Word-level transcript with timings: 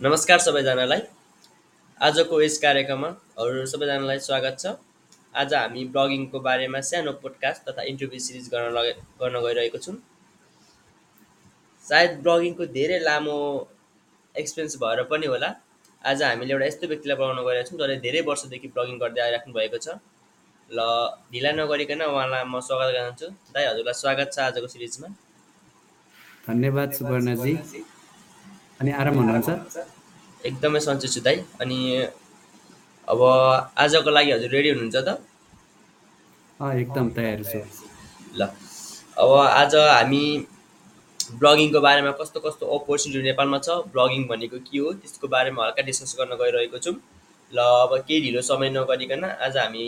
नमस्कार 0.00 0.38
सबैजनालाई। 0.38 1.00
आजको 2.00 2.40
यस 2.40 2.56
कार्यक्रममा 2.62 3.08
हजुर 3.38 3.66
सबैजनालाई 3.66 4.18
स्वागत 4.20 4.58
छ। 4.60 4.72
आज 5.34 5.54
हामी 5.54 5.84
ब्लगिङको 5.94 6.40
बारेमा 6.46 6.80
सानो 6.88 7.12
पोडकास्ट 7.22 7.64
तथा 7.68 7.82
इन्टरभ्यू 7.92 8.20
सिरिज 8.20 8.48
गर्न 8.54 8.74
लगे 8.76 8.92
गर्न 9.22 9.40
गइरहेको 9.46 9.78
छौँ। 9.86 9.94
सायद 11.84 12.20
ब्लगिङको 12.28 12.66
धेरै 12.76 12.98
लामो 13.06 13.38
एक्सपिरियन्स 14.34 14.76
भएर 14.84 15.02
पनि 15.08 15.26
होला। 15.32 15.50
आज 16.04 16.22
हामीले 16.22 16.52
एउटा 16.52 16.66
यस्तो 16.66 16.92
व्यक्तिलाई 16.92 17.16
बोलाउन 17.16 17.40
गइरहेको 17.48 17.68
छौँ 17.70 17.80
जसले 17.80 17.96
धेरै 18.04 18.20
वर्षदेखि 18.28 18.68
ब्लगिङ 18.76 19.00
गर्दै 19.00 19.20
आइराख्नु 19.28 19.52
भएको 19.56 19.78
छ। 19.80 19.96
ल 20.70 20.78
ढिला 21.32 21.56
नगरिकन 21.56 22.00
उहाँलाई 22.12 22.44
म 22.44 22.60
स्वागत 22.68 22.92
गर्न 22.92 23.16
चाहन्छु 23.16 23.26
दाइ 23.56 23.64
हजुरलाई 23.72 24.00
स्वागत 24.04 24.28
छ 24.34 24.38
आजको 24.52 24.68
सिरिजमा। 24.76 25.08
धन्यवाद 26.48 26.88
सुवर्णजी। 27.00 27.54
अनि 28.80 28.90
आराम 29.00 29.14
हुनुहुन्छ? 29.18 29.48
एकदमै 30.48 30.80
सन्चै 30.86 31.08
छु 31.14 31.20
दाइ। 31.26 31.36
अनि 31.62 31.78
अब 33.08 33.20
आजको 33.84 34.10
लागि 34.16 34.30
हजुर 34.36 34.50
रेडी 34.56 34.68
हुनुहुन्छ 34.74 34.96
त? 35.06 35.08
एकदम 36.60 37.06
तयार 37.16 37.40
छु। 37.50 37.58
ल 38.38 38.40
अब 39.22 39.30
आज 39.62 39.74
हामी 39.74 40.22
ब्लगिङको 41.40 41.80
बारेमा 41.86 42.10
कस्तो 42.20 42.38
कस्तो 42.46 42.64
अपर्च्युनिटी 42.76 43.22
नेपालमा 43.28 43.58
छ 43.66 43.68
ब्लगिङ 43.94 44.22
भनेको 44.30 44.58
के 44.68 44.78
हो 44.78 44.92
त्यसको 45.00 45.26
बारेमा 45.34 45.60
हल्का 45.66 45.82
डिस्कस 45.88 46.12
गर्न 46.18 46.32
गइरहेको 46.42 46.78
छौँ। 46.84 46.96
ल 47.52 47.58
अब 47.84 47.92
केही 48.06 48.20
ढिलो 48.24 48.40
समय 48.50 48.68
नगरिकन 48.76 49.24
आज 49.24 49.56
हामी 49.56 49.86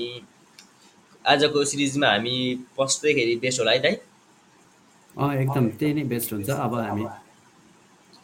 आजको 1.24 1.64
सिरिजमा 1.70 2.08
हामी 2.14 2.36
पस्दैखेरि 2.78 3.34
बेस्ट 3.44 3.60
होला 3.60 3.72
है 3.72 3.80
दाइ। 3.86 3.94
अँ 5.14 5.30
एकदम 5.42 5.64
त्यही 5.78 5.92
नै 5.94 6.04
बेस्ट 6.12 6.32
हुन्छ। 6.32 6.48
अब 6.50 6.74
हामी 6.80 7.04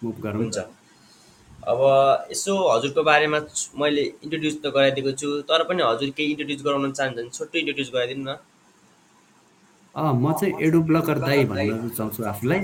मुभ 0.04 0.16
गरौँ 0.24 0.40
हुन्छ। 0.42 0.58
अब 1.72 1.80
यसो 2.30 2.52
हजुरको 2.70 3.02
बारेमा 3.10 3.38
मैले 3.82 4.02
इन्ट्रोड्युस 4.24 4.56
त 4.64 4.66
गराइदिएको 4.74 5.12
छु 5.20 5.28
तर 5.48 5.60
पनि 5.68 5.82
हजुर 5.90 6.10
केही 6.16 6.30
इन्ट्रोड्युस 6.32 6.62
गराउन 6.66 6.92
चाहनुहुन्छ 6.92 7.20
भने 7.20 7.30
छोटो 7.36 7.58
इन्ट्रोड्युस 7.58 7.90
गराइदिनु 7.94 8.24
न। 8.24 8.36
म 9.94 10.32
चाहिँ 10.38 10.52
एडु 10.66 10.78
ब्लकर 10.90 11.18
दाई 11.24 11.44
भन्न 11.50 11.70
रुचाउँछु 11.82 12.20
आफूलाई। 12.32 12.60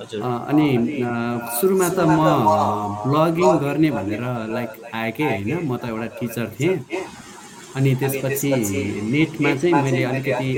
अनि 0.00 0.68
सुरुमा 1.58 1.88
त 1.96 1.98
म 2.08 2.20
ब्लगिङ 3.04 3.50
गर्ने 3.64 3.90
भनेर 3.96 4.24
लाइक 4.56 4.70
आएकै 5.00 5.24
होइन 5.24 5.50
म 5.68 5.76
त 5.76 5.84
एउटा 5.90 6.06
टिचर 6.20 6.46
थिएँ। 6.56 6.76
अनि 7.76 7.90
त्यसपछि 8.00 8.50
नेटमा 9.10 9.50
चाहिँ 9.60 9.74
मैले 9.84 10.02
अलिकति 10.10 10.48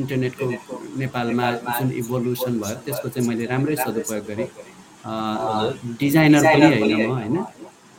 इन्टरनेटको 0.00 0.44
नेपालमा 1.00 1.46
जुन 1.76 1.88
इभोल्युसन 2.02 2.54
भयो 2.62 2.76
त्यसको 2.84 3.08
चाहिँ 3.14 3.28
मैले 3.28 3.44
राम्रै 3.52 3.76
सदुपयोग 3.76 4.24
गरेँ। 4.28 4.48
डिजाइनर 6.00 6.42
पनि 6.54 6.66
होइन 6.80 7.06
म 7.06 7.12
होइन। 7.12 7.36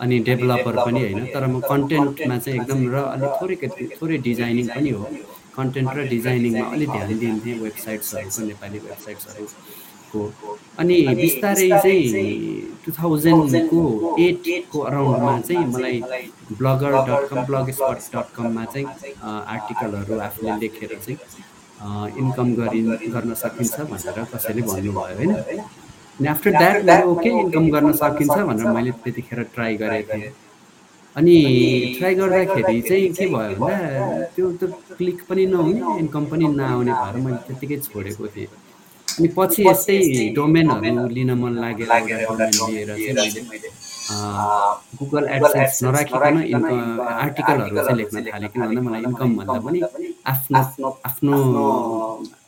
अनि 0.03 0.16
डेभलपर 0.28 0.75
पनि 0.86 1.02
होइन? 1.02 1.25
तर 1.34 1.44
म 1.48 1.59
कन्टेन्टमा 1.72 2.38
चाहिँ 2.38 2.59
एकदम 2.59 2.80
र 2.94 2.95
अलिक 3.16 3.31
थोरै 3.42 3.56
थोरै 3.98 4.17
डिजाइनिङ 4.28 4.67
पनि 4.75 4.89
हो। 4.98 5.03
कन्टेन्ट 5.58 5.89
र 5.98 6.08
डिजाइनिङमा 6.14 6.66
अलिक 6.76 6.89
ध्यान 6.95 7.17
दिन्थेँ 7.20 7.53
वेबसाइट्सहरूको 7.59 8.42
नेपाली 8.48 8.80
वेबसाइट्सहरूको 8.88 10.22
अनि 10.80 10.98
बिस्तारै 11.16 11.70
चाहिँ 11.83 12.03
टु 12.86 12.92
थाउजन्डको 12.98 13.81
एटको 14.26 14.80
अराउन्डमा 14.89 15.33
चाहिँ 15.48 15.66
मलाई 15.73 15.98
blogger 16.59 16.94
dot 17.08 17.22
com 17.30 17.39
blogspot 17.80 18.00
dot 18.16 18.28
कममा 18.36 18.66
चाहिँ 18.73 18.88
आर्टिकलहरू 19.53 20.20
आफूले 20.28 20.59
लेखेर 20.61 20.92
चाहिँ 21.06 21.17
इन्कम 22.22 22.53
गरिन् 22.59 22.92
गर्न 23.16 23.33
सकिन्छ 23.44 23.76
भनेर 23.92 24.23
कसैले 24.33 24.61
भन्नुभयो 24.61 25.00
होइन? 25.17 25.33
अनि 26.19 26.27
आफ्टर 26.27 26.52
द्याट 26.58 26.77
मैले 26.85 27.03
ओके 27.11 27.30
इन्कम 27.39 27.69
गर्न 27.75 27.91
सकिन्छ 28.02 28.38
भनेर 28.49 28.67
मैले 28.75 28.91
त्यतिखेर 29.03 29.39
ट्राई 29.55 29.75
गरेको 29.83 30.13
थिएँ। 30.13 30.31
अनि 31.16 31.35
ट्राई 31.97 32.13
गर्दाखेरि 32.16 32.81
चाहिँ 32.88 33.08
के 33.17 33.25
भयो 33.33 33.55
भन्दा 33.59 34.23
त्यो 34.36 34.52
त 34.59 34.63
क्लिक 34.97 35.19
पनि 35.30 35.45
नहुने 35.53 35.99
इन्कम 36.03 36.23
पनि 36.31 36.45
नआउने 36.59 36.93
भएर 37.02 37.15
मैले 37.26 37.37
त्यत्तिकै 37.48 37.77
छोडेको 37.87 38.27
थिएँ। 38.36 38.48
अनि 39.17 39.27
पछि 39.37 39.61
यस्तै 39.67 39.98
डोमेनहरू 40.36 41.08
लिन 41.15 41.31
मन 41.42 41.53
लागेर 41.64 41.92
एउटा 41.92 42.45
डोमेन 42.58 42.89
लिएर 42.95 43.15
चाहिँ 43.15 43.43
मैले 43.52 43.70
गुगल 44.99 45.23
एडसेन्स 45.36 45.83
नराखिकन 45.83 46.36
इन्कम 46.43 46.80
आर्टिकलहरू 47.23 47.76
चाहिँ 47.76 47.97
लेख्न 47.99 48.15
थालेँ 48.32 48.49
किन 48.52 48.61
भन्दा 48.65 48.82
मलाई 48.87 49.02
इन्कम 49.09 49.30
भन्दा 49.37 49.59
पनि 49.67 49.80
आफ्नो 50.32 50.89
आफ्नो 51.09 51.37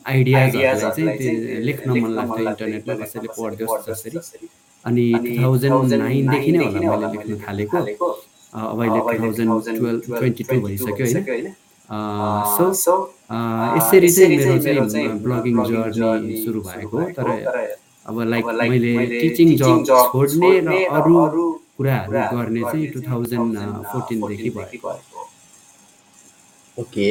आइडियाजहरूलाई 0.07 0.91
चाहिँ 0.95 1.17
त्यो 1.17 1.59
लेख्न 1.67 1.87
मन 2.03 2.11
लाग्थ्यो 2.17 2.43
इन्टरनेटमा 2.47 2.93
कसैले 3.05 3.29
पढिदियोस् 3.37 3.85
जसरी। 3.87 4.17
अनि 4.85 5.05
टु 5.23 5.29
थाउजन्ड 5.43 5.93
नाइनदेखि 6.01 6.51
नै 6.57 6.65
होला 6.65 7.07
मैले 7.07 7.17
लेख्न 7.17 7.33
थालेको। 7.47 7.77
अब 8.57 8.79
अहिले 8.81 8.99
two 9.07 9.13
thousand 9.23 9.49
twelve 9.77 10.01
twenty 10.17 10.43
two 10.49 10.55
भइसक्यो 10.65 11.05
होइन। 11.07 11.47
सो 12.83 12.95
यसरी 13.77 14.09
चाहिँ 14.15 14.37
मेरो 14.37 14.85
चाहिँ 14.89 15.09
ब्लगिङ 15.25 15.55
जर्नी 15.97 16.35
सुरु 16.43 16.59
भएको 16.67 16.97
तर 17.17 17.27
अब 18.09 18.15
लाइक 18.33 18.45
मैले 18.69 18.93
टिचिङ 19.11 19.49
जब 19.61 19.83
छोड्ने 20.11 20.51
र 20.67 20.73
अरू 20.97 21.45
कुराहरू 21.77 22.19
गर्ने 22.35 22.61
चाहिँ 22.61 22.87
टु 22.93 22.99
थाउजन्ड 23.07 23.57
फोर्टिनदेखि 23.91 24.49
भयो 24.55 24.95
ओके। 26.77 27.07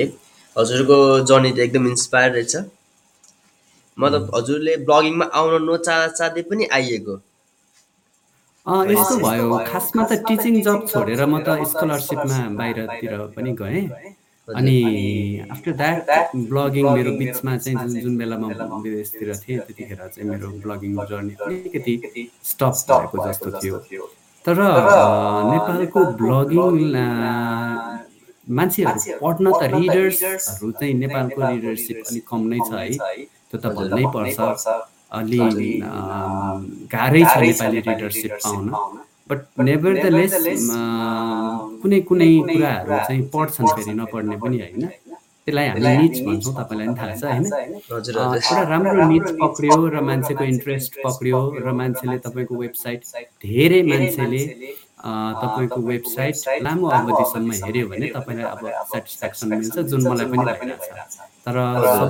हजुरको 0.56 0.98
जर्नी 1.28 1.50
त 1.52 1.58
एकदम 1.66 1.86
इन्सपायर 1.88 2.30
रहेछ। 2.32 2.54
मतलब 3.98 4.22
हजुरले 4.34 4.76
ब्लगिङमा 4.88 5.26
आउन 5.38 5.52
नचाहँदै 5.70 6.42
पनि 6.50 6.64
आइएको। 6.78 7.14
अँ, 8.66 8.82
यस्तो 8.90 9.14
भयो। 9.24 9.46
खासमा 9.70 10.02
त 10.10 10.12
टिचिङ 10.28 10.54
जब 10.66 10.78
छोडेर 10.90 11.20
म 11.24 11.34
त 11.46 11.48
स्कलरसिपमा 11.72 12.38
बाहिरतिर 12.58 13.12
पनि 13.36 13.52
गएँ। 13.62 13.84
अनि 14.48 14.78
आफ्टर 15.50 15.72
द्याट 15.80 16.34
ब्लगिङ 16.50 16.84
मेरो 16.96 17.12
बिचमा 17.18 17.52
चाहिँ 17.62 17.76
जुन 17.78 18.00
जुन 18.02 18.14
बेला 18.18 18.36
म 18.38 18.44
विदेशतिर 18.82 19.28
थिएँ 19.42 19.58
त्यतिखेर 19.66 19.98
चाहिँ 20.06 20.28
मेरो 20.30 20.48
ब्लगिङ 20.62 20.92
जर्नी 21.10 21.34
अलिकति 21.46 21.94
स्टप 22.50 22.74
भएको 22.90 23.16
जस्तो 23.26 23.50
थियो। 23.58 23.76
तर 24.44 24.56
नेपालको 25.52 26.00
ब्लगिङ 26.20 26.78
मान्छेहरू 28.46 28.98
पढ्न 29.22 29.46
त 29.60 29.62
रिडर्सहरू 29.74 30.70
चाहिँ 30.78 30.94
नेपालको 30.94 31.40
रिडरसिप 31.50 31.98
अलिक 32.08 32.24
कम 32.30 32.40
नै 32.52 32.58
छ 32.66 32.70
है। 32.82 33.26
त्यो 33.50 33.56
त 33.62 33.66
भन्नै 33.76 34.04
पर्छ। 34.14 34.38
अलि 35.16 35.38
गाह्रै 36.92 37.22
छ 37.30 37.34
नेपाली 37.46 37.80
रिडरसिप 37.88 38.32
पाउन। 38.44 38.64
बट 39.30 39.40
नेभर 39.66 39.92
द 40.02 40.06
लेस 40.16 40.34
कुनै 41.82 41.98
कुनै 42.08 42.30
कुराहरू 42.52 42.92
चाहिँ 43.06 43.22
पढ्छन् 43.34 43.68
फेरि 43.74 43.92
नपढ्ने 44.00 44.36
पनि 44.42 44.56
होइन। 44.60 44.82
त्यसलाई 45.46 45.66
हामी 45.68 45.90
निच 46.02 46.16
भन्छौँ 46.26 46.54
तपाईँलाई 46.58 46.86
पनि 46.86 46.96
थाहा 46.98 47.14
छ 47.14 47.24
होइन? 47.24 47.44
हजुर 47.90 48.14
अ, 48.18 48.24
हजुर। 48.26 48.42
एउटा 48.50 48.62
राम्रो 48.70 49.04
निच 49.12 49.26
पक्रियो 49.42 49.78
र 49.94 50.00
मान्छेको 50.08 50.44
इन्ट्रेस्ट 50.44 50.92
पक्रियो 51.04 51.40
र 51.66 51.72
मान्छेले 51.80 52.16
तपाईँको 52.26 52.54
वेबसाइट 52.64 53.00
धेरै 53.46 53.80
मान्छेले 53.90 54.42
तपाईँको 55.42 55.80
वेबसाइट 55.86 56.34
लामो 56.66 56.86
अवधिसम्म 56.98 57.50
हेऱ्यो 57.62 57.84
भने 57.88 58.06
तपाईँलाई 58.16 58.46
अब 58.54 58.62
सेटिस्फ्याक्सन 58.92 59.48
मिल्छ 59.54 59.76
जुन 59.90 60.00
मलाई 60.10 60.26
पनि 60.26 60.44
भइरहेको 60.44 61.06
छ। 61.14 61.30
तर 61.46 61.56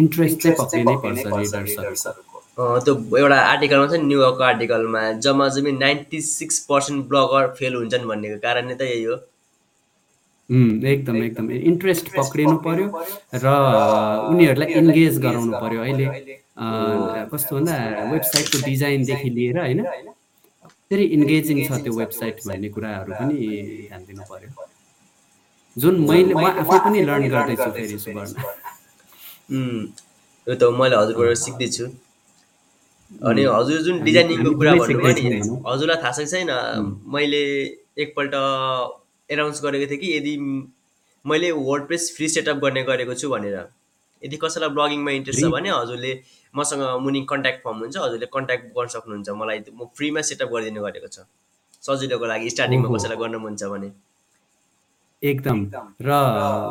इन्ट्रेस्ट 0.00 0.36
चाहिँ 0.42 0.56
पक्रिनै 0.56 0.96
पर्छ 1.04 1.24
रिडर्सहरूको 1.26 2.36
अँ, 2.58 2.80
त्यो 2.84 2.94
एउटा 3.18 3.38
आर्टिकलमा 3.54 3.86
छ 3.86 3.92
नि 4.02 4.06
न्युयोर्कको 4.10 4.44
आर्टिकलमा 4.44 5.02
जम्मा 5.24 5.46
जम्मी 5.56 5.72
ninety 5.72 6.20
six 6.28 6.58
percent 6.70 7.00
blogger 7.08 7.44
fail 7.58 7.74
हुन्छन् 7.80 8.06
भन्नेको 8.10 8.38
कारण 8.46 8.66
नै 8.68 8.74
त 8.74 8.82
यही 8.92 9.04
हो। 9.08 9.16
एकदम 10.92 11.16
एकदम। 11.22 11.50
इन्ट्रेस्ट 11.70 12.06
पक्रिनु 12.16 12.56
पर्यो 12.66 12.86
र 13.44 13.46
उनीहरूलाई 14.32 14.68
इन्गेज 14.80 15.18
गराउनु 15.24 15.52
पर्यो। 15.62 15.80
अहिले 15.86 16.06
कस्तो 17.32 17.52
भन्दा 17.56 17.74
वेबसाइटको 18.12 18.56
डिजाइनदेखि 18.64 19.28
लिएर 19.36 19.58
होइन 19.64 19.80
धेरै 20.90 21.04
इन्गेजिङ 21.16 21.56
छ 21.68 21.70
त्यो 21.84 21.92
वेबसाइट 22.02 22.36
भन्ने 22.48 22.68
कुराहरू 22.74 23.12
पनि 23.20 23.36
ध्यान 23.36 24.02
दिनु 24.08 24.22
पर्यो। 24.32 24.50
जुन 25.82 25.94
मैले 26.10 26.34
म 26.34 26.44
आफै 26.62 26.78
पनि 26.84 26.98
लर्न 27.08 27.28
गर्दैछु 27.34 27.70
फेरि 27.76 27.98
सुवर्ण। 28.04 28.32
यो 30.46 30.54
त 30.54 30.62
मैले 30.80 30.96
हजुरबाट 31.00 31.36
सिक्दैछु। 31.44 31.84
अनि 33.28 33.42
हजुर 33.56 33.78
जुन 33.86 33.96
डिजाइनिङको 34.06 34.50
कुरा 34.58 34.72
भन्नुभयो 34.80 35.12
नि 35.18 35.38
हजुरलाई 35.66 35.98
थाहा 36.02 36.12
छ 36.12 36.18
कि 36.18 36.26
छैन? 36.32 36.50
मैले 37.14 37.42
एकपल्ट 38.04 38.34
एनाउन्स 39.30 39.58
गरेको 39.64 39.86
थिएँ 39.90 40.00
कि 40.02 40.08
यदि 40.16 40.34
मैले 41.24 41.48
वर्डप्रेस 41.68 42.04
फ्री 42.16 42.28
सेटअप 42.34 42.56
गर्ने 42.64 42.82
गरेको 42.90 43.14
छु 43.20 43.28
भनेर। 43.30 43.56
यदि 44.22 44.36
कसैलाई 44.42 44.70
ब्लगिङमा 44.76 45.10
इन्ट्रेस्ट 45.18 45.40
छ 45.40 45.48
भने 45.54 45.70
हजुरले 45.70 46.12
मसँग 46.54 46.82
मुनि 47.04 47.20
कन्ट्याक्ट 47.30 47.60
फर्म 47.64 47.78
हुन्छ 47.84 47.96
हजुरले 47.96 48.26
कन्ट्याक्ट 48.36 48.64
गर्न 48.76 48.88
सक्नुहुन्छ। 48.96 49.28
मलाई 49.40 49.58
म 49.78 49.88
फ्रीमा 49.96 50.20
सेटअप 50.28 50.48
गरिदिने 50.54 50.80
गरेको 50.86 51.08
छ। 51.14 51.18
सजिलोको 51.86 52.26
लागि 52.32 52.50
स्टार्टिङमा 52.54 52.88
कसैलाई 52.96 53.18
गर्न 53.22 53.36
मन 53.46 53.56
छ 53.56 53.72
भने। 53.72 53.90
एकदम। 55.22 55.64
र 56.00 56.16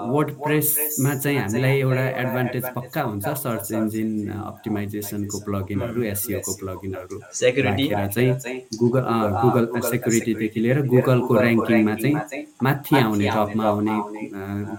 वर्ड 0.08 0.30
प्रेसमा 0.40 1.14
चाहिँ 1.16 1.38
हामीलाई 1.40 1.80
एउटा 1.80 2.04
एडभान्टेज 2.22 2.66
पक्का 2.76 3.02
हुन्छ 3.02 3.28
सर्च 3.38 3.72
इन्जिन 3.74 4.12
अप्टिमाइजेसनको 4.32 5.40
प्लगिनहरू 5.46 6.04
एसियोको 6.06 6.54
प्लगिनहरू 6.56 7.20
सेक्युरिटी 7.34 7.88
चाहिँ 8.08 8.56
गुगल 8.80 9.04
गुगल 9.38 9.68
सेक्युरिटीदेखि 9.90 10.60
लिएर 10.60 10.82
गुगलको 10.88 11.38
ऱ्याङ्किङमा 11.38 11.96
चाहिँ 11.98 12.46
माथि 12.64 12.96
आउने 12.98 13.30
टपमा 13.30 13.66
आउने 13.66 13.96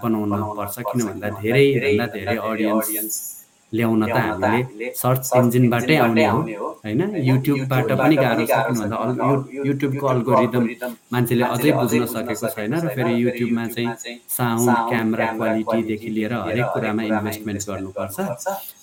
बनाउन 0.02 0.42
पर्छ 0.56 0.78
किन 0.88 1.06
भन्दा 1.06 1.28
धेरैभन्दा 1.36 2.06
धेरै 2.14 2.36
अडियन्स 2.36 3.37
ल्याउन 3.72 4.02
त 4.06 4.16
हामीले 4.16 4.90
सर्च 5.02 5.24
इन्जिनबाटै 5.40 5.96
आउने 6.04 6.24
हो 6.26 6.38
होइन? 6.84 7.00
युट्युबबाट 7.28 7.88
पनि 8.00 8.16
गाह्रो 8.16 8.44
छ 8.46 8.58
किन 8.66 8.76
भन्दा 8.80 8.96
अल 9.04 9.10
यु 9.56 9.64
युट्युबको 9.68 10.06
अल्गोरिदम 10.14 10.64
मान्छेले 11.12 11.44
अझै 11.54 11.70
बुझ्न 11.80 12.04
सकेको 12.14 12.48
छैन 12.56 12.72
र 12.84 12.94
फेरि 12.96 13.12
युट्युबमा 13.22 13.64
चाहिँ 13.74 14.16
साउन्ड 14.36 14.76
क्यामेरा 14.90 15.26
क्वालिटीदेखि 15.36 16.10
लिएर 16.16 16.32
हरेक 16.48 16.66
कुरामा 16.74 17.02
इन्भेस्टमेन्ट 17.12 17.60
गर्नुपर्छ। 17.70 18.16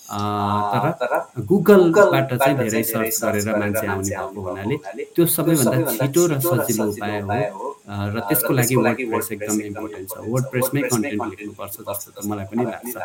तर 0.06 1.42
गुगलबाट 1.50 2.34
चाहिँ 2.34 2.58
धेरै 2.58 2.84
सर्च 2.84 3.16
गरेर 3.24 3.50
मान्छे 3.58 3.86
आउने 3.88 4.10
भएको 4.10 4.42
हुनाले 4.42 4.76
त्यो 5.16 5.26
सबैभन्दा 5.26 5.78
छिटो 5.98 6.22
र 6.30 6.40
सजिलो 6.40 6.86
उपाय 6.94 7.20
हो। 7.22 7.66
र 8.14 8.20
त्यसको 8.30 8.52
लागि 8.54 8.76
वर्ड 8.76 8.98
प्रेस 9.10 9.32
एकदम 9.32 9.58
इम्पोर्टेन्ट 9.62 10.06
छ। 10.10 10.18
वर्ड 10.34 10.46
प्रेसमै 10.52 10.82
कन्टेन्ट 10.82 11.22
लेख्नुपर्छ 11.30 11.76
जस्तो 11.88 12.10
त 12.12 12.18
मलाई 12.30 12.46
पनि 12.46 12.64
लाग्छ। 12.66 12.96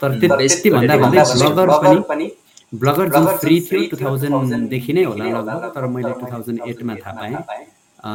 तर 0.00 0.10
त्यति 0.20 0.68
भन्दा 0.70 0.94
भन्दै 0.96 1.22
ब्लगर 1.40 1.68
पनि 2.10 2.26
ब्लगर 2.74 3.08
जुन 3.08 3.26
फ्री 3.40 3.56
थियो 3.60 3.80
टु 3.90 3.96
थाउजन्डदेखि 4.04 4.92
नै 4.92 5.04
होला 5.04 5.24
लगभग 5.24 5.64
तर 5.74 5.84
मैले 5.86 6.12
टु 6.20 6.26
थाउजन्ड 6.32 6.58
एटमा 6.68 6.94
थाहा 7.04 7.12
पाएँ। 7.16 7.64
अ, 8.06 8.10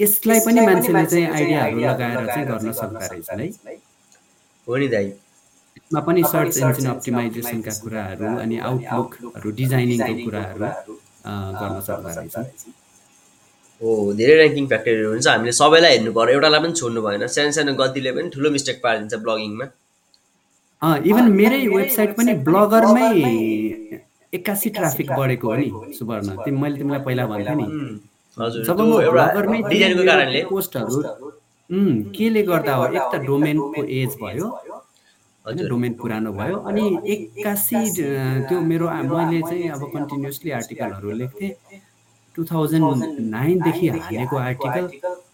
यसलाई 0.00 0.40
पनि 0.46 0.60
मान्छेले 0.66 1.04
चाहिँ 1.06 1.26
आइडियाहरू 1.28 1.78
लगाएर 1.78 2.26
चाहिँ 2.26 2.46
गर्न 2.46 2.72
सक्दो 2.72 2.98
रहेछन् 3.12 3.40
है। 3.40 3.48
हो। 4.66 4.76
नि 4.76 4.88
दाइ 4.88 5.12
यसमा 5.76 6.00
पनि 6.06 6.20
सर्च 6.34 6.54
इन्जिन 6.62 6.86
अप्टिमाइजेसनका 6.94 7.72
कुराहरू 7.82 8.26
अनि 8.44 8.56
आउटलुकहरू 8.70 9.48
डिजाइनिङको 9.60 10.12
कुराहरू 10.24 10.66
गर्न 11.60 11.76
सक्दो 11.86 12.08
रहेछन् 12.16 12.46
हो 13.80 13.88
धेरै 14.18 14.34
ऱ्याङ्किङ 14.40 14.64
फ्याक्टरहरू 14.70 15.08
हुन्छ। 15.12 15.26
हामीले 15.28 15.52
सबैलाई 15.60 15.92
हेर्नु 15.94 16.10
पऱ्यो 16.18 16.32
एउटालाई 16.34 16.60
पनि 16.64 16.74
छोड्नु 16.80 17.00
भएन। 17.06 17.22
सानो 17.36 17.52
सानो 17.56 17.72
गल्तीले 17.80 18.10
पनि 18.16 18.28
ठुलो 18.34 18.48
मिस्टेक 18.56 18.76
पारिदिन्छ 18.84 19.14
ब्लगिङमा 19.24 19.66
इभन 21.10 21.26
मेरै 21.40 21.60
वेबसाइट 21.76 22.10
पनि 22.18 22.32
ब्लगरमै 22.48 23.08
एक्कासी 24.32 24.68
ट्राफिक 24.76 25.08
बढेको 25.18 25.46
हो 25.50 25.56
नि 25.58 25.68
सुवर्ण। 25.98 26.28
मैले 26.62 26.76
तिमीलाई 26.78 27.02
पहिला 27.06 27.24
भन्थेँ 27.32 27.56
नि। 27.60 27.66
हजुर 28.36 28.60
जब 28.68 28.80
म 28.80 28.82
ब्लगरमै 29.14 29.58
पोस्टहरू 30.50 30.96
केले 32.16 32.42
गर्दा 32.50 32.72
हो? 32.78 32.84
एक 32.96 33.04
त 33.12 33.14
डोमेनको 33.26 33.80
एज 34.00 34.10
भयो। 34.22 34.46
होइन 35.44 35.58
हजुर 35.58 35.68
डोमेन 35.68 35.92
पुरानो 36.00 36.30
भयो। 36.32 36.56
अनि 36.68 36.84
एक्कासी 37.12 37.80
त्यो 38.48 38.60
मेरो 38.70 38.86
मैले 39.12 39.40
चाहिँ 39.48 39.68
अब 39.70 39.82
कन्टिन्युसली 39.94 40.50
आर्टिकलहरू 40.58 41.10
लेख्थेँ। 41.20 41.52
टु 42.34 42.44
थाउजन्ड 42.44 43.04
नाइनदेखि 43.34 43.88
हालेको 43.88 44.36
आर्टिकल 44.36 44.86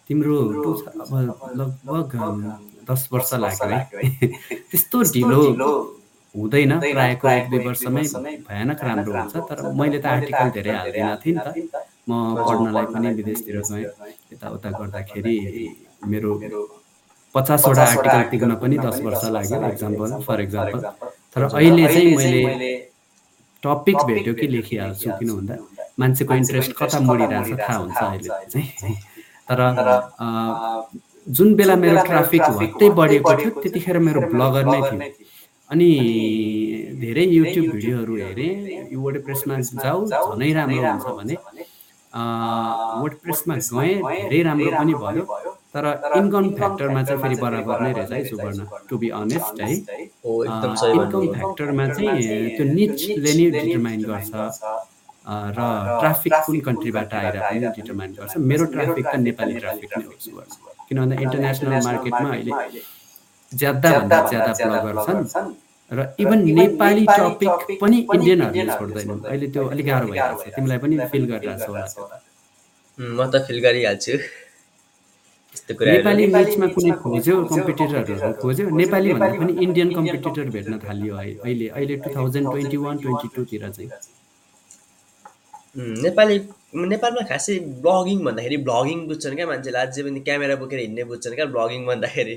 तिम्रो 0.09 0.37
टु 0.62 0.71
अब 1.01 1.12
लगभग 1.61 2.11
दस 2.91 3.09
वर्ष 3.12 3.31
लाग्यो 3.45 3.69
है। 3.69 4.27
त्यस्तो 4.71 5.03
ढिलो 5.15 5.41
हुँदैन। 6.35 6.73
प्रायःको 6.81 7.29
एक 7.29 7.45
दुई 7.51 7.61
वर्षमै 7.67 8.03
भयानक 8.49 8.85
राम्रो 8.85 9.12
हुन्छ। 9.12 9.35
तर 9.49 9.59
मैले 9.79 9.99
त 9.99 10.07
आर्टिकल 10.07 10.51
धेरै 10.57 10.73
हाल्दिनँ 10.77 11.17
थिएँ 11.23 11.35
नि 11.37 11.41
त। 11.47 11.87
म 12.09 12.12
पढ्नलाई 12.47 12.87
पनि 12.93 13.09
विदेशतिर 13.15 13.57
गएँ 13.71 13.85
यताउता 14.33 14.71
गर्दाखेरि 14.79 15.37
मेरो 16.11 16.31
पचासवटा 17.35 17.82
आर्टिकल 17.82 18.23
टिक्न 18.31 18.55
पनि 18.62 18.77
दस 18.79 19.00
वर्ष 19.05 19.25
लाग्यो 19.37 19.62
एक्जाम्पल 19.67 20.21
फर 20.27 20.41
एक्जाम्पल 20.41 20.79
तर 21.35 21.43
अहिले 21.44 21.87
चाहिँ 21.87 22.17
मैले 22.17 22.43
टपिक 23.62 23.99
भेट्यो 24.09 24.35
कि 24.35 24.47
लेखिहाल्छु 24.55 25.11
किन 25.19 25.31
भन्दा 25.37 25.55
मान्छेको 26.00 26.35
इन्ट्रेस्ट 26.35 26.73
कता 26.79 27.00
मोडिरहेछ 27.00 27.59
थाहा 27.61 27.77
हुन्छ 27.79 28.03
अहिले 28.03 28.29
चाहिँ। 28.53 28.97
तर 29.49 29.59
जुन 31.37 31.55
बेला 31.55 31.75
मेरो 31.77 32.03
ट्राफिक 32.05 32.43
हत्तै 32.61 32.88
बढेको 32.99 33.35
थियो 33.41 33.50
त्यतिखेर 33.62 33.99
मेरो 34.06 34.21
ब्लगर 34.33 34.65
नै 34.67 34.81
थियो। 34.81 34.99
अनि 35.71 35.88
धेरै 37.00 37.25
युट्युब 37.25 37.67
भिडियोहरू 37.73 38.15
हेरेँ 38.17 38.97
वर्ड 39.03 39.23
प्रेसमा 39.25 39.59
जाऊ 39.85 40.06
झनै 40.09 40.53
राम्रो 40.59 40.83
हुन्छ 40.83 41.06
भने 41.19 41.35
वर्ड 43.03 43.15
प्रेसमा 43.23 43.55
गएँ 43.71 43.94
धेरै 44.03 44.43
राम्रो 44.49 44.71
पनि 44.79 44.94
भयो। 45.05 45.50
तर 45.75 45.85
इन्कम 46.19 46.45
फ्याक्टरमा 46.59 47.03
चाहिँ 47.09 47.21
फेरि 47.23 47.37
बराबर 47.43 47.77
नै 47.81 47.93
रहेछ 47.99 48.13
है 48.13 48.25
सुवर्ण। 48.29 48.61
टु 48.91 48.95
बी 48.99 49.09
अनेस्ट 49.23 49.61
है 49.61 49.75
इन्कम 49.75 51.23
फ्याक्टरमा 51.35 51.87
चाहिँ 51.95 52.57
त्यो 52.57 52.65
निचले 52.75 53.33
नै 53.39 53.47
डिटर्माइन 53.57 54.01
गर्छ। 54.11 54.33
र 55.57 55.61
ट्राफिक 56.01 56.35
कुन 56.47 56.59
कन्ट्रीबाट 56.67 57.13
आएर 57.15 57.37
पनि 57.41 57.67
डिटर्माइन 57.77 58.11
गर्छ। 58.19 58.33
मेरो 58.51 58.65
ट्राफिक 58.75 59.05
त 59.07 59.15
नेपाली 59.27 59.55
ट्राफिक 59.63 59.91
नै 59.99 60.05
हो 60.05 60.13
सुवर्ण। 60.27 60.51
किन 60.89 60.97
भन्दा 61.01 61.15
इन्टरनेसनल 61.25 61.73
मार्केटमा 61.87 62.29
अहिले 62.35 62.53
ज्यादाभन्दा 63.53 64.19
ज्यादा 64.31 64.53
ब्लगर 64.59 64.97
छन् 65.07 65.53
र 65.91 65.99
इभन 66.23 66.39
नेपाली 66.59 67.05
टपिक 67.07 67.79
पनि 67.81 67.99
इन्डियनहरूले 68.15 68.75
छोड्दैनन् 68.79 69.23
अहिले 69.31 69.47
त्यो 69.55 69.63
अलिक 69.71 69.87
गाह्रो 69.87 70.07
भइरहेको 70.11 70.43
छ। 70.43 70.55
तिमीलाई 70.55 70.79
पनि 70.83 70.95
फिल 71.15 71.25
गरिरहेको 71.31 71.63
छ 71.63 71.69
होला 71.71 72.19
म 72.99 73.19
त 73.31 73.35
फिल 73.47 73.59
गरिहाल्छु 73.67 74.15
यस्तो 75.55 75.73
नेपाली 75.85 76.25
निचमा 76.35 76.67
कुनै 76.75 76.91
खोज्यो 77.02 77.35
कम्पिटिटरहरू 77.50 78.32
खोज्यो? 78.43 78.64
नेपाली 78.81 79.08
भन्दा 79.12 79.38
पनि 79.41 79.52
इन्डियन 79.64 79.88
कम्पिटिटर 79.99 80.47
भेट्न 80.56 80.73
थालियो 80.87 81.14
है। 81.17 81.29
अहिले 81.44 81.67
अहिले 81.76 81.94
two 82.05 82.08
thousand 82.17 82.47
twenty 82.50 82.79
one 82.85 82.94
twenty 83.02 83.29
टूतिर 83.37 83.62
चाहिँ। 83.76 83.91
नेपाली 86.06 86.37
नेपालमा 86.93 87.23
खासै 87.31 87.55
ब्लगिङ 87.85 88.19
भन्दाखेरि 88.26 88.56
ब्लगिङ 88.69 88.99
बुझ्छन् 89.11 89.37
क्या 89.38 89.47
मान्छेले। 89.50 89.79
अझै 89.79 90.00
पनि 90.06 90.20
क्यामेरा 90.26 90.55
बोकेर 90.62 90.81
हिँड्ने 90.87 91.02
बुझ्छन् 91.11 91.35
क्या 91.38 91.47
ब्लगिङ 91.55 91.81
भन्दाखेरि। 91.91 92.37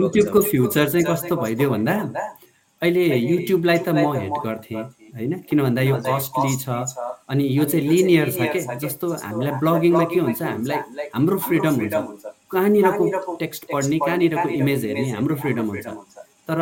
युट्युबको? 0.00 0.40
फ्युचर 0.50 0.84
चाहिँ 0.90 1.04
कस्तो 1.06 1.34
भइदियो 1.36 1.68
भन्दा? 1.70 1.94
अहिले 2.82 3.02
युट्युबलाई 3.30 3.78
त 3.78 3.88
म 3.88 3.98
हेड 4.14 4.34
गर्थेँ। 4.46 4.82
होइन? 5.14 5.32
किन 5.48 5.58
भन्दा 5.62 5.82
यो 5.82 5.96
कस्टली 6.06 6.52
छ। 6.62 6.66
अनि 7.30 7.44
यो 7.56 7.64
चाहिँ 7.64 7.84
लिनियर 7.88 8.30
छ 8.30 8.40
के? 8.52 8.60
जस्तो 8.82 9.06
हामीलाई 9.24 9.52
ब्लगिङमा 9.62 10.04
के 10.10 10.18
हुन्छ? 10.20 10.42
हामीलाई 10.42 11.08
हाम्रो 11.14 11.36
फ्रिडम 11.46 11.74
हुन्छ। 11.80 11.94
कहाँनिरको 12.50 13.04
टेक्स्ट 13.42 13.62
पढ्ने 13.72 13.98
कहाँनिरको 14.06 14.48
इमेज 14.60 14.84
हेर्ने 14.84 15.08
हाम्रो 15.14 15.34
फ्रिडम 15.42 15.66
हुन्छ। 15.70 15.86
तर 16.44 16.58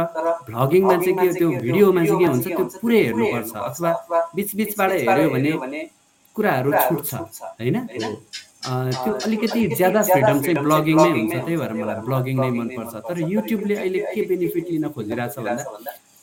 भ्लगिङमा 0.48 0.96
चाहिँ 1.02 1.16
के 1.18 1.26
त्यो 1.38 1.48
भिडियोमा 1.64 2.04
चाहिँ 2.04 2.18
के 2.20 2.26
हुन्छ? 2.32 2.46
त्यो 2.46 2.64
पुरै 2.82 3.00
हेर्नुपर्छ 3.02 3.52
अथवा 3.68 3.90
बिचबिचबाट 4.36 4.90
हेऱ्यो 4.92 5.28
भने 5.32 5.80
कुराहरू 6.36 6.70
छुट्छ 6.86 7.10
होइन? 7.14 7.76
त्यो 8.62 9.12
अलिकति 9.26 9.60
ज्यादा 9.80 10.00
फ्रिडम 10.12 10.38
चाहिँ 10.44 10.56
ब्लगिङमै 10.62 11.10
हुन्छ। 11.10 11.34
त्यही 11.34 11.56
भएर 11.56 11.72
मलाई 11.72 11.98
ब्लगिङ 12.06 12.36
नै 12.40 12.50
मनपर्छ। 12.58 12.94
तर 13.08 13.16
युट्युबले 13.34 13.74
अहिले 13.82 14.00
के 14.14 14.20
बेनिफिट 14.30 14.66
लिन 14.70 14.88
खोजिरहेछ 14.94 15.36
भन्दा? 15.38 15.64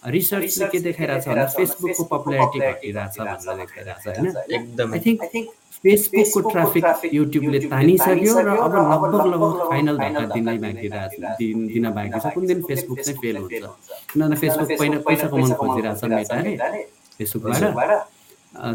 रिसर्चले 0.03 0.67
के 0.67 0.79
देखाइरहेछ 0.81 1.27
भन्दा 1.27 1.45
फेसबुकको 1.51 2.03
पपुलारिटी 2.07 2.59
घटिरहेछ 2.61 3.19
भनेर 3.19 3.55
देखाइरहेछ 3.57 4.07
होइन 4.07 4.27
एकदम 4.51 4.93
आई 4.93 4.99
थिङ्क 5.01 5.49
फेसबुकको 5.83 6.49
ट्राफिक 6.49 6.85
युट्युबले 7.13 7.59
तानिसक्यो 7.65 8.33
र 8.39 8.55
अब 8.57 8.75
लगभग 8.75 9.25
लगभग 9.27 9.69
फाइनल 9.69 9.97
धक्का 9.99 10.25
दिनै 10.31 10.57
बाँकी 10.59 10.87
रहेछ 10.89 11.13
दिन 11.39 11.67
दिन 11.67 11.89
बाँकी 11.91 12.19
छ 12.19 12.33
कुन 12.33 12.47
दिन 12.47 12.61
फेसबुक 12.63 12.99
चाहिँ 12.99 13.19
फेल 13.19 13.37
हुन्छ 13.37 13.63
किनभने 14.09 14.35
फेसबुक 14.37 14.69
पहिला 14.73 14.99
पैसा 15.07 15.27
कमाउनु 15.27 15.55
खोजिरहेछ 15.55 16.03
मेटाले 16.11 16.83
फेसबुकबाट 17.19 17.91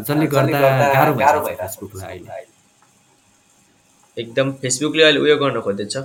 जसले 0.01 0.27
गर्दा 0.27 0.59
गाह्रो 0.89 1.13
भइरहेछ 1.15 1.57
फेसबुकलाई 1.59 2.19
अहिले 2.19 2.43
एकदम 4.17 4.51
फेसबुकले 4.61 5.03
अहिले 5.03 5.19
उयो 5.19 5.37
गर्न 5.37 5.59
खोज्दैछ 5.61 5.97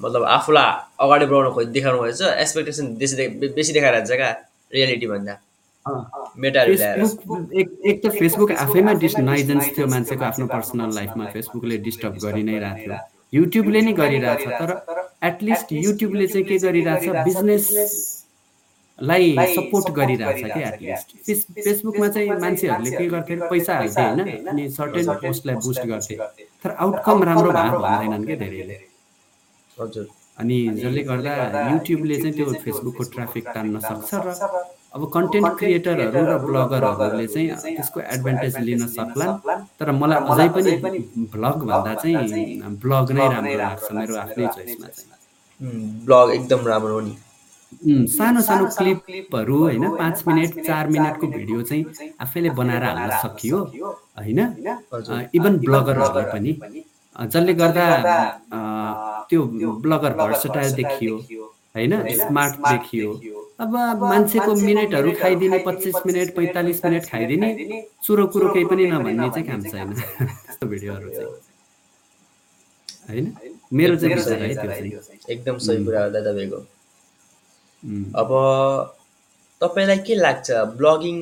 मतलब 0.00 0.24
आफूलाई 0.30 0.70
अगाडि 1.00 1.26
बढाउन 1.26 1.54
खोज 1.54 1.66
देखाउनु 1.74 1.98
खोज्छ 1.98 2.20
एक्सपेक्टेसन 2.36 2.94
बेसी 2.96 3.28
बेसी 3.50 3.72
देखाइरहेको 3.72 4.08
छ 4.08 4.16
क्या 4.16 4.30
रियालिटी 4.72 5.06
भन्दा 5.12 5.34
अँ, 5.86 6.00
मेटाहरू 6.44 6.72
एक 7.60 7.68
एक 7.90 7.96
त 8.04 8.06
फेसबुक 8.18 8.50
आफैमा 8.64 8.92
डिस 9.04 9.14
नाइजेन्स 9.30 9.66
थियो 9.76 9.86
मान्छेको 9.94 10.24
आफ्नो 10.24 10.46
पर्सनल 10.46 10.90
लाइफमा 10.94 11.24
फेसबुकले 11.36 11.76
डिस्टर्ब 11.86 12.14
गरि 12.24 12.42
नै 12.48 12.56
रहेको 12.64 12.84
थियो 12.84 12.96
युट्युबले 13.32 13.80
नै 13.86 13.92
गरिरहेछ 14.00 14.44
तर 14.60 14.70
एटलिस्ट 15.28 15.66
युट्युबले 15.72 16.26
चाहिँ 16.26 16.46
के 16.50 16.56
गरिरहेछ? 16.58 17.04
बिजनेसलाई 17.28 19.24
सपोर्ट 19.54 19.86
गरिरहेछ 19.98 20.40
क्या 20.44 20.68
एटलिस्ट 20.68 21.08
फेस 21.26 21.40
फेसबुकमा 21.64 22.08
चाहिँ 22.14 22.28
मान्छेहरूले 22.44 22.90
के 22.98 23.06
गर्थे? 23.14 23.34
पैसा 23.50 23.72
हाल्थे 23.78 24.02
होइन? 24.02 24.20
अनि 24.52 24.62
सर्टेन 24.78 25.06
पोस्टलाई 25.24 25.56
बुस्ट 25.66 25.82
गर्थे। 25.92 26.14
तर 26.64 26.70
आउटकम 26.84 27.18
राम्रो 27.30 27.50
भएको 27.58 27.78
भन्दैनन् 27.88 28.24
क्या 28.26 28.36
धेरैले 28.44 28.76
हजुर। 29.76 30.06
अनि 30.38 30.56
जसले 30.80 31.02
गर्दा 31.10 31.32
युट्युबले 31.70 32.16
चाहिँ 32.22 32.34
त्यो 32.36 32.46
फेसबुकको 32.64 33.02
ट्राफिक 33.14 33.44
तान्न 33.54 33.74
सक्छ 33.88 34.10
र 34.14 34.28
अब 34.94 35.02
कन्टेन्ट 35.14 35.48
क्रिएटरहरू 35.58 36.20
र 36.26 36.34
ब्लगरहरूले 36.44 37.26
चाहिँ 37.34 37.76
त्यसको 37.76 37.98
एडभान्टेज 38.14 38.54
लिन 38.66 38.86
सक्लान्। 38.88 39.34
तर 39.78 39.88
मलाई 40.00 40.18
अझै 40.32 40.48
पनि 40.54 40.98
भ्लगभन्दा 41.34 41.92
चाहिँ 42.02 42.76
ब्लग 42.82 43.06
नै 43.12 43.24
राम्रो 43.34 43.56
लाग्छ 43.58 43.86
मेरो 43.92 44.14
आफ्नै 44.24 44.46
चोइसमा 44.56 44.88
चाहिँ। 44.88 45.10
ब्लग 46.06 46.26
एकदम 46.34 46.60
राम्रो 46.72 46.94
हो 46.94 47.00
नि। 47.06 47.14
सानो 48.08 48.40
सानो 48.40 48.64
क्लिपहरू 48.76 49.56
होइन 49.62 49.84
पाँच 49.98 50.16
मिनट 50.26 50.52
चार 50.66 50.84
मिनटको 50.88 51.26
भिडियो 51.36 51.62
चाहिँ 51.68 51.84
आफैले 52.24 52.50
बनाएर 52.58 52.84
हाल्न 52.84 53.10
सकियो 53.22 53.58
होइन? 54.18 54.40
इभन 55.36 55.58
ब्लगरहरूलाई 55.66 56.26
पनि। 56.32 56.52
जसले 57.18 57.54
गर्दा 57.60 57.86
त्यो 59.30 59.42
ब्लगर 59.84 60.12
भर्सटाइल 60.20 60.72
देखियो 60.74 61.14
होइन? 61.76 61.92
स्मार्ट 62.16 62.54
देखियो। 62.68 63.08
अब 63.60 63.72
मान्छेको 64.02 64.54
मिनटहरू 64.54 65.10
खाइदिने 65.20 65.58
पच्चिस 65.66 65.94
मिनट 66.06 66.34
पैँतालिस 66.36 66.84
मिनट 66.84 67.04
खाइदिने 67.10 67.48
चुरो 68.04 68.26
कुरो 68.32 68.52
केही 68.54 68.64
पनि 68.70 68.84
नभन्ने 68.90 69.28
चाहिँ 69.30 69.46
काम 69.48 69.62
छैन। 69.62 69.92
त्यस्तो 69.94 70.66
भिडियोहरू 70.72 71.08
चाहिँ। 71.10 71.32
होइन? 73.08 73.26
मेरो 73.72 73.96
चाहिँ 73.96 74.14
विचार 74.14 74.42
है 74.42 74.54
त्यो 74.54 74.70
चाहिँ। 74.70 75.18
एकदम 75.30 75.58
सही 75.66 75.84
कुरा 75.84 76.04
हो 76.04 76.10
दादा 76.10 76.30
तपाईँको 76.32 76.58
अब 78.20 78.30
तपाईँलाई 79.60 79.98
के 80.06 80.14
लाग्छ? 80.14 80.50
ब्लगिङ 80.78 81.16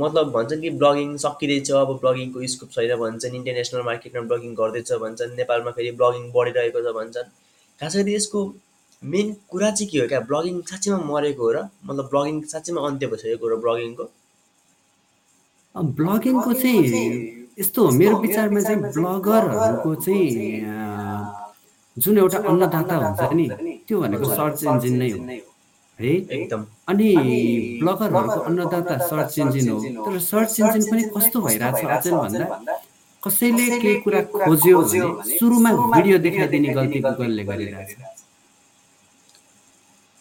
मतलब 0.00 0.30
भन्छन् 0.32 0.60
कि 0.60 0.70
ब्लगिङ 0.80 1.16
सकिँदैछ 1.24 1.70
अब 1.70 1.90
ब्लगिङको 2.02 2.46
स्कोप 2.52 2.70
छैन 2.76 2.92
भन्छन् 3.02 3.34
इन्टरनेसनल 3.36 3.82
मार्केटमा 3.88 4.22
ब्लगिङ 4.30 4.54
गर्दैछ 4.60 4.92
भन्छन् 5.04 5.36
नेपालमा 5.36 5.70
फेरि 5.78 5.90
ब्लगिङ 6.00 6.24
बढिरहेको 6.36 6.80
छ 6.84 6.94
भन्छन्। 6.98 7.28
खास 7.80 7.96
गरी 7.96 8.14
यसको 8.14 8.40
मेन 9.02 9.26
कुरा 9.50 9.70
चाहिँ 9.70 9.88
के 9.90 9.98
हो? 9.98 10.06
क्या 10.08 10.20
ब्लगिङ 10.30 10.60
साँच्चीमा 10.70 10.98
मरेको 11.10 11.42
हो 11.44 11.50
र 11.52 11.58
मतलब 11.86 12.04
ब्लगिङ 12.12 12.36
साँच्चीमा 12.52 12.80
अन्त्य 12.88 13.06
भइसकेको 13.06 13.44
हो 13.46 13.50
र 13.54 13.56
ब्लगिङको 13.64 14.04
ब्लगिङको 15.98 16.52
चाहिँ 16.52 16.84
यस्तो 17.58 17.78
हो 17.84 17.90
मेरो 18.00 18.16
विचारमा 18.18 18.60
चाहिँ 18.60 18.80
ब्लगरहरूको 18.96 19.94
चाहिँ 20.06 20.28
जुन 21.96 22.18
एउटा 22.18 22.38
अन्नदाता 22.50 22.96
हुन्छ 22.96 23.22
नि 23.32 23.46
त्यो 23.88 24.00
भनेको 24.00 24.26
सर्च 24.34 24.64
इन्जिन 24.64 24.94
नै 25.02 25.10
हो। 25.10 25.18
है? 25.98 26.12
एकदम। 26.36 26.64
अनि 26.88 27.08
ब्लगरहरूको 27.82 28.40
अन्नदाता 28.48 28.96
सर्च 29.06 29.38
इन्जिन 29.38 29.68
हो। 29.68 29.78
तर 30.04 30.18
सर्च 30.22 30.60
इन्जिन 30.60 30.82
पनि 30.90 31.02
कस्तो 31.16 31.40
भइरहेछ 31.40 31.84
अचेल 31.86 32.14
भन्दा? 32.14 32.46
कसैले 33.22 33.66
केही 33.80 33.96
कुरा 34.00 34.20
खोज्यो 34.34 34.82
भने 34.82 35.38
सुरुमा 35.38 35.70
भिडियो 35.96 36.18
देखाइदिने 36.26 36.68
गल्ती 36.74 36.98
गुगलले 37.00 37.44
गरिरहेछ। 37.44 37.90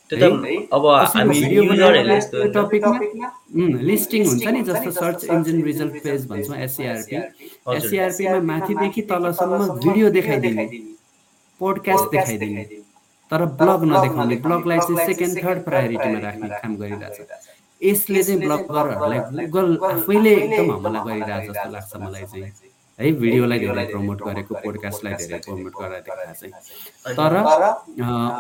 अब 0.10 0.86
हामी 1.16 1.40
टपिकमा 2.56 2.98
लिस्टिङ 3.90 4.22
हुन्छ 4.26 4.46
नि 4.48 4.62
जस्तो 4.64 4.92
सर्च 4.92 5.24
इन्जिन 5.26 5.58
रिजल्ट 5.66 5.96
पेज 6.04 6.26
भन्छौँ 6.30 6.58
एससिआरपी 6.58 7.16
एससिआरपीमा 7.76 8.40
माथिदेखि 8.50 9.02
तलसम्म 9.12 9.60
भिडियो 9.84 10.10
देखाइदिने। 10.18 10.66
पोडकास्ट 11.62 12.12
देखाइदिने। 12.12 12.85
तर 13.32 13.46
ब्लग 13.60 13.84
नदेखाउने। 13.92 14.36
ब्लगलाई 14.46 14.80
चाहिँ 14.80 15.06
सेकेन्ड 15.06 15.44
थर्ड 15.44 15.60
प्रायोरिटीमा 15.66 16.20
राख्ने 16.26 16.48
काम 16.62 16.76
गरिरहेछ। 16.78 17.18
यसले 17.82 18.24
चाहिँ 18.24 18.40
ब्लगरहरूलाई 18.42 19.20
गुगल 19.48 19.68
आफैले 19.86 20.34
एकदम 20.36 20.72
हमला 20.72 21.00
गरिरहेछ 21.04 21.50
जस्तो 21.50 21.70
लाग्छ 21.72 21.96
मलाई 22.06 22.26
चाहिँ। 22.32 22.52
है 23.00 23.12
भिडियोलाई 23.12 23.60
धेरै 23.60 23.86
प्रमोट 23.86 24.20
गरेको 24.24 24.54
पोडकास्टलाई 24.64 25.14
धेरै 25.22 25.40
प्रमोट 25.46 25.74
गरेर 25.80 26.02
देखाएको 26.06 26.34
चाहिँ 26.40 27.16
तर 27.18 27.34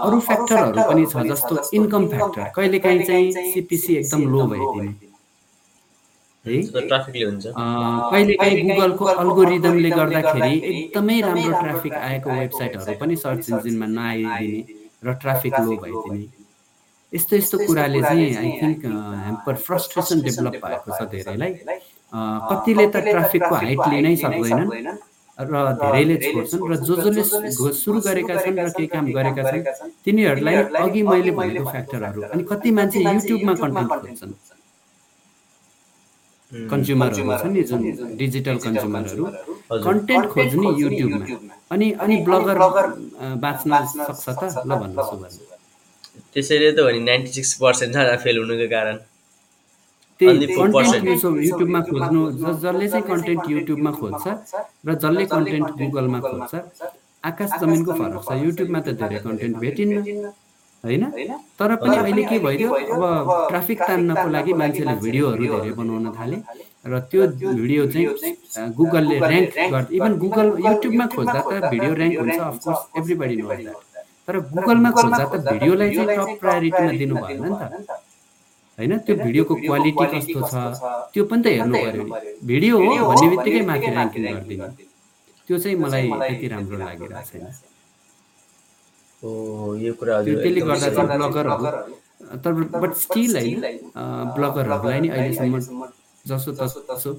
अरू 0.05 0.19
फ्याक्टरहरू 0.27 0.81
पनि 0.89 1.03
छ 1.11 1.25
जस्तो 1.31 1.53
इन्कम 1.79 2.07
फ्याक्टर 2.13 2.43
कहिलेकाहीँ 2.55 3.03
चाहिँ 3.03 3.51
सिपिसी 3.51 3.95
एकदम 3.95 4.21
लो 4.31 4.45
भइदिने। 4.53 4.93
है? 6.45 6.55
कहिलेकाहीँ 8.11 8.55
गुगलको 8.67 9.05
अल्गोरिदमले 9.23 9.89
गर्दाखेरि 9.89 10.53
एकदमै 10.71 11.17
राम्रो 11.21 11.51
ट्राफिक 11.61 11.93
आएको 11.93 12.29
वेबसाइटहरू 12.39 12.93
पनि 13.01 13.15
सर्च 13.25 13.43
इन्जिनमा 13.49 13.87
नआइदिने 13.97 14.59
र 15.05 15.07
ट्राफिक 15.21 15.53
लो 15.65 15.73
भइदिने। 15.83 16.23
यस्तो 17.13 17.33
यस्तो 17.37 17.57
कुराले 17.65 18.01
चाहिँ 18.01 18.29
I 18.37 18.51
think 18.61 18.81
hamper 18.85 19.55
frustration 19.65 20.17
develop 20.21 20.55
भएको 20.63 20.89
छ 20.97 20.99
धेरैलाई। 21.11 21.51
कतिले 22.49 22.85
त 22.87 22.95
ट्राफिकको 23.11 23.53
हाइट 23.55 23.81
लिनै 23.93 24.15
सक्दैनन् 24.23 24.71
र 25.37 25.53
धेरैले 25.81 26.15
छोड्छन् 26.23 26.61
र 26.71 26.75
जो 26.87 26.95
जसले 26.95 27.23
सुरु 27.51 27.99
गरेका 28.07 28.35
छन् 28.43 28.59
र 28.59 28.69
केही 28.75 28.87
काम 28.87 29.05
गरेका 29.17 29.43
छन् 29.51 29.63
तिनीहरूलाई 30.05 30.55
अघि 30.83 31.01
मैले 31.03 31.31
भनेको 31.39 31.65
फ्याक्टरहरू 31.71 32.19
अनि 32.33 32.43
कति 32.51 32.69
मान्छे 32.77 32.99
युट्युबमा 33.03 33.53
कन्टेन्ट 33.61 33.89
खोज्छन्। 33.91 34.33
कन्ज्युमरहरू 36.71 37.23
छन् 37.41 37.53
नि 37.55 37.61
जुन 37.69 37.81
डिजिटल 38.19 38.57
कन्ज्युमरहरू। 38.65 39.23
कन्टेन्ट 39.87 40.25
खोज्ने 40.33 40.67
युट्युबमा। 40.81 41.25
अनि 41.73 41.87
अनि 42.03 42.15
ब्लगर 42.27 42.57
बाँच्न 43.43 43.71
सक्छ 44.07 44.25
त? 44.39 44.41
ल 44.67 44.71
भन्नुहोस् 44.81 45.39
त्यसैले 46.33 46.69
त 46.71 46.79
हो 46.79 46.89
नि 46.95 46.99
नाइन्टी 47.09 47.31
सिक्स 47.35 47.51
पर्सेन्ट 47.61 47.95
फेल 48.23 48.35
हुनुको 48.39 48.67
कारण। 48.75 48.95
त्यही 50.19 50.47
कन्टेन्ट 50.55 51.23
युट्युबमा 51.47 51.79
खोज्नु 51.91 52.21
जसले 52.63 52.87
चाहिँ 52.91 53.05
कन्टेन्ट 53.11 53.43
युट्युबमा 53.55 53.91
खोज्छ 53.99 54.25
र 54.87 54.89
जसले 55.03 55.25
कन्टेन्ट 55.33 55.67
गुगलमा 55.79 56.19
खोज्छ 56.29 56.53
आकाश 57.29 57.51
जमिनको 57.61 57.91
फरक 57.99 58.21
छ। 58.27 58.31
युट्युबमा 58.45 58.79
त 58.85 58.87
धेरै 59.01 59.19
कन्टेन्ट 59.27 59.55
भेटिन्न। 59.63 59.95
होइन? 60.85 61.03
तर 61.59 61.75
पनि 61.81 61.95
अहिले 61.97 62.23
के 62.29 62.37
भइदियो? 62.45 62.69
अब 62.93 63.03
ट्राफिक 63.49 63.79
तान्नको 63.87 64.27
लागि 64.35 64.53
मान्छेले 64.61 64.95
भिडियोहरू 65.03 65.43
धेरै 65.53 65.71
बनाउन 65.79 66.05
थाले। 66.17 66.37
र 66.85 66.93
त्यो 67.09 67.21
भिडियो 67.59 67.83
चाहिँ 67.93 68.69
गुगलले 68.77 69.17
ऱ्याङ्क 69.19 69.53
गर्छ 69.73 69.87
इभन 69.97 70.13
गुगल 70.23 70.47
युट्युबमा 70.65 71.05
खोज्दा 71.15 71.39
त 71.49 71.51
भिडियो 71.73 71.91
ऱ्याङ्क 71.97 72.15
हुन्छ 72.21 72.39
अफकोर्स 72.39 72.81
एभ्रिबडी 72.99 73.35
नो 73.41 73.47
तर 74.27 74.35
गुगलमा 74.53 74.89
खोज्दा 74.97 75.23
त 75.25 75.35
भिडियोलाई 75.49 75.89
चाहिँ 75.95 76.09
टप 76.17 76.29
प्रायोरिटीमा 76.41 76.91
दिनु 77.01 77.15
भएन 77.21 77.41
नि 77.45 77.49
त। 77.59 77.63
होइन? 78.77 78.93
त्यो 79.05 79.15
भिडियोको 79.25 79.53
क्वालिटी 79.65 80.05
कस्तो 80.13 80.39
छ? 80.51 80.53
त्यो 81.13 81.23
पनि 81.29 81.41
त 81.43 81.47
हेर्नु 81.55 81.73
पऱ्यो 81.83 82.03
भिडियो 82.49 82.75
हो 82.85 82.91
भन्ने 83.09 83.27
बित्तिकै 83.33 83.61
माथि 83.69 83.87
ऱ्याङ्किङ 83.93 84.23
गरिदिने। 84.25 84.67
त्यो 85.47 85.55
चाहिँ 85.63 85.77
मलाई 85.83 86.05
त्यति 86.09 86.47
राम्रो 86.53 86.77
लागिरहेको 86.77 87.25
छैन। 87.29 87.43
चाहिँ 90.79 91.07
ब्लगरहरू 91.07 91.65
तर 92.43 92.51
बट 92.81 92.93
स्टिल 93.03 93.31
होइन 93.37 93.59
ब्लगरहरूलाई 94.35 94.99
नि 94.99 95.09
अहिलेसम्म 95.09 95.53
जसो 96.25 96.51
तसो 96.89 97.11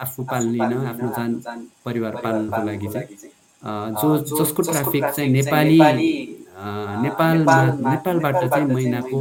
आफू 0.00 0.20
पाल्ने 0.30 0.60
आफ्नो 0.92 1.08
जान 1.16 1.30
परिवार 1.84 2.12
पाल्नको 2.24 2.60
लागि 2.66 2.88
चाहिँ 2.94 3.08
जो 4.00 4.08
जसको 4.38 4.60
ट्राफिक 4.62 5.04
चाहिँ 5.06 5.30
नेपाली 5.30 5.78
नेपालमा 7.04 7.56
नेपालबाट 7.90 8.36
चाहिँ 8.44 8.66
महिनाको 8.66 9.18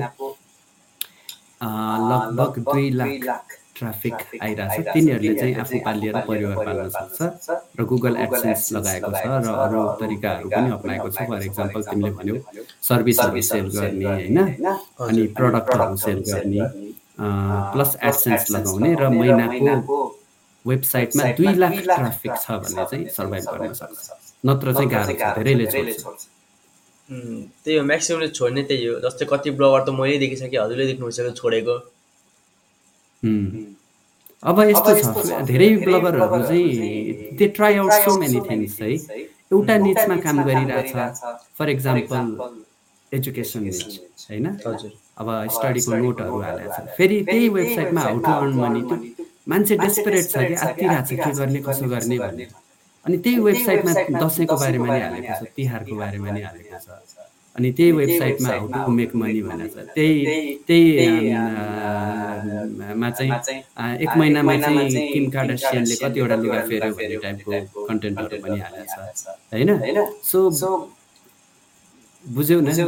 लगभग 2.11 2.53
दुई 2.71 2.89
लाख। 2.89 3.45
ट्राफिक 3.75 4.15
आइरहेछ 4.41 4.87
तिनीहरूले 4.93 5.33
चाहिँ 5.35 5.55
आफू 5.63 5.79
पालिएर 5.85 6.17
परिवार 6.27 6.57
पाल्न 6.65 6.89
सक्छ 6.89 7.77
र 7.79 7.83
गुगल 7.91 8.15
एडसेन्स 8.25 8.71
लगाएको 8.75 9.09
छ 9.11 9.23
र 9.45 9.47
अरू 9.63 9.81
तरिकाहरू 10.01 10.49
पनि 10.49 10.69
अप्नाएको 10.77 11.07
छ। 11.09 11.17
फर 11.29 11.41
इक्जाम्पल 11.49 11.81
तिमीले 11.89 12.11
भन्यौ 12.17 12.35
सर्भिसहरू 12.89 13.41
सेल 13.49 13.67
गर्ने 13.77 14.05
होइन। 14.05 14.37
अनि 15.07 15.23
प्रडक्टहरू 15.39 15.95
सेल 16.05 16.19
गर्ने 16.29 16.61
प्लस 17.73 17.91
एडसेन्स 18.03 18.51
लगाउने 18.51 18.91
र 19.01 19.09
महिनाको 19.15 19.97
वेबसाइटमा 20.65 21.23
दुई 21.37 21.53
लाख 21.55 21.73
ट्राफिक 21.83 22.31
छ 22.43 22.45
भने 22.61 22.85
चाहिँ 22.91 23.03
सर्भाइभ 23.17 23.43
गर्न 23.51 23.73
सक्छ। 23.81 24.07
नत्र 24.45 24.73
चाहिँ 24.73 24.89
गाह्रो 24.91 25.13
छ 25.13 25.35
धेरैले 25.37 25.93
छोड्छ। 25.93 26.21
त्यही 27.09 27.77
हो। 27.77 27.83
म्याक्सिममले 27.85 28.27
छोड्ने 28.29 28.61
त्यही 28.69 28.85
हो। 28.85 28.95
जस्तै 28.99 29.25
कति 29.29 29.49
ब्लगर 29.59 29.81
त 29.85 29.89
मैले 29.99 30.17
देखिसकेँ 30.23 30.59
हजुरले 30.59 30.85
देख्नु 30.87 31.05
भइसक्यो 31.05 31.75
छोडेको 33.23 33.73
अब 34.49 34.57
यस्तो 34.69 34.91
छ। 34.95 35.41
धेरै 35.49 35.69
ब्लगरहरू 35.85 36.41
चाहिँ 36.43 37.37
they 37.37 37.45
try 37.55 37.73
out 37.81 37.93
so 38.05 38.11
many 38.19 38.39
things 38.49 38.81
है। 38.81 38.91
एउटा 39.53 39.75
निचमा 39.85 40.15
काम 40.25 40.37
गरिरहेछ 40.43 40.91
फर 41.57 41.69
इक्जाम्पल 41.69 42.23
एजुकेसन 43.11 43.63
निच 43.63 43.79
होइन? 44.29 44.45
अब 45.21 45.27
स्टडीको 45.55 45.91
नोटहरू 45.95 46.37
हालेको 46.41 46.69
छ 46.75 46.77
फेरि 46.97 47.17
त्यही 47.29 47.49
वेबसाइटमा 47.57 48.01
हाउ 48.01 48.17
टु 48.19 48.31
अर्न 48.31 48.53
मनी 48.59 48.81
त्यो 48.89 48.97
मान्छे 49.49 49.75
डेस्परेट 49.77 50.25
छ 50.29 50.35
कि 50.45 50.55
आत्तिरहेको 50.67 51.05
छ 51.07 51.19
के 51.23 51.31
गर्ने 51.39 51.59
कसो 51.67 51.85
गर्ने 51.93 52.17
भन्ने। 52.19 52.45
अनि 53.05 53.17
त्यही 53.23 53.39
वेबसाइटमा 53.47 53.91
दसैँको 54.21 54.55
बारेमा 54.61 54.87
नि 54.93 54.99
हालेको 55.05 55.33
छ। 55.39 55.41
तिहारको 55.55 55.95
बारेमा 55.95 56.29
नि 56.35 56.41
हालेको 56.41 56.77
छ। 56.85 57.14
अनि 57.55 57.69
त्यही 57.77 57.91
वेबसाइटमा 57.91 58.49
हाउ 58.49 58.67
टु 58.67 58.91
मेक 58.91 59.15
मनी 59.15 59.41
भनेको 59.41 59.75
छ। 59.75 59.77
त्यही 59.95 60.55
त्यही 60.67 61.33
मा 63.01 63.09
चाहिँ 63.17 63.31
एक 64.03 64.11
महिनामा 64.17 64.53
चाहिँ 64.63 64.89
किम 65.13 65.25
कार्डासियनले 65.35 65.95
कतिवटा 66.03 66.35
लुगा 66.43 66.61
फेऱ्यो 66.69 66.91
भन्ने 66.99 67.17
टाइपको 67.23 67.51
कन्टेन्टहरू 67.87 68.37
पनि 68.43 68.57
हालेको 68.59 68.85
छ 68.91 68.93
होइन? 69.53 69.69
सो 70.23 70.39
बुझ्यौ 72.25 72.57
न 72.59 72.61
त्यो 72.75 72.83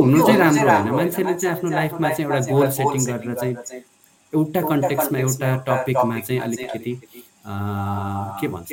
हुनु 0.00 0.18
चाहिँ 0.26 0.40
राम्रो 0.40 0.70
होइन। 0.70 0.88
मान्छेले 0.96 1.34
चाहिँ 1.34 1.52
आफ्नो 1.54 1.68
लाइफमा 1.70 2.08
चाहिँ 2.08 2.24
एउटा 2.26 2.40
गोल 2.52 2.68
सेटिङ 2.78 3.00
गरेर 3.06 3.34
चाहिँ 3.40 3.54
एउटा 4.32 4.60
कन्टेक्समा 4.70 5.18
एउटा 5.18 5.48
टपिकमा 5.68 6.16
चाहिँ 6.26 6.40
अलिकति 6.40 6.92
के 8.40 8.46
भन्छ? 8.54 8.70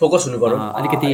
फोकस 0.00 0.22
हुनु 0.26 0.38
पर्यो 0.42 0.56
अलिकति 0.78 1.08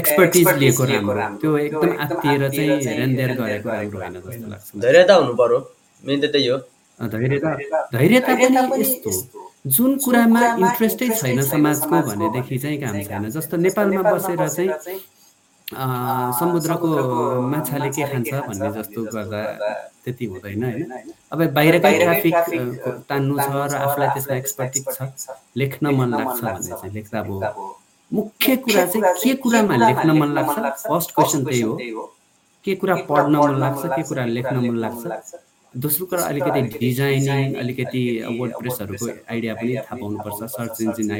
एक्सपर्टिज 0.00 0.48
लिएको 0.62 0.84
राम्रो। 0.84 1.26
त्यो 1.42 1.50
एकदम 1.58 1.90
आत्तिएर 2.04 2.42
चाहिँ 2.56 2.78
हेरेन्देर 2.86 3.30
गरेको 3.40 3.68
राम्रो 3.70 3.98
होइन 3.98 4.14
जस्तो 4.20 4.46
लाग्छ। 4.50 4.66
धैर्यता 4.84 5.14
हुनु 5.14 5.34
पर्यो 5.40 5.58
मेन 6.04 6.20
त 6.20 6.24
त्यही 6.32 6.46
हो। 6.46 6.58
धैर्यता 6.98 7.50
धैर्यता 7.96 8.32
पनि 8.36 8.80
यस्तो। 8.80 9.10
जुन 9.66 9.90
कुरामा 10.04 10.42
इन्ट्रेस्टै 10.62 11.08
छैन 11.18 11.42
समाजको 11.42 11.96
भनेदेखि 12.08 12.56
चाहिँ 12.62 12.78
काम 12.80 12.96
छैन। 13.02 13.24
जस्तो 13.36 13.56
नेपालमा 13.66 14.02
बसेर 14.12 14.48
चाहिँ 14.48 15.00
अँ, 15.66 16.30
समुद्रको 16.38 16.88
माछाले 17.42 17.88
के 17.90 18.02
खान्छ 18.06 18.32
भन्ने 18.46 18.68
जस्तो 18.74 19.02
गर्दा 19.02 19.40
त्यति 20.06 20.24
हुँदैन 20.30 20.62
होइन। 20.62 21.10
अब 21.34 21.38
बाहिरकै 21.58 21.98
ट्राफिक 21.98 22.34
तान्नु 23.10 23.34
छ 23.34 23.50
र 23.50 23.74
आफूलाई 23.74 24.08
त्यसमा 24.14 24.36
एक्सपर्टिक 24.36 24.84
छ 24.94 25.10
लेख्न 25.58 25.84
मन 25.98 26.14
लाग्छ 26.14 26.38
भने 26.38 26.70
चाहिँ 26.70 26.92
लेख्दा 26.94 27.22
भयो। 27.26 27.66
मुख्य 28.12 28.56
कुरा 28.56 28.84
चाहिँ 28.86 29.14
के 29.22 29.34
कुरामा 29.42 29.76
लेख्न 29.76 30.10
मन 30.18 30.30
लाग्छ? 30.34 30.86
फर्स्ट 30.86 31.10
क्वेसन 31.14 31.44
त्यही 31.44 31.60
हो। 31.90 32.02
के 32.64 32.74
कुरा 32.80 32.94
पढ्न 33.08 33.34
मन 33.36 33.58
लाग्छ? 33.60 33.82
के 33.96 34.02
कुरा 34.08 34.24
लेख्न 34.36 34.56
मन 34.66 34.76
लाग्छ? 34.84 35.02
दोस्रो 35.74 36.06
कुरा 36.10 36.22
अलिकति 36.24 36.60
डिजाइनिङ 36.80 37.54
अलिकति 37.60 38.02
वर्ड 38.38 38.52
प्रेसहरूको 38.58 39.06
आइडिया 39.30 39.54
पनि 39.54 39.72
थाहा 39.76 39.96
पाउनुपर्छ। 40.00 40.40
सर्च 40.50 40.76
इन्जिन 40.80 41.10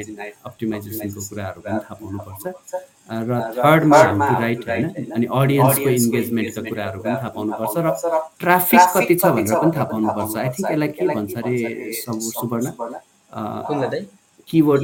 अप्टिमाइजेसनको 0.47 1.21
कुराहरू 1.28 1.61
पनि 1.61 1.78
थाहा 1.85 1.95
पाउनुपर्छ। 2.00 2.43
र 3.28 3.31
थर्डमा 3.59 3.97
हाउ 3.99 4.16
टु 4.16 4.35
राइट 4.43 4.61
होइन? 4.69 4.85
अनि 5.14 5.26
अडियन्सको 5.40 5.88
इन्गेजमेन्टका 6.00 6.62
कुराहरू 6.71 6.99
पनि 7.02 7.14
थाहा 7.21 7.31
पाउनुपर्छ। 7.37 7.75
र 7.76 7.88
ट्राफिक 8.40 8.81
कति 8.95 9.14
छ 9.14 9.25
भनेर 9.37 9.55
पनि 9.61 9.73
थाहा 9.76 9.87
पाउनुपर्छ। 9.93 10.33
आई 10.37 10.49
थिङ्क 10.57 10.71
यसलाई 10.71 10.88
के 10.97 11.02
भन्छ 11.14 11.33
अरे 11.37 11.57
Subarna? 12.00 12.66
Keyword 14.49 14.83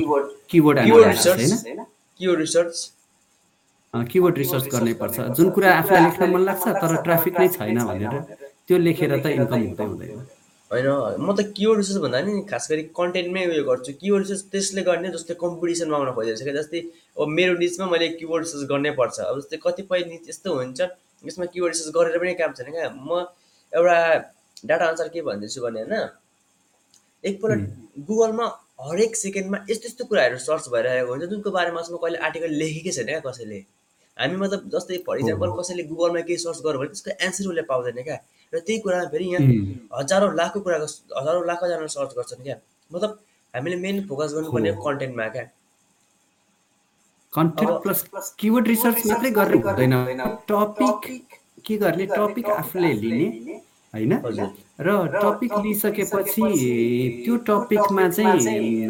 keyword 0.51 0.79
analysis 0.79 1.27
research. 1.33 1.67
होइन 1.67 1.81
के 2.19 2.27
हो 2.27 2.35
रिसर्च 2.35 2.75
किवर्ड 3.95 4.39
रिसर्च 4.39 4.65
गर्नै 4.73 4.93
पर्छ। 5.01 5.17
जुन 5.37 5.51
कुरा 5.55 5.69
आफूलाई 5.79 6.03
लेख्न 6.05 6.31
मन 6.33 6.43
लाग्छ 6.45 6.65
तर 6.83 6.93
ट्राफिक 7.07 7.35
नै 7.41 7.49
छैन 7.57 7.79
भनेर 7.89 8.15
त्यो 8.67 8.77
लेखेर 8.79 9.11
त 9.17 9.27
इन्कम 9.37 9.61
हुँदै 9.63 9.85
हुँदैन। 9.85 10.21
होइन 10.71 10.87
म 11.21 11.29
त 11.37 11.45
किवर्ड 11.57 11.79
रिसर्च 11.79 11.99
भन्दा 12.03 12.21
नि 12.25 12.33
खास 12.49 12.65
गरी 12.71 12.83
कन्टेन्टमै 12.97 13.43
उयो 13.53 13.65
गर्छु। 13.69 13.93
किवर्ड 14.01 14.23
रिसर्च 14.25 14.43
त्यसले 14.53 14.83
गर्ने 14.89 15.09
जस्तै 15.17 15.35
कम्पिटिसनमा 15.45 15.97
आउन 15.97 16.11
खोजेको 16.17 16.39
छ 16.41 16.43
क्या 16.49 16.57
जस्तै 16.61 16.81
अब 17.21 17.29
मेरो 17.37 17.53
निचमा 17.61 17.87
मैले 17.93 18.09
किवर्ड 18.21 18.43
रिसर्च 18.45 18.65
गर्नै 18.73 18.93
पर्छ। 19.01 19.17
अब 19.29 19.37
जस्तै 19.41 19.57
कतिपय 19.67 20.01
निच 20.09 20.25
यस्तो 20.33 20.49
हुन्छ 20.57 20.81
यसमा 21.25 21.47
किवर्ड 21.53 21.71
रिसर्च 21.75 21.91
गरेर 21.97 22.17
पनि 22.23 22.35
काम 22.41 22.53
छैन 22.57 22.69
क्या। 22.73 22.89
म 22.89 23.29
एउटा 23.73 23.97
डाटा 24.65 24.85
अनुसार 24.89 25.09
के 25.13 25.21
भन्दैछु 25.29 25.61
भने 25.61 25.81
होइन 25.85 25.95
एकपल्ट 27.25 27.61
गुगलमा 28.09 28.47
हरेक 28.83 29.17
सेकेन्डमा 29.17 29.59
यस्तो 29.71 29.87
यस्तो 29.89 30.05
कुराहरू 30.11 30.39
सर्च 30.45 30.69
भइरहेको 30.73 31.11
हुन्छ 31.13 31.25
जुनको 31.33 31.51
बारेमा 31.51 31.81
चाहिँ 31.83 31.95
म 31.95 32.03
कहिले 32.03 32.19
आर्टिकल 32.27 32.51
लेखेकै 32.63 32.93
छैन 32.93 33.07
क्या 33.07 33.21
कसैले। 33.27 33.59
हामी 34.17 34.37
मतलब 34.37 34.61
जस्तै 34.75 34.97
फर 35.07 35.19
इक्जाम्पल 35.19 35.51
कसैले 35.59 35.83
गुगलमा 35.91 36.21
केही 36.29 36.39
सर्च 36.45 36.59
गर्यो 36.67 36.79
भने 36.81 36.89
त्यसको 36.93 37.11
एन्सर 37.27 37.45
उसले 37.49 37.63
पाउँदैन 37.71 38.03
क्या। 38.03 38.19
र 38.53 38.59
त्यही 38.61 38.79
कुरामा 38.85 39.07
फेरि 39.13 39.27
यहाँ 39.33 39.43
हजारौँ 39.99 40.35
लाखौँ 40.37 40.63
कुराको 40.63 40.87
हजारौँ 41.21 41.47
लाखौँजना 41.47 41.87
सर्च 41.97 42.11
गर्छन् 42.19 42.43
क्या। 42.45 42.57
मतलब 42.91 43.19
हामीले 43.55 43.77
मेन 43.85 44.07
फोकस 44.09 44.33
गर्नुपर्ने 44.35 44.71
हो। 44.71 44.83
कन्टेन्टमा 44.85 45.29
क्या। 45.37 45.45
कन्टेन्ट 47.33 47.83
प्लस 47.83 48.35
किवर्ड 48.39 48.67
रिसर्च 48.69 49.07
मात्रै 49.07 49.31
गर्ने 49.31 49.57
हुँदैन। 49.57 50.23
टपिक 50.51 51.29
के 51.65 51.77
गर्ने? 51.77 52.07
टपिक 52.07 52.47
आफूले 52.53 52.93
लिने। 53.03 53.27
होइन? 53.95 54.13
र 54.81 54.89
टपिक 55.23 55.53
लिइसकेपछि 55.65 56.43
त्यो 57.25 57.35
टपिकमा 57.49 58.09
चाहिँ 58.09 58.89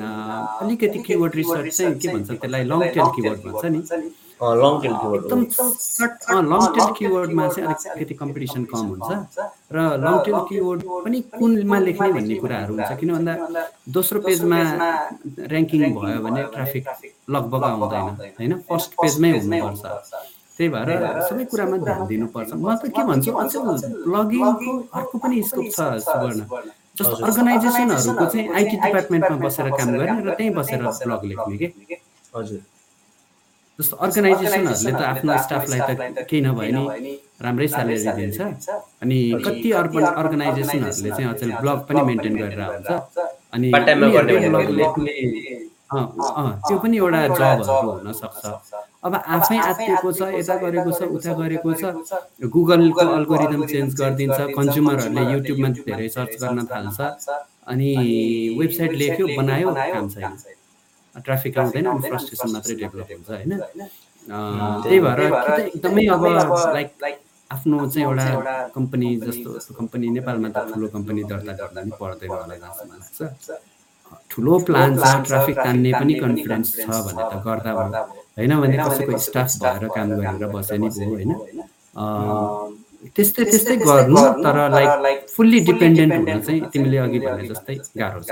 अलिकति 0.62 0.98
किवर्ड 1.06 1.32
रिसर्च 1.34 1.76
चाहिँ 1.76 1.94
के 2.00 2.08
भन्छ 2.08 2.30
त्यसलाई 2.30 2.64
लङ 2.64 2.80
टेल 2.94 3.08
किवर्ड 3.16 3.38
भन्छ 3.46 3.64
नि। 3.64 3.80
लङ 4.42 4.74
टेल 4.82 4.94
किवर्ड 5.02 5.22
हो। 5.22 5.38
एकदम 5.38 6.44
लङ 6.52 6.62
टेल 6.76 6.90
किवर्डमा 6.98 7.44
चाहिँ 7.48 7.66
अलिकति 7.68 8.14
कम्पिटिसन 8.22 8.62
कम 8.72 8.86
हुन्छ। 8.90 9.10
र 9.74 9.78
लङ 10.04 10.14
टेल 10.26 10.38
किवर्ड 10.50 10.80
पनि 11.04 11.18
कुनमा 11.38 11.78
लेख्ने 11.86 12.08
भन्ने 12.12 12.34
कुराहरू 12.42 12.72
हुन्छ। 12.74 12.90
किन 13.00 13.10
भन्दा 13.16 13.32
दोस्रो 13.96 14.18
पेजमा 14.26 14.58
ऱ्याङ्किङ 15.50 15.80
भयो 15.94 16.18
भने 16.26 16.42
ट्राफिक 16.54 16.84
लगभग 17.30 17.62
आउँदैन 17.70 18.06
होइन? 18.38 18.52
फर्स्ट 18.70 18.90
पेजमै 19.02 19.30
हुनुपर्छ। 19.38 19.82
त्यही 20.62 20.70
भएर 20.70 20.90
सबै 21.26 21.44
कुरामा 21.50 21.76
ध्यान 21.82 22.00
दिनुपर्छ। 22.06 22.50
म 22.54 22.66
त 22.78 22.86
के 22.94 23.02
भन्छु? 23.02 23.30
अझ 23.42 23.52
ब्लगिङको 24.06 24.72
अर्को 24.94 25.16
पनि 25.18 25.36
स्कोप 25.42 25.66
छ 25.74 25.80
सुवर्ण। 26.06 26.40
जस्तो 26.98 27.14
अर्गनाइजेसनहरूको 27.26 28.24
चाहिँ 28.32 28.46
आइटी 28.54 28.76
डिपार्टमेन्टमा 28.84 29.36
बसेर 29.42 29.66
काम 29.74 29.88
गर्ने 29.98 30.20
र 30.22 30.30
त्यहीँ 30.38 30.54
बसेर 30.54 30.80
ब्लग 31.02 31.22
लेख्ने 31.30 31.56
के? 31.58 31.66
हजुर। 32.36 32.60
जस्तो 33.78 33.94
अर्गनाइजेसनहरूले 34.06 34.92
त 34.92 35.02
आफ्नो 35.02 35.32
स्टाफलाई 35.46 35.80
त 35.82 35.90
केही 36.30 36.40
नभए 36.46 36.70
नि 36.76 36.82
राम्रै 37.42 37.68
स्यालेरी 37.74 38.12
दिन्छ। 38.18 38.38
अनि 39.02 39.18
कति 39.42 39.68
अर्बन 39.80 40.04
अर्गनाइजेसनहरूले 40.22 41.10
चाहिँ 41.10 41.28
अचेल 41.34 41.50
ब्लग 41.62 41.78
पनि 41.88 42.00
मेन्टेन 42.08 42.34
गरेर 42.38 42.60
हुन्छ 42.70 42.90
अनि 43.54 43.66
Part 43.74 43.84
time 43.88 44.00
मा 44.00 44.06
गर्ने 44.14 44.32
उनीहरूले 44.38 44.52
भने 44.52 44.66
ब्लग 44.70 44.70
लेख्ने 44.78 45.14
अँ, 45.92 46.06
अँ, 46.40 46.52
त्यो 46.68 46.76
पनि 46.82 46.96
एउटा 46.96 47.20
जबहरू 47.28 47.90
हुनसक्छ। 48.00 48.44
अब 49.02 49.14
आफै 49.36 49.58
आत्तिएको 49.58 50.10
छ 50.18 50.20
यता 50.38 50.54
गरेको 50.62 50.90
छ 50.98 51.00
उता 51.16 51.32
गरेको 51.40 51.70
छ। 51.80 51.82
गुगलको 52.54 53.04
अल्गोरिदम 53.18 53.62
चेन्ज 53.72 53.90
गरिदिन्छ 54.00 54.38
कन्ज्युमरहरूले 54.58 55.22
युट्युबमा 55.32 55.68
धेरै 55.88 56.08
सर्च 56.16 56.32
गर्न 56.42 56.58
थाल्छ। 56.70 56.98
अनि 57.70 57.88
वेबसाइट 58.58 58.92
लेख्यो 59.02 59.26
बनायो 59.38 59.68
काम 59.74 60.06
छैन। 60.14 60.32
ट्राफिक 61.26 61.58
आउँदैन 61.58 61.86
अनि 61.86 62.02
फ्रस्ट्रेसन 62.08 62.48
मात्रै 62.54 62.74
डेभलप 62.82 63.08
हुन्छ 63.12 63.28
होइन? 63.30 63.52
त्यही 64.84 64.98
भएर 65.04 65.20
एकदमै 65.66 66.06
अब 66.14 66.22
लाइक 66.78 66.90
आफ्नो 67.50 67.76
चाहिँ 67.92 68.06
एउटा 68.06 68.54
कम्पनी 68.74 69.08
जस्तो 69.26 69.50
कम्पनी 69.78 70.06
नेपालमा 70.16 70.48
त 70.54 70.58
ठुलो 70.72 70.86
कम्पनी 70.94 71.22
दर्ता 71.30 71.52
गर्दा 71.60 71.80
नि 71.84 71.92
पर्दैन 72.00 72.30
होला 72.30 72.56
जस्तो 72.62 72.84
लाग्छ। 72.90 73.18
ठुलो 74.30 74.58
प्लान 74.66 74.90
छ 74.98 75.14
ट्राफिक 75.26 75.56
तान्ने 75.58 75.92
पनि 75.92 76.14
कन्फिडेन्स 76.22 76.68
छ 76.76 76.88
भने 77.06 77.22
त 77.30 77.34
गर्दा 77.46 77.70
भयो। 77.78 78.02
होइन 78.38 78.52
भने 78.62 78.76
कसैको 78.84 79.18
स्टाफ 79.26 79.50
भएर 79.62 79.84
काम 79.96 80.08
गरेर 80.20 80.44
बसे 80.54 80.78
नि 80.78 80.88
भयो 80.96 81.10
होइन? 81.14 81.30
त्यस्तै 83.14 83.44
त्यस्तै 83.52 83.76
गर्नु 83.86 84.22
तर 84.44 84.58
लाइक 84.74 85.20
फुल्ली 85.36 85.60
डिपेन्डेन्ट 85.70 86.12
हुन 86.14 86.40
चाहिँ 86.46 86.60
तिमीले 86.72 86.98
अघि 87.04 87.18
भने 87.24 87.48
जस्तै 87.48 87.74
गाह्रो 88.00 88.20
छ। 88.28 88.30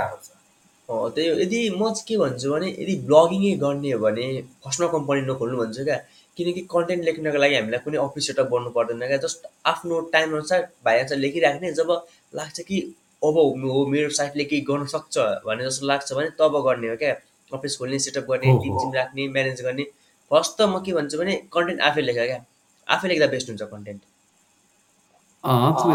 त्यही 0.89 1.29
हो। 1.29 1.35
यदि 1.41 1.59
म 1.71 1.83
चाहिँ 1.95 2.07
के 2.09 2.17
भन्छु 2.23 2.47
भने 2.53 2.69
यदि 2.71 2.95
ब्लगिङै 3.09 3.53
गर्ने 3.65 3.91
हो 3.93 3.99
भने 4.05 4.27
फर्स्टमा 4.63 4.89
कम्पनी 4.95 5.21
नखोल्नु 5.27 5.57
भन्छु 5.63 5.85
क्या। 5.85 5.99
किनकि 6.37 6.61
कन्टेन्ट 6.73 7.03
लेख्नको 7.05 7.39
लागि 7.43 7.55
हामीलाई 7.55 7.81
कुनै 7.85 7.99
अफिस 8.07 8.27
सेटअप 8.27 8.47
गर्नु 8.53 8.71
पर्दैन 8.79 9.03
क्या। 9.11 9.19
जस्ट 9.27 9.47
आफ्नो 9.73 10.01
टाइम 10.15 10.29
अनुसार 10.39 10.61
भाइ 10.85 10.99
अनुसार 10.99 11.19
लेखिराख्ने 11.25 11.73
जब 11.79 11.91
लाग्छ 12.39 12.61
कि 12.69 12.77
अब 13.23 13.37
हो 13.71 13.87
मेरो 13.87 14.11
साइटले 14.19 14.45
केही 14.51 14.61
गर्न 14.69 14.85
सक्छ 14.93 15.15
भने 15.47 15.65
जस्तो 15.65 15.87
लाग्छ 15.87 16.13
भने 16.13 16.29
तब 16.39 16.55
गर्ने 16.67 16.89
हो 16.89 16.97
क्या। 17.03 17.15
अफिस 17.53 17.77
खोल्ने 17.79 17.99
सेटअप 17.99 18.25
गर्ने। 18.31 18.53
टिम 18.63 18.75
टिम 18.81 18.93
राख्ने 18.95 19.29
म्यानेज 19.37 19.61
गर्ने। 19.63 19.85
फर्स्ट 20.31 20.53
त 20.59 20.61
म 20.69 20.81
के 20.85 20.93
भन्छु 20.95 21.19
भने 21.19 21.35
कन्टेन्ट 21.53 21.81
आफै 21.89 22.03
लेख 22.03 22.17
क्या। 22.17 22.39
आफै 22.87 23.09
लेख्दा 23.09 23.27
बेस्ट 23.35 23.49
हुन्छ 23.51 23.63
कन्टेन्ट 23.75 24.01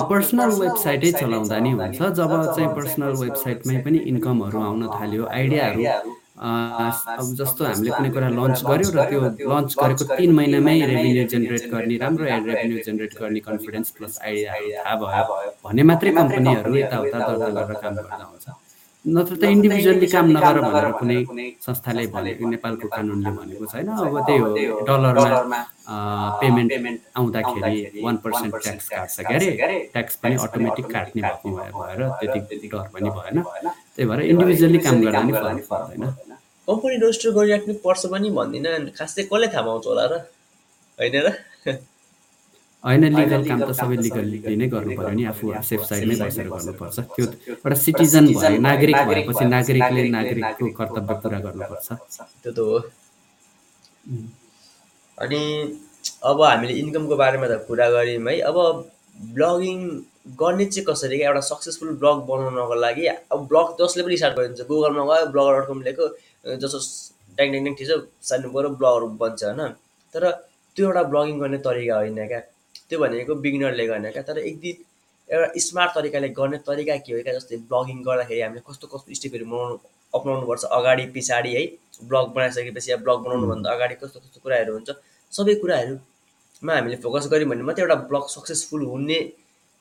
पर्सनल 0.10 0.52
वेबसाइटै 0.60 1.12
चलाउँदा 1.14 1.58
नि 1.60 1.72
हुन्छ। 1.72 2.00
जब 2.20 2.32
चाहिँ 2.56 2.70
पर्सनल 2.76 3.14
वेबसाइटमै 3.24 3.78
पनि 3.86 3.98
इन्कमहरू 4.12 4.60
आउन 4.68 4.82
थाल्यो 4.94 5.24
आइडियाहरू 5.40 5.82
अब 6.36 7.28
जस्तो 7.40 7.62
हामीले 7.66 7.92
कुनै 7.96 8.10
कुरा 8.16 8.30
लन्च 8.38 8.60
गर्यो 8.68 8.90
र 8.96 9.00
त्यो 9.10 9.20
लन्च 9.52 9.72
गरेको 9.80 10.04
तिन 10.20 10.32
महिनामै 10.36 10.76
रेभिन्यू 10.92 11.24
जेनेरेट 11.32 11.64
गर्ने 11.74 11.96
राम्रो 12.04 12.24
रेभिन्यू 12.28 12.78
जेनेरेट 12.88 13.14
गर्ने 13.22 13.40
कन्फिडेन्स 13.48 13.90
प्लस 13.96 14.14
आइडियाहरू 14.28 14.70
थाहा 14.84 15.24
भयो 15.32 15.50
भने 15.64 15.84
मात्रै 15.90 16.12
कम्पनीहरू 16.20 16.76
यताउता 16.84 17.18
दर्ता 17.28 17.50
गरेर 17.56 17.80
काम 17.84 17.96
गर्दा 17.96 18.26
हुन्छ। 18.32 18.48
नत्र 19.06 19.34
त 19.38 19.44
इन्डिभिजुअली 19.56 20.08
काम 20.12 20.26
नगर 20.36 20.58
भनेर 20.66 20.92
कुनै 21.00 21.18
संस्थाले 21.66 22.04
भनेको 22.16 22.44
नेपालको 22.54 22.88
कानुनले 22.96 23.32
भनेको 23.40 23.66
छैन। 23.72 23.88
अब 23.96 24.18
त्यही 24.28 24.40
हो 24.40 24.80
डलरमा 24.88 25.60
पेमेन्ट 26.42 26.72
आउँदाखेरि 27.20 28.02
वान 28.06 28.16
पर्सेन्ट 28.26 28.54
ट्याक्स 28.66 28.88
काट्छ 28.92 29.16
के 29.30 29.34
अरे 29.36 29.78
ट्याक्स 29.94 30.16
पनि 30.22 30.36
अटोमेटिक 30.46 30.86
काट्ने 30.96 31.22
भएको 31.22 31.48
भए- 31.58 31.74
भएर 31.80 32.02
त्यति 32.20 32.68
डर 32.74 32.88
पनि 32.94 33.10
भएन। 33.18 33.38
त्यही 33.96 34.06
भएर 34.10 34.20
इन्डिभिजुअली 34.34 34.78
काम 34.86 34.96
गर्दा 35.06 35.22
नि 35.24 35.34
फरक 35.34 35.68
पर्दैन 35.70 36.04
कम्पनी 36.68 36.96
रजिस्टर 37.02 37.32
गरिराख्नु 37.38 37.74
पर्छ 37.86 38.02
पनि 38.14 38.30
भन्दिनँ 38.38 38.90
खास 38.98 39.16
चाहिँ 39.16 39.30
कसले 39.30 39.48
थाहा 39.54 39.66
पाउँछ 39.68 39.86
होला 39.88 40.06
र? 40.12 40.14
होइन 41.00 41.16
र? 41.26 41.28
होइन 42.84 43.04
लिगल 43.18 43.42
काम 43.50 43.60
त 43.66 43.72
सबै 43.78 43.98
लिगल्ली 44.06 44.56
नै 44.62 44.68
गर्नु 44.74 44.94
पर्यो 44.98 45.14
नि 45.18 45.24
आफू 45.30 45.46
सेफ 45.70 45.82
साइडमै 45.90 46.16
बसेर 46.22 46.48
गर्नुपर्छ 46.54 46.98
त्यो 47.16 47.26
एउटा 47.50 47.78
सिटिजन 47.86 48.26
भयो 48.34 48.58
नागरिक 48.66 48.98
भएपछि 49.10 49.46
नागरिकले 49.56 50.04
नागरिकको 50.18 50.66
कर्तव्य 50.80 51.14
पुरा 51.24 51.40
गर्नुपर्छ 51.46 51.88
त्यो 52.44 52.52
त 52.54 52.58
हो। 52.60 52.78
अनि 55.18 55.42
अब 56.30 56.42
हामीले 56.42 56.74
इन्कमको 56.82 57.16
बारेमा 57.24 57.48
त 57.48 57.66
कुरा 57.70 57.88
गऱ्यौँ 57.96 58.22
है। 58.30 58.36
अब 58.50 58.58
ब्लगिङ 59.34 59.80
गर्ने 60.38 60.66
चाहिँ 60.66 60.86
कसरी? 60.86 61.18
क्या 61.18 61.28
एउटा 61.30 61.42
सक्सेसफुल 61.50 61.90
ब्लग 62.02 62.18
बनाउनको 62.30 62.76
लागि 62.86 63.06
अब 63.34 63.40
ब्लग 63.50 63.68
जसले 63.82 64.02
पनि 64.06 64.18
स्टार्ट 64.22 64.36
गरिदिन्छ। 64.38 64.68
गुगलमा 64.70 65.04
गयो 65.10 65.26
ब्लगर 65.34 65.54
डट 65.58 65.68
कम 65.70 65.82
लेख्यो 65.90 66.06
जस्तो 66.46 66.80
ट्याङ 67.38 67.48
ट्याङ 67.52 67.64
ट्याङ 67.66 67.76
थिच्यो 67.80 67.98
सानो 68.30 68.50
गएर 68.56 68.68
ब्लगर 68.82 69.04
बन्छ 69.22 69.44
होइन। 69.44 69.62
तर 70.14 70.24
त्यो 70.76 70.84
एउटा 70.88 71.04
ब्लगिङ 71.12 71.40
गर्ने 71.40 71.58
तरिका 71.68 71.96
होइन 71.96 72.28
क्या। 72.28 72.40
त्यो 72.90 73.00
भनेको 73.00 73.36
बिगिनरले 73.46 73.86
गर्ने 73.88 74.12
क्या। 74.12 74.24
तर 74.30 74.38
एक 74.50 74.60
दिन 74.64 74.76
एउटा 75.30 75.48
स्मार्ट 75.66 75.92
तरिकाले 75.96 76.30
गर्ने 76.40 76.58
तरिका 76.68 76.96
के 77.06 77.14
हो 77.14 77.22
क्या? 77.24 77.34
जस्तै 77.38 77.58
ब्लगिङ 77.72 77.98
गर्दाखेरि 78.08 78.42
हामीले 78.42 78.62
कस्तो 78.70 78.88
कस्तो 78.94 79.14
स्टेपहरू 79.20 79.46
बनाउनु 79.52 79.76
अप्नाउनुपर्छ। 80.14 80.64
अगाडि 80.80 81.06
पछाडि 81.16 81.52
है 81.56 81.64
ब्लग 82.10 82.26
बनाइसकेपछि 82.36 82.92
या 82.92 82.98
ब्लग 83.06 83.18
बनाउनुभन्दा 83.26 83.72
अगाडि 83.76 83.96
कस्तो 84.02 84.20
कस्तो 84.20 84.40
कुराहरू 84.44 84.74
हुन्छ। 84.74 84.90
सबै 85.34 85.56
कुराहरूमा 85.64 86.74
हामीले 86.76 86.98
फोकस 87.06 87.26
गऱ्यौँ 87.32 87.50
भने 87.52 87.64
मात्रै 87.70 87.84
एउटा 87.86 87.98
ब्लग 88.12 88.26
सक्सेसफुल 88.36 88.86
हुने 88.92 89.20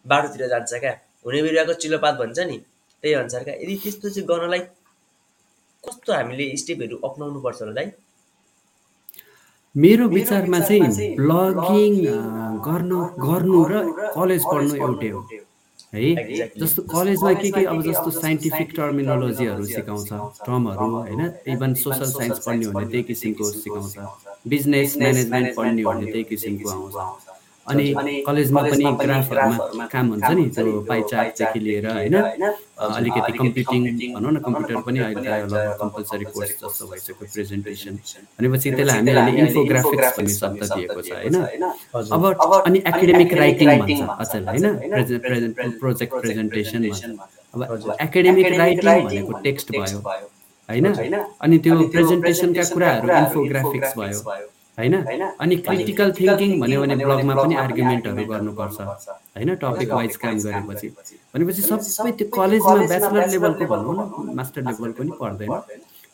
बाटोतिर 0.06 0.48
जान्छ 0.54 0.72
क्या। 0.84 0.92
हुने 1.24 1.42
बिरुवाको 1.44 1.72
चिलोपात 1.82 2.14
भन्छ 2.22 2.38
नि। 2.50 2.56
त्यही 3.02 3.14
अनुसार 3.20 3.42
क्या। 3.44 3.54
यदि 3.62 3.74
त्यस्तो 3.84 4.08
चाहिँ 4.10 4.26
गर्नलाई 4.28 4.60
कस्तो 5.86 6.12
हामीले 6.12 6.44
स्टेपहरू 6.56 6.96
अप्नाउनु 7.08 7.40
पर्छ 7.40 7.62
होला 7.62 7.80
है? 7.80 7.94
मेरो 9.74 10.08
विचारमा 10.08 10.58
चाहिँ 10.60 11.16
ब्लगिङ 11.16 11.94
गर्न 12.66 12.92
गर्नु 13.24 13.64
र 13.70 13.72
कलेज 14.14 14.42
पढ्नु 14.52 14.74
एउटै 14.76 15.08
हो। 15.08 15.20
है। 15.94 16.08
जस्तो 16.58 16.82
कलेजमा 16.92 17.32
के 17.42 17.50
के 17.50 17.64
अब 17.72 17.82
जस्तो 17.82 18.10
साइन्टिफिक 18.10 18.68
टर्मिनोलोजीहरू 18.76 19.64
सिकाउँछ 19.66 20.08
टर्महरू 20.46 20.86
होइन? 20.94 21.20
इभन 21.54 21.74
सोसल 21.82 22.10
साइन्स 22.12 22.38
पढ्ने 22.46 22.66
हो 22.66 22.72
भने 22.72 22.86
त्यही 22.90 23.02
किसिमको 23.10 23.44
सिकाउँछ 23.50 23.94
बिजनेस 24.48 24.96
म्यानेजमेन्ट 24.98 25.54
पढ्ने 25.56 25.82
हो 25.82 25.92
भने 25.92 26.06
त्यही 26.12 26.24
किसिमको 26.30 26.68
आउँछ। 26.70 27.23
अनि 27.66 27.84
कलेजमा 28.26 28.60
पनि 28.62 28.84
ग्राफहरूमा 29.00 29.86
काम 29.92 30.06
हुन्छ 30.12 30.30
नि 30.38 30.44
त्यो 30.54 30.80
पाइचार्टदेखि 30.88 31.60
लिएर 31.66 31.86
होइन? 31.90 32.14
अलिकति 32.96 33.32
कम्प्युटिङ 33.38 33.80
भनौँ 34.14 34.32
न 34.32 34.36
कम्प्युटर 34.46 34.76
पनि 34.86 34.98
अहिले 35.04 35.20
लगभग 35.24 35.76
कम्पलसरी 35.80 36.24
कोर्स 36.34 36.50
जस्तो 36.62 36.84
भइसक्यो 36.90 37.26
प्रेजेन्टेसन 37.34 37.94
भनेपछि 38.38 38.68
त्यसलाई 38.70 38.96
हामीले 38.96 39.20
अहिले 39.20 39.40
इन्फोग्राफिक्स 39.44 40.12
भन्ने 40.18 40.34
शब्द 40.34 40.60
दिएको 40.74 41.00
छ 41.00 41.10
होइन? 41.16 41.36
अब 42.16 42.22
अनि 42.66 42.78
एकाडेमिक 42.92 43.32
राइटिङ 43.42 43.68
भन्छ 43.80 44.00
अचेल 44.22 44.44
होइन? 44.48 44.66
प्रेजेन्ट 45.24 45.54
प्रोजेक्ट 45.80 46.12
प्रेजेन्टेसन 46.20 46.82
अब 47.54 47.60
एकाडेमिक 48.00 48.48
राइटिङ 48.58 49.04
भनेको 49.04 49.32
टेक्स्ट 49.46 49.66
भयो 49.76 49.98
होइन? 50.68 51.14
अनि 51.44 51.58
त्यो 51.64 51.74
प्रेजेन्टेसनका 51.94 52.64
कुराहरू 52.74 53.08
इन्फोग्राफिक्स 53.20 53.90
भयो। 53.98 54.20
होइन? 54.78 54.94
अनि 55.40 55.56
क्रिटिकल 55.66 56.12
थिङ्किङ 56.18 56.50
भन्यो 56.60 56.80
भने 56.82 56.94
ब्लगमा 57.02 57.34
पनि 57.36 57.54
आर्ग्युमेन्टहरू 57.64 58.24
गर्नुपर्छ 58.32 58.78
होइन? 58.80 59.54
टपिक 59.62 59.92
वाइज 59.92 60.16
काम 60.22 60.36
गरेपछि। 60.44 60.88
भनेपछि 61.34 61.62
सबै 61.68 62.12
त्यो 62.18 62.26
कलेजमा 62.36 62.74
ब्याचलर 62.92 63.28
लेभलको 63.34 63.64
भनौँ 63.72 63.94
न 63.96 64.36
मास्टर 64.36 64.62
लेभल 64.68 64.92
पनि 64.98 65.12
पर्दैन 65.20 65.52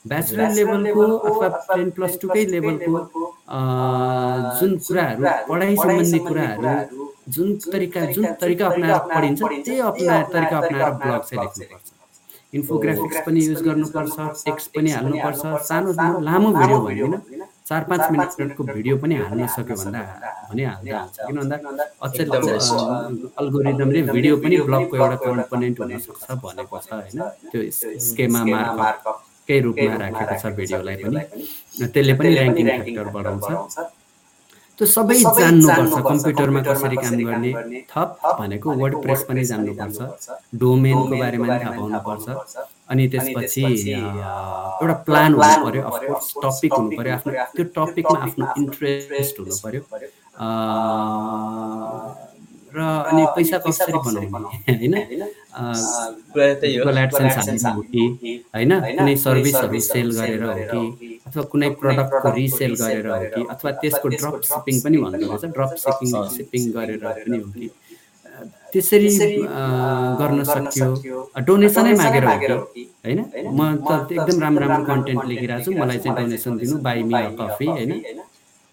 ब्याचलर 0.05 0.51
लेभलको 0.59 1.07
अथवा 1.29 1.49
टेन 1.71 1.91
प्लस 1.97 2.19
टूकै 2.21 2.45
लेभलको 2.53 3.01
जुन 4.59 4.77
कुराहरू 4.87 5.25
पढाइ 5.49 5.77
सम्बन्धी 5.77 6.19
कुराहरू 6.29 7.09
जुन 7.35 7.49
तरिका 7.73 8.05
जुन 8.15 8.27
तरिका 8.43 8.67
अप्नाएर 8.67 8.99
पढिन्छ 9.15 9.41
त्यही 9.43 9.81
अप्नाएर 9.91 10.25
तरिका 10.35 10.57
अप्नाएर 10.59 10.93
ब्लग 11.01 11.23
चाहिँ 11.23 11.41
लेख्नुपर्छ 11.41 11.89
इन्फोग्राफिक्स 12.53 13.19
पनि 13.27 13.41
युज 13.45 13.61
गर्नुपर्छ 13.63 14.17
टेक्स्ट 14.47 14.71
पनि 14.77 14.91
हाल्नुपर्छ 14.91 15.43
सानो 15.69 15.93
लामो 16.29 16.49
भिडियो 16.55 16.79
भन्दैन 16.81 17.15
चार 17.71 17.83
पाँच 17.87 18.03
मिनटको 18.11 18.63
भिडियो 18.67 18.95
पनि 18.99 19.15
हाल्न 19.31 19.47
सक्यो 19.47 19.75
भन्दा 19.79 20.01
भनिहाल्दा। 20.51 20.99
हुन्छ 21.01 21.19
किन 21.27 21.37
भन्दा 21.39 21.57
अचेलको 22.03 22.37
अल्गोरिदमले 23.41 24.01
भिडियो 24.11 24.35
पनि 24.43 24.57
ब्लगको 24.67 24.95
एउटा 24.99 25.17
कम्पोनेन्ट 25.25 25.77
हुनसक्छ 25.81 26.27
भनेको 26.45 26.77
छ 26.83 26.91
होइन? 26.99 27.21
त्यो 27.51 27.61
स्केमा 28.07 28.41
मार्ककै 28.81 29.59
रूपमा 29.67 29.95
राखेको 30.03 30.35
छ 30.43 30.45
भिडियोलाई 30.59 30.97
पनि। 31.05 31.21
त्यसले 31.95 32.13
पनि 32.19 32.29
ऱ्याङ्किङ 32.35 32.67
फ्याक्टर 32.67 33.07
बढाउँछ। 33.15 33.47
त्यो 34.81 34.87
सबै 34.89 35.15
जान्नुपर्छ 35.39 35.95
कम्प्युटरमा 36.05 36.61
कसरी 36.67 36.97
काम 36.97 37.17
गर्ने 37.29 37.51
थप 37.91 38.11
भनेको 38.39 38.69
वर्ड 38.83 38.95
प्रेस 39.03 39.21
पनि 39.29 39.43
जान्नुपर्छ 39.51 39.99
डोमेनको 40.63 41.15
बारेमा 41.23 41.47
पनि 41.49 41.59
थाहा 41.65 41.73
पाउनुपर्छ 41.81 42.65
अनि 42.95 43.05
त्यसपछि 43.15 43.65
एउटा 43.93 44.97
प्लान 45.09 45.31
हुनु 45.35 45.59
पऱ्यो 45.67 45.83
अफकोर्स 45.91 46.27
टपिक 46.45 46.73
हुनु 46.79 46.91
पऱ्यो 46.97 47.13
आफ्नो 47.19 47.31
त्यो 47.57 47.65
टपिकमा 47.77 48.19
आफ्नो 48.29 48.47
इन्ट्रेस्ट 48.63 49.35
हुनु 49.41 49.55
पऱ्यो। 49.65 49.81
र 52.75 52.79
अनि 53.11 53.23
पैसा 53.37 53.57
कसरी 53.67 53.99
बनाउने? 54.05 54.73
होइन? 54.73 54.95
एडसेन्स 56.99 57.65
हो। 57.67 57.81
कि? 57.83 58.03
होइन? 58.55 58.73
कुनै 58.81 59.15
सर्भिसहरू 59.25 59.81
सेल 59.91 60.09
गरेर 60.19 60.43
हो 60.45 60.55
कि? 60.71 61.09
अथवा 61.27 61.43
कुनै 61.53 61.69
प्रडक्टको 61.81 62.29
रिसेल 62.39 62.73
गरेर 62.83 63.07
हो 63.11 63.19
कि? 63.35 63.43
अथवा 63.55 63.71
त्यसको 63.83 64.07
ड्रप 64.09 64.41
सिपिङ 64.51 64.77
पनि 64.85 64.97
भन्दो 65.05 65.27
रहेछ 65.27 65.45
ड्रप 65.55 65.73
सिपिङ 65.85 66.09
सिपिङ 66.37 66.63
गरेर 66.77 67.03
पनि 67.05 67.39
हो 67.39 67.49
कि? 67.53 67.67
त्यसरी 68.73 69.11
गर्न 70.21 70.41
सक्यो। 70.47 70.89
डोनेसनै 71.47 71.93
मागेर 72.01 72.25
हो 72.25 72.35
कि? 72.73 72.83
होइन? 73.05 73.19
म 73.51 73.61
त 73.83 73.91
एकदम 74.15 74.37
राम्रो 74.45 74.67
राम्रो 74.71 74.87
कन्टेन्ट 74.91 75.23
लेखिरहेको 75.31 75.65
छु। 75.65 75.71
मलाई 75.81 75.99
चाहिँ 75.99 76.15
डोनेसन 76.19 76.53
दिनु। 76.59 76.77
बाई 76.87 77.03
मी 77.03 77.21
कफी 77.41 77.67
होइन? 77.67 77.91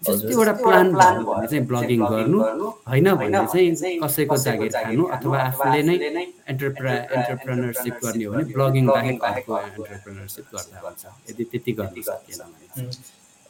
जस्तो 0.06 0.28
एउटा 0.30 0.52
प्लान 0.62 0.86
भयो 0.94 1.22
भने 1.28 1.46
चाहिँ 1.50 1.64
ब्लगिङ 1.70 2.00
गर्नु। 2.10 2.38
होइन 2.90 3.06
भने 3.20 3.38
चाहिँ 3.52 3.98
कसैको 4.02 4.36
जागिर 4.46 4.70
खानु 4.74 5.04
अथवा 5.16 5.38
आफूले 5.48 5.80
नै 5.88 5.94
एन्टरप्रा 6.52 6.92
एन्टरप्रेनरसिप 7.18 7.94
गर्ने 8.04 8.24
हो 8.24 8.32
भने 8.32 8.44
ब्लगिङ 8.56 8.84
बाहेक 8.86 9.16
अर्को 9.30 9.52
एन्टरप्रेनरसिप 9.58 10.44
गर्दा 10.54 10.76
हुन्छ 10.84 11.02
यदि 11.30 11.44
त्यति 11.50 11.72
गर्न 11.78 12.02
सकिएन 12.10 12.40
भने 12.52 12.90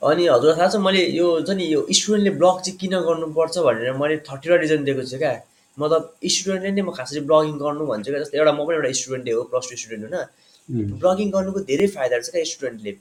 अनि 0.02 0.24
हजुर 0.32 0.56
थाहा 0.56 0.68
छ 0.72 0.80
मैले 0.86 1.00
यो 1.18 1.26
छ 1.46 1.50
नि 1.58 1.64
यो 1.74 1.80
स्टुडेन्टले 1.98 2.32
ब्लग 2.40 2.56
चाहिँ 2.64 2.78
किन 2.80 2.94
गर्नुपर्छ 3.06 3.54
भनेर 3.68 3.92
मैले 4.00 4.16
थर्टीवटा 4.28 4.60
रिजन 4.64 4.84
दिएको 4.88 5.02
छु 5.12 5.18
क्या। 5.18 5.32
मतलब 5.78 6.02
स्टुडेन्टले 6.34 6.70
नै 6.76 6.82
म 6.82 6.90
खासै 6.98 7.20
ब्लगिङ 7.30 7.54
गर्नु 7.64 7.84
भन्छु 7.90 8.10
क्या। 8.10 8.20
जस्तो 8.22 8.38
एउटा 8.38 8.52
म 8.52 8.60
पनि 8.66 8.76
एउटा 8.78 8.90
स्टुडेन्टै 9.00 9.32
हो 9.36 9.42
प्लस 9.50 9.64
टू 9.70 9.76
स्टुडेन्ट 9.82 10.02
होइन 10.14 10.96
ब्लगिङ 11.02 11.28
गर्नुको 11.34 11.60
धेरै 11.70 11.86
फाइदाहरू 11.96 12.22
छ 12.26 12.30
क्या 12.34 12.44
स्टुडेन्टले। 12.52 12.92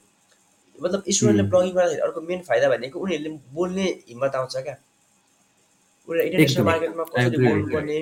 मतलब 0.82 1.00
स्टुडेन्टले 1.08 1.44
ब्लगिङ 1.52 1.72
गर्दाखेरि 1.74 2.02
अर्को 2.06 2.20
मेन 2.28 2.40
फाइदा 2.48 2.68
भनेको 2.68 2.96
उनीहरूले 3.00 3.30
बोल्ने 3.54 3.86
हिम्मत 4.08 4.34
आउँछ 4.34 4.56
क्या। 4.56 4.76
उनीहरू 6.08 6.26
इन्टरनेसनल 6.28 6.64
मार्केटमा 6.64 7.04
कसरी 7.04 7.36
बोल्नुपर्ने। 7.46 7.96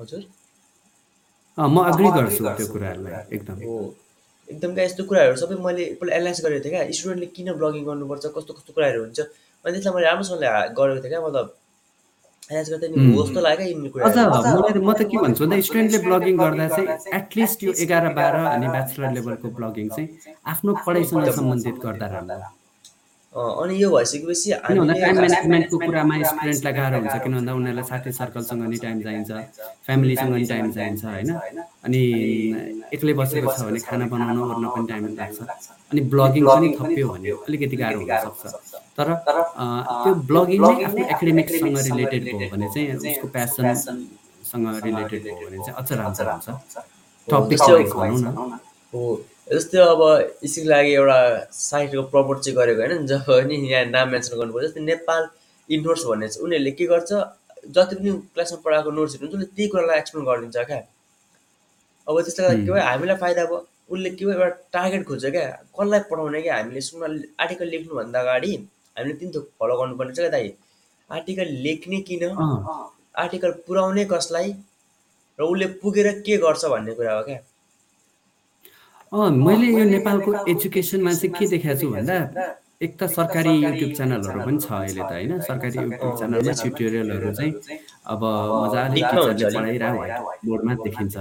हजुर। 0.00 0.22
म 1.58 1.76
अग्री 1.92 2.08
गर्छु 2.16 2.42
त्यो 2.44 2.66
कुराहरूलाई 2.72 3.36
एकदम। 3.36 3.56
हो। 3.64 3.74
एकदम 4.48 4.74
क्या 4.74 4.84
यस्तो 4.84 5.04
कुराहरू 5.04 5.36
सबै 5.36 5.54
मैले 5.64 5.82
एकपल्ट 5.84 6.12
एनालाइज 6.12 6.40
गरेको 6.44 6.64
थिएँ 6.64 6.74
क्या। 6.74 6.82
स्टुडेन्टले 6.98 7.26
किन 7.36 7.52
ब्लगिङ 7.60 7.84
गर्नुपर्छ 7.84 8.24
कस्तो 8.36 8.52
कस्तो 8.52 8.72
कुराहरू 8.72 9.00
हुन्छ। 9.04 9.20
अनि 9.20 9.72
त्यसलाई 9.72 9.94
मैले 9.94 10.06
राम्रोसँगले 10.06 10.48
गरेको 10.78 11.00
थिएँ 11.02 11.12
क्या 11.12 11.20
मतलब 11.26 11.46
अझ 12.50 12.68
मलाई 12.70 13.56
म 14.82 14.92
त 14.92 15.00
के 15.10 15.16
भन्छु 15.24 15.42
भन्दा 15.44 15.60
स्टुडेन्टले 15.66 15.98
ब्लगिङ 16.06 16.34
गर्दा 16.42 16.66
चाहिँ 16.68 16.88
एटलिस्ट 17.18 17.58
यो 17.64 17.72
एघार 17.84 18.04
बाह्र 18.18 18.36
अनि 18.54 18.66
ब्याचलर 18.74 19.10
लेभलको 19.16 19.48
ब्लगिङ 19.58 19.86
चाहिँ 19.94 20.08
आफ्नो 20.52 20.70
पढाइसँग 20.86 21.30
सम्बन्धित 21.38 21.76
गर्दा 21.86 22.06
राम्रो। 22.14 22.50
अनि 23.32 23.74
यो 23.82 23.88
भइसकेपछि 23.94 24.48
टाइम 24.52 24.82
म्यानेजमेन्टको 24.90 25.76
कुरामा 25.86 26.14
स्टुडेन्टलाई 26.30 26.72
गाह्रो 26.78 26.98
हुन्छ 27.00 27.16
किन 27.22 27.32
भन्दा 27.38 27.52
उनीहरूलाई 27.54 27.86
साथी 27.88 28.10
सर्कलसँग 28.18 28.62
नि 28.68 28.76
टाइम 28.84 28.98
चाहिन्छ 29.06 29.30
फ्यामिलीसँग 29.86 30.34
नि 30.34 30.44
टाइम 30.52 30.66
चाहिन्छ 30.76 31.04
होइन? 31.04 31.30
अनि 31.86 32.02
एक्लै 32.94 33.14
बसेको 33.22 33.48
छ 33.56 33.58
भने 33.70 33.80
खाना 33.88 34.04
बनाउन 34.12 34.38
ओर्न 34.42 34.66
पनि 34.74 34.86
टाइम 34.92 35.02
लाग्छ। 35.16 35.38
अनि 35.92 36.00
ब्लगिङ 36.12 36.44
पनि 36.52 36.68
थप्यो 36.80 37.06
भने 37.08 37.30
अलिकति 37.48 37.76
गाह्रो 37.82 37.98
हुनसक्छ 38.04 38.81
तर 38.98 39.08
त्यो 39.26 40.14
ब्लगिङ 40.30 40.60
नै 40.62 40.84
आफ्नो 40.84 41.04
एकाडेमिक्ससँग 41.14 41.78
रिलेटेड 41.88 42.22
भयो 42.24 42.48
भने 42.54 42.66
चाहिँ 42.74 42.86
उसको 42.96 43.26
प्यासनसँग 43.36 44.64
रिलेटेड 44.86 45.22
भयो 45.24 45.36
भने 45.48 45.58
चाहिँ 45.66 45.76
अझ 45.80 45.88
राम्रो 46.00 46.24
हुन्छ 46.32 46.48
टपिक 47.28 47.60
भनौँ 47.94 48.18
न। 48.20 48.58
हो 48.94 49.02
जस्तै 49.52 49.78
अब 49.92 50.02
यसको 50.44 50.68
लागि 50.72 50.92
एउटा 50.94 51.18
साइटको 51.52 52.02
प्रपोर्ट 52.12 52.38
चाहिँ 52.44 52.56
गरेको 52.58 52.80
होइन 52.82 53.06
जब 53.12 53.30
नि 53.48 53.56
यहाँ 53.70 53.84
नाम 53.96 54.06
मेन्सन 54.12 54.36
गर्नुपर्छ 54.40 54.66
जस्तै 54.66 54.82
नेपाल 54.90 55.22
इन्डोर्स 55.68 56.02
भन्ने 56.10 56.28
चाहिँ 56.28 56.44
उनीहरूले 56.46 56.72
के 56.78 56.84
गर्छ 56.92 57.10
जति 57.76 57.94
पनि 57.96 58.10
क्लासमा 58.34 58.58
पढाएको 58.64 58.90
नोट्सहरू 58.98 59.24
हुन्छ 59.24 59.34
उसले 59.34 59.48
त्यही 59.56 59.68
कुरालाई 59.72 59.98
एक्सप्लेन 60.02 60.24
गरिदिन्छ 60.28 60.58
क्या। 60.70 60.80
अब 62.06 62.14
त्यसले 62.20 62.42
गर्दा 62.44 62.56
के 62.64 62.70
भयो 62.72 62.84
हामीलाई 62.90 63.16
फाइदा 63.24 63.44
भयो। 63.50 63.58
उसले 63.92 64.10
के 64.10 64.24
भयो 64.24 64.34
एउटा 64.34 64.48
टार्गेट 64.74 65.02
खोज्छ 65.08 65.24
क्या 65.24 65.44
कसलाई 65.78 66.00
पढाउने 66.10 66.40
क्या 66.42 66.54
हामीले 66.56 66.80
सुन 66.88 67.00
आर्टिकल 67.42 67.66
लेख्नुभन्दा 67.74 68.20
अगाडि। 68.20 68.52
हामीले 68.96 69.14
तिन 69.20 69.30
थोक 69.34 69.46
फलो 69.60 69.74
गर्नुपर्ने 69.80 70.12
छ 70.14 70.18
क्या 70.18 70.32
दाइ। 70.36 70.46
आर्टिकल 71.10 71.48
लेख्ने 71.64 71.98
किन? 72.08 72.22
आर्टिकल 73.22 73.50
पुऱ्याउने 73.66 74.04
कसलाई? 74.12 74.48
र 75.38 75.42
उसले 75.42 75.66
पुगेर 75.80 76.08
के 76.26 76.36
गर्छ 76.44 76.64
भन्ने 76.72 76.92
कुरा 76.94 77.12
हो 77.16 77.22
क्या। 77.28 77.40
मैले 79.12 79.66
यो 79.66 79.84
नेपालको 79.84 80.30
एजुकेसनमा 80.50 81.12
चाहिँ 81.12 81.32
के 81.38 81.46
देखाएको 81.52 81.80
छु 81.80 81.88
भन्दा 81.94 82.16
एक 82.82 82.92
त 82.98 83.06
सरकारी 83.16 83.52
युट्युब 83.64 83.92
च्यानलहरू 83.96 84.40
पनि 84.44 84.58
छ 84.60 84.68
अहिले 84.72 85.02
त 85.02 85.12
होइन? 85.12 85.32
सरकारी 85.48 85.78
युट्युब 85.78 86.12
च्यानलमा 86.18 86.52
ट्युटोरियलहरू 86.62 87.30
चाहिँ 87.38 87.52
अब 88.12 88.22
मजाले 88.24 89.00
टिचरले 89.00 89.46
पढाइरहेको 89.56 90.22
बोर्डमा 90.46 90.72
देखिन्छ। 90.84 91.16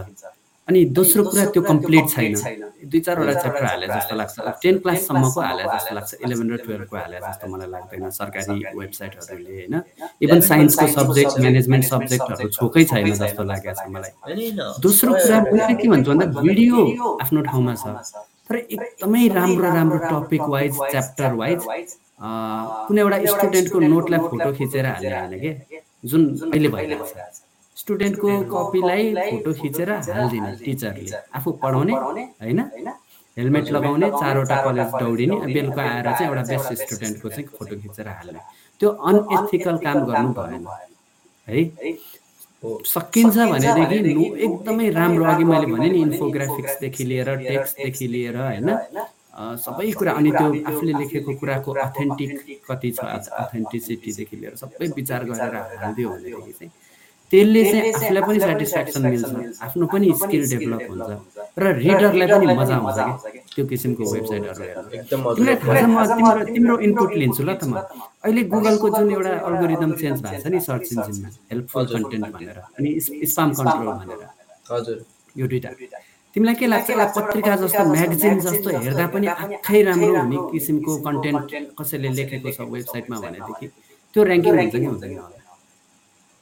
अनि 0.67 0.80
दोस्रो 0.97 1.24
कुरा 1.24 1.45
त्यो 1.54 1.62
कम्प्लिट 1.63 2.06
छैन। 2.10 2.34
दुई 2.91 3.00
चारवटा 3.06 3.34
च्याप्टर 3.41 3.65
हाले 3.65 3.88
जस्तो 3.88 4.15
लाग्छ। 4.15 4.36
टेन 4.63 4.76
क्लाससम्मको 4.84 5.39
हाले 5.41 5.63
जस्तो 5.63 5.95
लाग्छ। 5.95 6.12
इलेभेन 6.26 6.47
र 6.52 6.58
टुवेल्भको 6.63 6.95
हाले 6.97 7.17
जस्तो 7.19 7.45
मलाई 7.52 7.69
लाग्दैन 7.76 8.10
सरकारी 8.19 8.58
वेबसाइटहरूले 8.78 9.52
होइन? 9.58 9.76
इभन 10.21 10.39
साइन्सको 10.50 10.88
सब्जेक्ट 10.97 11.34
म्यानेजमेन्ट 11.41 11.86
सब्जेक्टहरू 11.86 12.50
छोकै 12.58 12.84
छैन 12.91 13.12
जस्तो 13.12 13.43
लागेको 13.52 13.74
छ 13.74 13.84
मलाई। 13.89 14.12
दोस्रो 14.86 15.12
कुरा 15.17 15.38
मैले 15.50 15.74
के 15.82 15.88
भन्छु 15.91 16.10
भन्दा 16.12 16.26
भिडियो 16.39 16.78
आफ्नो 17.21 17.41
ठाउँमा 17.50 17.74
छ। 17.76 17.86
तर 18.47 18.56
एकदमै 18.58 19.28
राम्रो 19.34 19.67
राम्रो 19.76 19.97
टपिक 20.08 20.43
वाइज 20.54 20.74
च्याप्टर 20.91 21.32
वाइज 21.41 21.60
कुनै 22.88 23.02
एउटा 23.02 23.17
स्टुडेन्टको 23.34 23.78
नोटलाई 23.91 24.19
फोटो 24.30 24.50
खिचेर 24.58 24.86
हाल्ने 24.86 25.15
होइन 25.19 25.36
कि? 25.41 25.52
जुन 26.06 26.21
अहिले 26.54 26.69
भइरहेको 26.69 27.06
छ। 27.06 27.13
स्टुडेन्टको 27.77 28.29
कपीलाई 28.53 29.03
फोटो 29.15 29.51
खिचेर 29.62 29.89
हालिदिने 29.91 30.51
टिचरले। 30.65 31.12
आफू 31.38 31.51
पढाउने 31.63 31.93
होइन? 31.93 32.60
हेलमेट 33.38 33.71
लगाउने 33.71 34.07
चारवटा 34.12 34.55
कलेज 34.63 34.91
दौडिने 35.01 35.36
बेलुका 35.53 35.81
आएर 35.81 36.07
चाहिँ 36.12 36.27
एउटा 36.29 36.43
बेस्ट 36.51 36.73
स्टुडेन्टको 36.81 37.29
चाहिँ 37.29 37.47
फोटो 37.57 37.75
खिचेर 37.81 38.07
हाल्ने 38.07 38.39
त्यो 38.81 38.89
अनएथिकल 38.89 39.77
काम 39.86 39.99
गर्नु 40.10 40.34
भएन। 40.38 40.65
है? 41.47 41.62
सकिन्छ 42.86 43.38
भनेदेखि 43.38 44.25
एकदमै 44.45 44.89
राम्रो 44.99 45.25
अघि 45.31 45.43
मैले 45.43 45.67
भने 45.73 45.89
नि 45.89 45.99
इन्फोग्राफिक्सदेखि 46.01 47.03
लिएर 47.03 47.29
टेक्स्टदेखि 47.47 48.07
लिएर 48.07 48.38
होइन? 48.38 48.69
सबै 49.65 49.91
कुरा 49.97 50.12
अनि 50.19 50.31
त्यो 50.31 50.47
आफूले 50.69 50.93
लेखेको 50.99 51.31
कुराको 51.39 51.71
अथेन्टिक 51.88 52.31
कति 52.69 52.91
छ? 52.91 52.99
अथेन्टिसिटीदेखि 53.41 54.36
लिएर 54.38 54.55
सबै 54.62 54.88
विचार 54.99 55.23
गरेर 55.31 55.55
हालिदियो 55.55 56.10
भनेदेखि। 56.10 56.53
चाहिँ 56.60 56.71
त्यसले 57.32 57.62
चाहिँ 57.72 57.91
आफूलाई 57.96 58.24
पनि 58.28 58.39
सेटिस्फ्याक्सन 58.44 59.04
मिल्छ। 59.08 59.32
आफ्नो 59.65 59.86
पनि 59.91 60.08
स्किल 60.22 60.44
डेभलप 60.52 60.82
हुन्छ। 60.91 61.10
र 61.62 61.63
रिडरलाई 61.80 62.28
पनि 62.28 62.46
मजा 62.60 62.76
आउँछ 62.76 63.24
कि 63.32 63.39
त्यो 63.56 63.63
किसिमको 63.72 64.04
वेबसाइटहरू 64.13 64.63
तिमीलाई 65.36 65.56
थाहा 65.63 65.80
छ 65.80 65.88
म 65.88 65.98
तिम्रो 66.12 66.44
तिम्रो 66.56 66.76
इनपुट 66.88 67.12
लिन्छु 67.22 67.44
ल 67.48 67.52
त 67.56 67.63
म 67.72 67.74
अहिले 68.24 68.41
गुगलको 68.52 68.88
जुन 68.96 69.08
एउटा 69.15 69.32
अल्गोरिदम 69.48 69.91
चेन्ज 70.02 70.17
भएको 70.22 70.41
छ 70.44 70.46
नि 70.52 70.60
सर्च 70.67 70.88
इन्जिनमा 70.91 71.30
हेल्पफुल 71.52 71.86
कन्टेन्ट 71.94 72.26
भनेर। 72.36 72.58
अनि 72.78 72.89
स्पाम 73.32 73.50
कन्ट्रोल 73.58 73.88
भनेर। 74.00 74.22
हजुर। 74.72 74.98
यो 75.39 75.46
दुइटा 75.52 75.70
तिमीलाई 76.36 76.56
के 76.60 76.65
लाग्छ? 76.67 76.88
एउटा 76.91 77.06
पत्रिका 77.15 77.56
जस्तो 77.63 77.84
म्यागजिन 77.96 78.36
जस्तो 78.46 78.70
हेर्दा 78.86 79.06
पनि 79.13 79.28
आँखै 79.28 79.82
राम्रो 79.88 80.12
हुने 80.20 80.38
किसिमको 80.52 80.91
कन्टेन्ट 81.08 81.50
कसैले 81.80 82.10
लेखेको 82.17 82.50
छ 82.56 82.60
वेबसाइटमा 82.76 83.15
भनेदेखि। 83.24 83.67
त्यो 84.13 84.22
ऱ्याङ्किङ 84.24 84.54
हुन्छ 84.60 84.76
कि 84.76 84.88
हुँदैन। 84.91 85.15
होला 85.20 85.40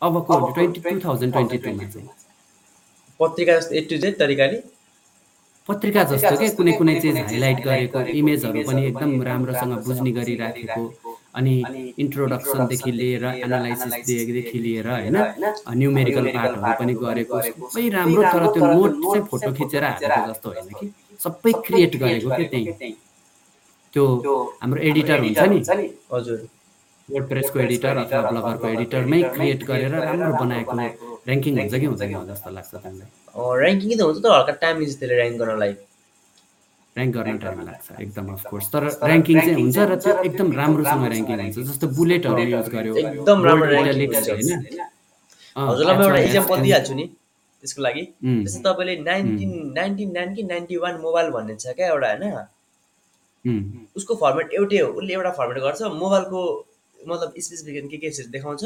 अबको 0.01 0.33
ट्वेन्टी 0.55 0.79
टू 0.81 0.99
थाउजन्ड 1.05 1.33
ट्वेन्टी 1.33 1.57
टूमा 1.63 1.83
चाहिँ। 1.93 2.09
पत्रिका 3.19 3.53
जस्तो 3.59 3.75
ए 3.75 3.81
टु 3.89 3.97
जेड 4.03 4.13
तरिकाले? 4.19 4.57
पत्रिका 5.69 6.03
जस्तो 6.11 6.35
के? 6.37 6.49
कुनै 6.57 6.71
कुनै 6.79 6.93
चिज 7.01 7.17
हाइलाइट 7.17 7.57
गरेको 7.65 7.99
इमेजहरू 8.19 8.61
पनि 8.67 8.81
एकदम 8.89 9.11
राम्रोसँग 9.29 9.73
बुझ्ने 9.87 10.11
गरी 10.17 10.35
राखेको 10.41 10.83
अनि 11.39 11.53
इन्ट्रोडक्सनदेखि 12.03 12.91
लिएर 12.99 13.25
एनालाइसिसदेखि 13.45 14.59
लिएर 14.65 14.87
होइन? 14.89 15.17
न्युमेरिकल 15.81 16.25
पार्टहरू 16.37 16.71
पनि 16.79 16.93
गरेको 17.03 17.41
सबै 17.49 17.83
राम्रो 17.97 18.23
तर 18.33 18.45
त्यो 18.53 18.63
नोट 18.73 18.93
चाहिँ 19.03 19.25
फोटो 19.31 19.51
खिचेर 19.59 19.83
हालेको 19.83 20.21
जस्तो 20.31 20.47
होइन 20.53 20.69
कि? 20.79 20.87
सबै 21.25 21.51
क्रिएट 21.67 21.93
गरेको 22.03 22.29
के 22.37 22.45
त्यहीँ? 22.53 22.95
त्यो 23.93 24.05
हाम्रो 24.61 24.79
एडिटर 24.89 25.19
हुन्छ 25.25 25.39
नि? 25.51 25.59
हजुर। 26.13 26.39
वर्डप्रेसको 27.13 27.59
एडिटर 27.65 27.97
अथवा 28.03 28.21
ब्लगरको 28.29 28.67
एडिटरमै 28.75 29.19
क्रिएट 29.35 29.61
गरेर 29.69 29.93
राम्रो 30.07 30.31
बनाएको 30.41 30.73
ऱ्याङ्किङ 31.27 31.53
हुन्छ 31.59 31.73
कि 31.81 31.85
हुँदैन 31.91 32.13
हो 32.13 32.23
जस्तो 32.31 32.49
लाग्छ 32.57 32.71
तिमीलाई 32.83 33.09
ऱ्याङ्किङ 33.65 33.89
त 33.97 34.01
हुन्छ 34.07 34.19
तर 34.25 34.31
हल्का 34.37 34.53
टाइम 34.63 34.75
लिन्छ 34.81 34.95
त्यसले 34.99 35.15
ऱ्याङ्क 35.19 35.37
गर्नलाई 35.41 35.73
ऱ्याङ्क 36.95 37.13
गर्न 37.15 37.37
टाइम 37.43 37.59
लाग्छ 37.69 37.87
एकदम 38.03 38.25
अफकोर्स 38.35 38.67
तर 38.73 38.83
ऱ्याङ्किङ 39.07 39.37
चाहिँ 39.39 39.55
हुन्छ 39.61 39.77
र 39.89 39.95
त्यो 40.03 40.13
एकदम 40.27 40.47
राम्रोसँग 40.59 41.03
ऱ्याङ्किङ 41.09 41.37
हुन्छ 41.45 41.57
जस्तो 41.69 41.85
बुलेटहरू 41.99 42.43
युज 42.53 42.67
गर्यो। 42.75 42.93
एकदम 43.03 43.37
राम्रो 43.47 43.71
हुन्छ। 43.79 44.29
होइन? 44.29 44.49
हजुरलाई 45.55 45.95
म 45.97 46.01
एउटा 46.03 46.19
H1, 46.19 46.25
इक्जाम्पल 46.27 46.55
H10, 46.55 46.63
दिइहाल्छु 46.65 46.93
नि 46.99 47.05
त्यसको 47.63 47.81
लागि। 47.87 48.03
जस्तै 48.45 48.61
तपाईँले 48.65 48.95
नाइन्टिन 49.09 49.51
नाइन्टिन 49.77 50.09
नाइन 50.17 50.29
कि 50.35 50.43
नाइन्टी 50.51 50.75
वान 50.83 50.95
मोबाइल 51.05 51.27
भन्ने 51.35 51.55
छ 51.61 51.75
क्या 51.77 51.87
एउटा 51.93 52.07
होइन? 52.09 52.25
उसको 53.97 54.15
फर्मेट 54.23 54.47
एउटै 54.59 54.79
हो 54.79 54.87
उसले 54.99 55.13
एउटा 55.13 55.31
फर्मेट 55.39 55.57
गर्छ 55.63 55.81
मोबाइलको 56.03 56.41
मतलब 57.07 57.33
स्पेसिफिकेसन 57.39 57.87
के 57.87 57.97
के 57.97 58.09
देखाउँछ 58.29 58.63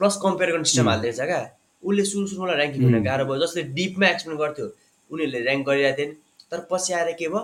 प्लस 0.00 0.16
कम्पेयर 0.22 0.50
गर्ने 0.52 0.64
सिस्टम. 0.64 0.88
हालिदिएछ 0.88 1.20
क्या 1.22 1.40
उसले 1.82 2.04
सुरु 2.04 2.26
सुरुमा 2.26 2.52
ऱ्याङ्किङ 2.54 2.82
हुन. 2.84 3.02
गाह्रो 3.04 3.24
भयो 3.24 3.38
जसले 3.46 3.62
डिपमा 3.78 4.06
एक्सप्लेन 4.08 4.36
गर्थ्यो 4.38 4.66
उनीहरूले 5.10 5.40
ऱ्याङ्क 5.46 5.66
गरिरहेको 5.68 5.98
थिएन 5.98 6.12
तर 6.52 6.66
पछि 6.70 6.92
आएर 6.92 7.12
के 7.18 7.28
भयो 7.28 7.42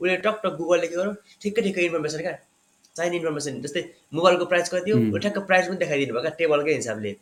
उसले 0.00 0.16
टक्क 0.26 0.46
गुगलले 0.58 0.86
के 0.86 0.96
गर्यो 0.96 1.12
ठिक्कै 1.42 1.62
ठिक्कै 1.62 1.82
इन्फर्मेसन 1.86 2.20
क्या 2.26 2.36
चाहिने 2.96 3.16
इन्फर्मेसन 3.16 3.60
जस्तै 3.64 3.82
मोबाइलको 4.18 4.44
प्राइस 4.52 4.68
कति 4.74 4.90
हो 4.90 5.18
ठ्याक्क 5.18 5.38
प्राइस 5.50 5.66
पनि 5.68 5.76
देखाइदिनु 5.82 6.14
भयो 6.14 6.22
क्या 6.22 6.34
टेबलकै 6.40 6.74
हिसाबले 6.76 7.14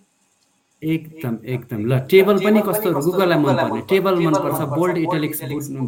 एकदम 0.83 1.37
एकदम 1.53 1.81
ल 1.91 1.99
टेबल 2.11 2.37
पनि 2.43 2.61
कस्तो 2.67 2.91
गुगललाई 3.01 3.39
मनपर्ने 3.45 3.81
टेबल 3.93 4.15
मनपर्छ 4.27 4.61
बोल्ड 4.75 4.99
इटालिक्स 4.99 5.41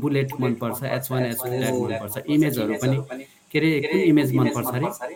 बुलेट 0.04 0.32
मनपर्छ 0.44 0.82
एच 0.96 1.10
वान 1.10 1.26
एच 1.26 1.42
टू 1.42 1.82
मनपर्छ 1.84 2.24
इमेजहरू 2.36 2.78
पनि 2.84 2.96
के 3.52 3.58
अरे 3.58 3.70
कुन 3.86 4.00
इमेज 4.12 4.34
मनपर्छ 4.40 4.74
अरे 4.74 5.14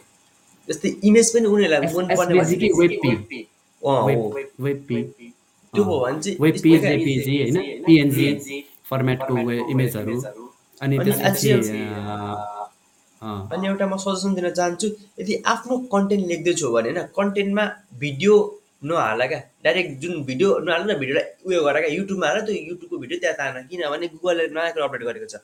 जस्तै 0.68 0.88
इमेज 1.08 1.26
पनि 1.34 1.46
उनीहरूलाई 1.46 1.80
मनपर्ने 1.94 2.40
एसभिजी 2.40 2.56
कि 2.58 2.72
वेब 2.80 2.92
पी 3.02 3.10
अँ, 3.82 4.00
हो। 4.00 4.06
वेब 4.06 4.48
वेब 4.66 4.78
पी 4.88 4.96
त्यो 5.74 5.82
हो 5.84 5.98
भने 6.00 6.20
चाहिँ 6.22 6.36
वेब 6.40 6.54
यस्तो 6.54 6.62
पी 6.64 6.70
क्या, 6.70 6.90
जेपिजी 6.90 7.34
होइन 7.42 7.56
पिएनजी 7.86 8.62
फर्मेटको 8.90 9.34
इमेजहरू 9.72 10.14
अनि 13.22 13.66
एउटा 13.68 13.86
म 13.86 13.96
सजेसन 14.04 14.34
दिन 14.36 14.46
चाहन्छु 14.50 14.88
यदि 15.20 15.34
आफ्नो 15.52 15.76
कन्टेन्ट 15.92 16.26
लेख्दैछु 16.30 16.70
भने 16.72 16.90
होइन 16.90 17.06
कन्टेन्टमा 17.18 17.64
भिडियो 18.02 18.34
नहाल 18.84 19.20
क्या 19.28 19.38
डाइरेक्ट 19.64 19.92
जुन 20.00 20.22
भिडियो 20.24 20.48
नहाल 20.66 20.82
न 20.90 20.96
भिडियोलाई 21.02 21.24
उयो 21.48 21.60
गर 21.66 21.76
क्या 21.80 21.90
युट्युबमा 21.94 22.26
हाल 22.28 22.40
त्यो 22.48 22.54
युट्युबको 22.62 22.96
भिडियो 23.04 23.18
त्यहाँ 23.20 23.36
तान 23.38 23.54
किनभने 23.70 24.06
गुगलले 24.14 24.46
नयाँ 24.56 24.72
कुरा 24.74 24.84
अपडेट 24.88 25.02
गरेको 25.08 25.28
छ 25.32 25.40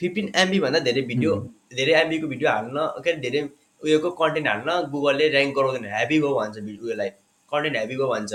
फिफ्टिन 0.00 0.26
एमबीभन्दा 0.36 0.80
धेरै 0.88 1.02
भिडियो 1.10 1.32
धेरै 1.78 1.94
एमबीको 2.02 2.26
भिडियो 2.34 2.48
हाल्न 2.50 2.86
के 3.04 3.10
अरे 3.10 3.20
धेरै 3.26 3.40
उयोको 3.86 4.10
कन्टेन्ट 4.20 4.46
हाल्न 4.48 4.70
गुगलले 4.92 5.26
ऱ्याङ्क 5.32 5.54
गराउँदैन। 5.56 5.84
हेभी 5.96 6.18
भयो 6.20 6.34
भन्छ 6.40 6.56
भिडियो 6.58 6.84
उयोलाई 6.86 7.10
कन्टेन्ट 7.52 7.76
हेभी 7.80 7.96
भयो 7.96 8.08
भन्छ। 8.14 8.32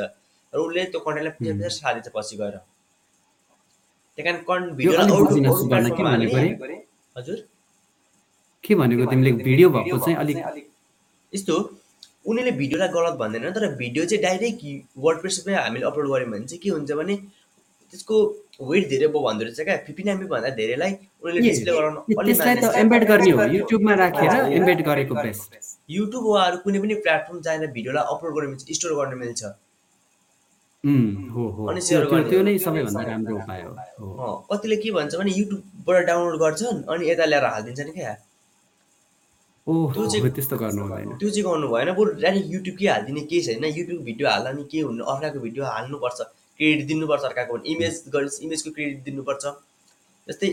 र 0.53 0.57
उसले 0.65 0.81
त्यो 0.91 0.99
कन्टेन्टलाई 1.05 1.33
प्रेसर 1.37 1.57
प्रेसर 1.59 1.75
सालिन्छ 1.79 2.07
पछि 2.15 2.35
गएर। 2.41 2.55
त्यही 4.17 4.23
कारण 4.27 4.39
कन् 4.49 4.63
यो 4.67 4.73
भिडियोलाई 4.79 5.03
अलिक 5.03 5.15
अरू 5.15 5.25
बुझिन 5.27 5.45
अरू 5.45 5.55
सुवर्ण 5.59 5.87
के 5.87 5.95
प्लेटफर्ममा 5.95 6.11
भनेको 6.11 6.35
हाल्ने 6.35 6.55
अरे 6.65 6.77
हजुर? 7.17 7.37
के 8.63 8.75
भनेको 8.75 9.03
तिमीले 9.11 9.31
भिडियो 9.43 9.67
भएको 9.75 9.97
चाहिँ 10.05 10.17
अलिक 10.23 10.37
यस्तो 11.33 11.55
उनीहरूले 12.21 12.51
भिडियोलाई 12.57 12.89
गलत 12.95 13.15
भन्दैन 13.21 13.51
तर 13.51 13.63
भिडियो 13.81 14.05
चाहिँ 14.05 14.21
डाइरेक्ट 14.23 14.61
वर्डप्रेसमै 15.05 15.53
हामीले 15.55 15.85
अपलोड 15.89 16.07
गऱ्यौँ 16.11 16.29
भने 16.31 16.45
चाहिँ 16.45 16.61
के 16.63 16.69
हुन्छ 16.69 16.91
भने 16.99 17.15
त्यसको 17.91 18.15
वेट 18.61 18.89
धेरै 18.89 19.07
भन्दो 19.07 19.43
रहेछ 19.45 19.59
क्या। 19.59 19.77
फिफ्टिन 19.87 20.27
भन्दा 20.27 20.49
धेरैलाई 20.49 20.91
उनीहरूले 20.91 21.41
डिस्प्ले 21.49 21.71
गराउन 21.77 21.95
त्यसलाई 22.09 22.55
त। 22.55 22.63
एम्बेड 22.83 23.07
गर्ने 23.07 23.31
हो। 23.31 23.43
युट्युबमा 23.53 23.93
राखेर 23.93 24.29
एम्बेड 24.59 24.85
गरेको 24.85 25.15
बेस्ट 25.15 25.55
युट्युब 25.89 26.23
वा 26.25 26.43
अरू 26.43 26.57
कुनै 26.57 26.79
पनि 26.79 26.95
प्लेटफर्म 26.95 27.41
जाएर 27.41 27.67
भिडियोलाई 27.67 28.03
अपलोड 28.15 28.33
गर्न 28.35 28.47
मिल्छ 28.47 28.65
स्टोर 28.71 28.93
गर्न 28.99 29.17
मिल्छ। 29.17 29.43
हो 31.33 31.47
हो। 31.49 31.65
अनि 31.67 31.81
त्यो 32.29 32.41
नै 32.41 32.57
सबैभन्दा 32.57 33.01
राम्रो 33.01 33.35
उपाय 33.35 33.61
हो। 33.61 34.47
कतिले 34.51 34.75
के 34.75 34.91
भन्छ 34.91 35.15
भने 35.15 35.31
युट्युबबाट 35.31 36.05
डाउनलोड 36.05 36.39
गर्छन् 36.41 36.83
अनि 36.89 37.09
यता 37.09 37.25
ल्याएर 37.25 37.45
हालिदिन्छन् 37.45 37.91
क्या। 37.91 38.13
त्यो 39.93 40.09
चाहिँ- 40.09 40.35
त्यस्तो 40.35 40.57
गर्नु 40.57 40.81
हुँदैन। 40.81 41.17
त्यो 41.17 41.29
चाहिँ 41.29 41.43
गर्नु 41.43 41.67
भएन। 41.67 41.89
बरु 41.93 42.11
डाइरेक्ट 42.21 42.47
युट्युबकै 42.49 42.87
हालिदिने 42.87 43.21
केही 43.21 43.41
छैन। 43.41 43.65
युट्युब 43.65 44.01
भिडियो 44.03 44.29
हाल्दा 44.29 44.51
नि 44.51 44.63
के 44.71 44.79
हुनु 44.79 45.03
अर्काको 45.03 45.39
भिडियो 45.39 45.65
हाल्नुपर्छ। 45.65 46.21
क्रेडिट 46.61 46.87
दिनुपर्छ 46.87 47.23
अर्काको 47.25 47.57
भने 47.57 47.73
इमेज 47.73 48.03
गरेपछि 48.13 48.45
इमेजको 48.45 48.71
क्रेडिट 48.71 48.99
दिनुपर्छ। 49.03 49.43
जस्तै 50.27 50.49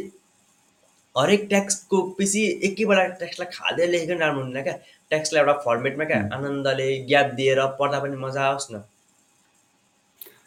हरेक 1.14 1.42
ट्याक्सको 1.49 1.97
पछि 2.18 2.42
एकैबाट 2.66 3.18
ट्याक्सलाई 3.18 3.49
खाँदै 3.53 3.87
लेखेको 3.87 4.12
पनि 4.12 4.21
राम्रो 4.21 4.42
हुँदैन 4.44 4.62
क्या। 4.62 4.77
ट्याक्सलाई 5.11 5.40
एउटा 5.42 5.55
फर्मेटमा 5.64 6.05
क्या 6.11 6.21
आनन्दले 6.35 6.88
ग्याप 7.09 7.29
दिएर 7.38 7.61
पढ्दा 7.81 7.99
पनि 8.01 8.16
मजा 8.25 8.42
आओस् 8.49 8.68
न। 8.73 8.75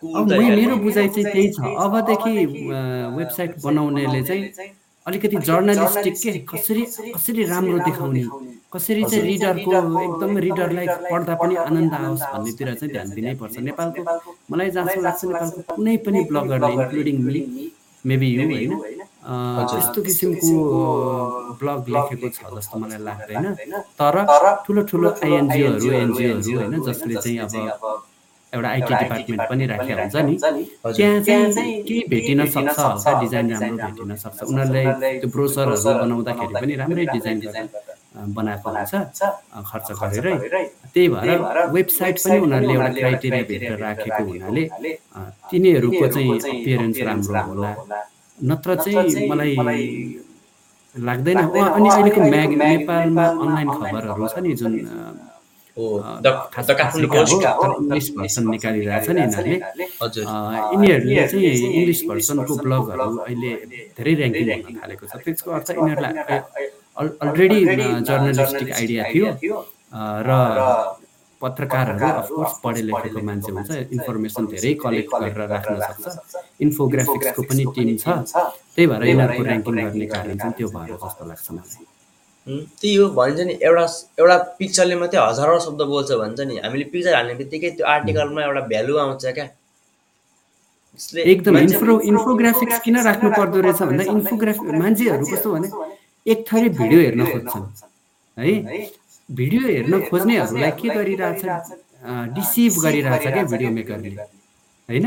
अब। 0.01 0.31
मेरो 0.31 0.75
बुझाइ 0.81 1.09
चाहिँ 1.09 1.31
त्यही 1.31 1.49
छ। 1.53 1.59
अबदेखि 1.85 2.33
वेबसाइट 3.17 3.51
बनाउनेले 3.63 4.21
चाहिँ 4.23 4.43
अलिकति 5.05 5.37
जर्नलिस्टिक 5.49 6.15
के? 6.23 6.31
कसरी 6.49 6.83
कसरी 7.13 7.43
राम्रो 7.45 7.77
देखाउने? 7.85 8.23
कसरी 8.73 9.03
चाहिँ 9.03 9.23
रिडरको 9.23 9.71
एकदम 10.01 10.31
रिडरलाई 10.47 10.87
पढ्दा 11.11 11.33
पनि 11.41 11.55
आनन्द 11.67 11.93
आओस् 11.93 12.23
भन्नेतिर 12.33 12.67
चाहिँ 12.79 12.91
ध्यान 12.93 13.07
दिनै 13.17 13.33
पर्छ। 13.41 13.55
नेपालको 13.67 14.01
मलाई 14.51 14.69
जहाँसम्म 14.75 15.03
लाग्छ 15.07 15.21
नेपालको 15.25 15.59
कुनै 15.75 15.95
पनि 16.05 16.19
ब्लगरले 16.29 16.71
इन्क्लुडिङ 16.77 17.17
मी 17.25 17.65
मेबी 18.05 18.27
यु 18.35 18.43
होइन। 18.51 18.71
त्यस्तो 19.71 19.99
किसिमको 20.01 20.49
ब्लग 21.59 21.79
लेखेको 21.95 22.27
छ 22.35 22.39
जस्तो 22.55 22.75
मलाई 22.81 23.01
लाग्दैन। 23.07 23.45
तर 23.99 24.15
ठुलो 24.65 24.81
ठुलो 24.89 25.09
आइएनजिओहरू, 25.21 25.91
एनजिओहरू 26.03 26.57
होइन 26.59 26.73
जसले 26.87 27.15
चाहिँ 27.23 27.37
अब 27.45 27.53
एउटा 28.53 28.69
आइटी 28.69 28.93
डिपार्टमेन्ट 29.01 29.41
पनि 29.49 29.63
राखेको 29.71 30.01
हुन्छ 30.01 30.15
नि, 30.27 30.33
त्यहाँ 30.97 31.19
चाहिँ 31.25 31.75
केही 31.87 32.01
भेटिन 32.11 32.39
सक्छ, 32.55 32.79
हल्का 32.79 33.11
डिजाइन 33.21 33.45
राम्रो 33.51 33.77
भेटिन 33.85 34.15
सक्छ। 34.23 34.39
उनीहरूले 34.43 34.83
त्यो 35.21 35.29
ब्रोसरहरू 35.35 35.89
बनाउँदाखेरि 36.01 36.53
पनि 36.61 36.73
राम्रै 36.81 37.05
डिजाइन 37.13 37.37
अ, 37.47 37.49
बनाएको 38.11 38.69
हुन्छ 38.69 39.21
खर्च 39.69 39.87
गरेरै। 39.99 40.35
त्यही 40.93 41.07
भएर 41.13 41.29
वेबसाइट 41.75 42.15
पनि 42.23 42.37
उनीहरूले 42.45 42.73
एउटा 42.75 42.91
क्राइटेरियाभित्र 42.99 43.71
राखेको 43.83 44.23
हुनाले 44.31 44.63
तिनीहरूको 45.51 46.05
चाहिँ 46.13 46.31
अपियरेन्स 46.51 46.97
राम्रो 47.07 47.41
होला। 47.47 47.71
नत्र 48.37 48.69
चाहिँ 48.83 49.27
मलाई 49.31 49.53
लाग्दैन। 50.95 51.37
अनि 51.37 51.89
अहिलेको 51.89 52.21
म्याग 52.33 52.51
नेपालमा 52.61 53.25
अनलाइन 53.43 53.69
खबरहरू 53.79 54.27
छ 54.27 54.35
नि 54.43 54.51
जुन 54.59 54.73
इङ्ग्लिस 56.91 58.07
भर्सन 58.17 58.43
निकालिरहेछ 58.51 59.07
नि 59.15 59.21
यिनीहरूले। 59.21 59.57
यिनीहरूले। 60.73 61.23
चाहिँ 61.31 61.51
इङ्ग्लिस 61.79 62.01
भर्सनको 62.11 62.53
ब्लगहरू 62.63 63.07
अहिले 63.23 63.51
धेरै 63.95 64.13
ऱ्याङ्किङ 64.19 64.47
हुन 64.67 64.73
थालेको 64.83 65.03
छ। 65.07 65.13
त्यसको 65.23 65.49
अर्थ 65.57 65.67
यिनीहरूलाई 65.79 66.19
अलरेडी 66.97 67.59
जर्नलिस्टिक 68.01 68.71
आइडिया 68.71 69.03
थियो। 69.13 69.25
अ, 69.25 70.01
र 70.27 70.29
पत्रकारहरू 71.41 72.07
अफकोर्स 72.21 72.53
पढे 72.63 72.81
लेखेको 72.81 73.19
मान्छे 73.19 73.51
हुन्छ, 73.51 73.71
इन्फर्मेसन 73.71 74.45
धेरै 74.45 74.73
कलेक्ट 74.73 75.09
गरेर 75.09 75.47
राख्न 75.49 75.73
सक्छ। 75.79 76.35
इन्फोग्राफिक्सको 76.61 77.41
पनि 77.41 77.63
टिम 77.75 77.89
छ। 77.97 78.05
त्यही 78.75 78.87
भएर 78.87 79.03
यिनीहरूको 79.03 79.43
ऱ्याङ्किङ 79.43 79.75
गर्ने 79.75 80.05
कारण 80.05 80.37
चाहिँ 80.37 80.53
त्यो 80.53 80.67
भएर 80.67 80.91
जस्तो 81.01 81.23
लाग्छ 81.25 81.47
मलाई। 81.51 81.85
त्यही 82.47 82.95
हो 82.95 83.09
भनिन्छ 83.09 83.41
नि 83.41 83.53
एउटा 83.61 83.85
एउटा 84.19 84.37
पिक्चरले 84.59 84.95
मात्रै 84.95 85.19
हजारौँ 85.21 85.59
शब्द 85.59 85.81
बोल्छ 85.81 86.11
भन्छ 86.11 86.39
नि। 86.41 86.55
हामीले 86.61 86.85
पिक्चर 86.93 87.13
हाल्ने 87.15 87.33
बित्तिकै 87.41 87.69
त्यो 87.77 87.85
आर्टिकलमा 87.87 88.41
एउटा 88.43 88.61
भ्यालु 88.61 88.93
आउँछ 88.97 89.25
क्या। 89.25 89.47
एकदम 91.25 91.57
इन्फ्रो 91.57 91.99
इन्फोग्राफिक्स 92.01 92.79
किन 92.79 92.97
राख्नु 93.01 93.29
पर्दो 93.31 93.57
रहेछ 93.61 93.81
भन्दा 93.81 94.03
इन्फोग्राफि 94.03 94.63
मान्छेहरू 94.77 95.25
कस्तो 95.25 95.49
भने 95.53 95.67
एक 96.25 96.45
थरी 96.47 96.69
भिडियो 96.69 96.99
हेर्न 97.01 97.25
खोज्छन्। 97.25 97.65
है? 98.37 98.51
भिडियो 99.29 99.61
हेर्न 99.67 99.93
खोज्नेहरूलाई 100.09 100.71
के 100.81 100.89
गरिरहेछ 100.89 101.43
डिसिभ 102.35 102.73
गरिरहेछ 102.83 103.23
क्या 103.23 103.43
भिडियो 103.43 103.69
मेकरले? 103.71 104.09
होइन। 104.89 105.05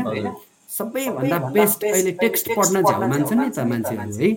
सबैभन्दा 0.69 1.37
बेस्ट 1.55 1.83
अहिले 1.85 2.11
टेक्स्ट 2.21 2.45
पढ्न 2.55 2.81
झ्याउ 2.83 3.07
मान्छन् 3.07 3.39
नि 3.39 3.49
त 3.49 3.59
मान्छेहरू 3.71 4.13
है? 4.19 4.29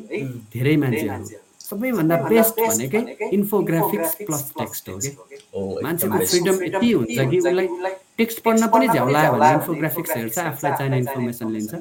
धेरै 0.54 0.76
मान्छेहरू। 0.82 1.24
सबैभन्दा 1.68 2.16
बेस्ट 2.28 2.60
भनेकै 2.60 3.00
इन्फोग्राफिक्स 3.36 4.14
प्लस 4.26 4.44
टेक्स्ट 4.58 4.88
हो 4.88 4.96
कि? 4.98 5.10
मान्छेको। 5.84 6.18
फ्रिडम 6.26 6.62
यति 6.64 6.88
हुन्छ 6.92 7.18
कि 7.30 7.38
उसलाई 7.38 7.66
टेक्स्ट 8.18 8.38
पढ्न 8.44 8.66
पनि 8.74 8.86
झ्याउ 8.88 9.08
लाग्यो 9.16 9.32
भने 9.32 9.50
इन्फोग्राफिक्स 9.58 10.10
हेर्छ 10.16 10.38
आफूलाई 10.38 10.72
चाहिने 10.78 10.98
इन्फर्मेसन 10.98 11.50
लिन्छ। 11.56 11.72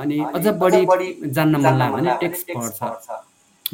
अनि 0.00 0.18
अझ 0.34 0.46
बढी 0.64 0.82
जान्न 1.38 1.54
मन 1.56 1.78
लाग्यो 1.78 1.96
भने 1.96 2.16
टेक्स्ट 2.20 2.46
पढ्छ। 2.56 2.78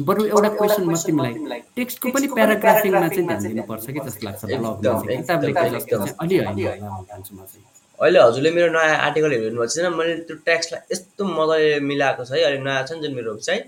बरु 0.07 0.25
एउटा 0.25 0.49
क्वेसन 0.57 0.83
म 0.85 0.95
तिमीलाई 1.05 1.59
टेक्स्टको 1.77 2.09
पनि 2.15 2.27
प्याराग्राफिङमा 2.37 3.07
चाहिँ 3.07 3.25
ध्यान 3.27 3.41
दिनुपर्छ 3.43 3.85
कि 3.85 3.99
जस्तो 4.07 4.25
लाग्छ 4.27 4.41
ब्लगमा 4.45 5.01
चाहिँ 5.01 5.17
किताब 5.21 5.43
लेखे 5.43 5.69
जस्तो 5.75 5.95
चाहिँ 5.97 6.15
अलि 6.23 6.35
होइन 6.65 7.23
चाहिँ 7.27 7.63
अहिले 7.99 8.19
हजुरले 8.19 8.51
मेरो 8.57 8.69
नयाँ 8.73 8.97
आर्टिकल 9.07 9.31
हेर्नु 9.33 9.59
भएको 9.61 9.73
छैन 9.75 9.93
मैले 9.99 10.13
त्यो 10.27 10.35
टेक्स्टलाई 10.49 10.81
यस्तो 10.93 11.21
मजाले 11.37 11.69
मिलाएको 11.89 12.23
छ 12.25 12.31
है 12.31 12.43
अहिले 12.43 12.59
नयाँ 12.67 12.83
छ 12.87 12.91
नि 12.91 13.01
जुन 13.07 13.13
मेरो 13.15 13.33
वेबसाइट 13.33 13.63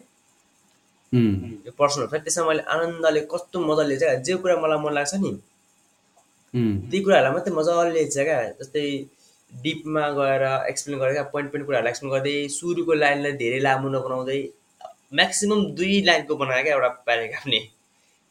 यो 1.68 1.72
पर्सनल 1.82 2.04
वेबसाइट 2.04 2.24
त्यसमा 2.24 2.46
मैले 2.50 2.64
आनन्दले 2.76 3.22
कस्तो 3.34 3.58
मजाले 3.72 3.96
क्या 4.04 4.14
जे 4.30 4.34
कुरा 4.46 4.56
मलाई 4.64 4.80
मन 4.86 4.94
लाग्छ 5.00 5.14
नि। 5.26 5.32
ती 6.90 6.98
कुराहरूलाई 7.04 7.34
मात्रै 7.36 7.54
मजाले 7.60 7.92
लेख्छ 8.00 8.18
क्या 8.30 8.40
जस्तै 8.60 8.86
डिपमा 9.52 10.04
गएर 10.18 10.44
एक्सप्लेन 10.72 11.00
गरेर 11.00 11.14
क्या 11.14 11.24
पोइन्ट 11.34 11.48
पोइन्ट 11.52 11.66
कुराहरूलाई 11.68 11.92
एक्सप्लेन 11.94 12.12
गर्दै 12.14 12.36
सुरुको 12.58 12.94
लाइनलाई 13.04 13.34
धेरै 13.42 13.60
लामो 13.68 13.88
नबनाउँदै 13.96 14.42
म्याक्सिमम् 15.14 15.64
दुई 15.78 16.02
लाइनको 16.10 16.36
बनायो 16.42 16.64
क्या 16.64 16.74
एउटा 16.76 16.90
प्याराग्राफ 17.08 17.48
नि 17.54 17.60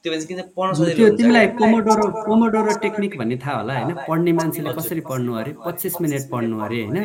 त्यो 0.04 0.12
भने 0.12 0.24
किन 0.28 0.40
पढ्न 0.56 0.72
सजिलो 0.78 1.08
तिमीलाई 1.18 1.46
क्या। 1.46 1.56
पोमोडोरो 1.58 2.06
पोमोडोरो 2.26 2.72
टेक्निक 2.84 3.12
भन्ने 3.18 3.36
थाहा 3.44 3.56
होला 3.58 3.74
होइन 3.78 3.94
पढ्ने 4.08 4.32
मान्छेले 4.38 4.72
कसरी 4.78 5.00
पढ्नु 5.10 5.32
अरे 5.40 5.52
पच्चिस 5.66 5.94
मिनट 6.02 6.22
पढ्नु 6.32 6.56
अरे 6.66 6.80
होइन 6.84 6.98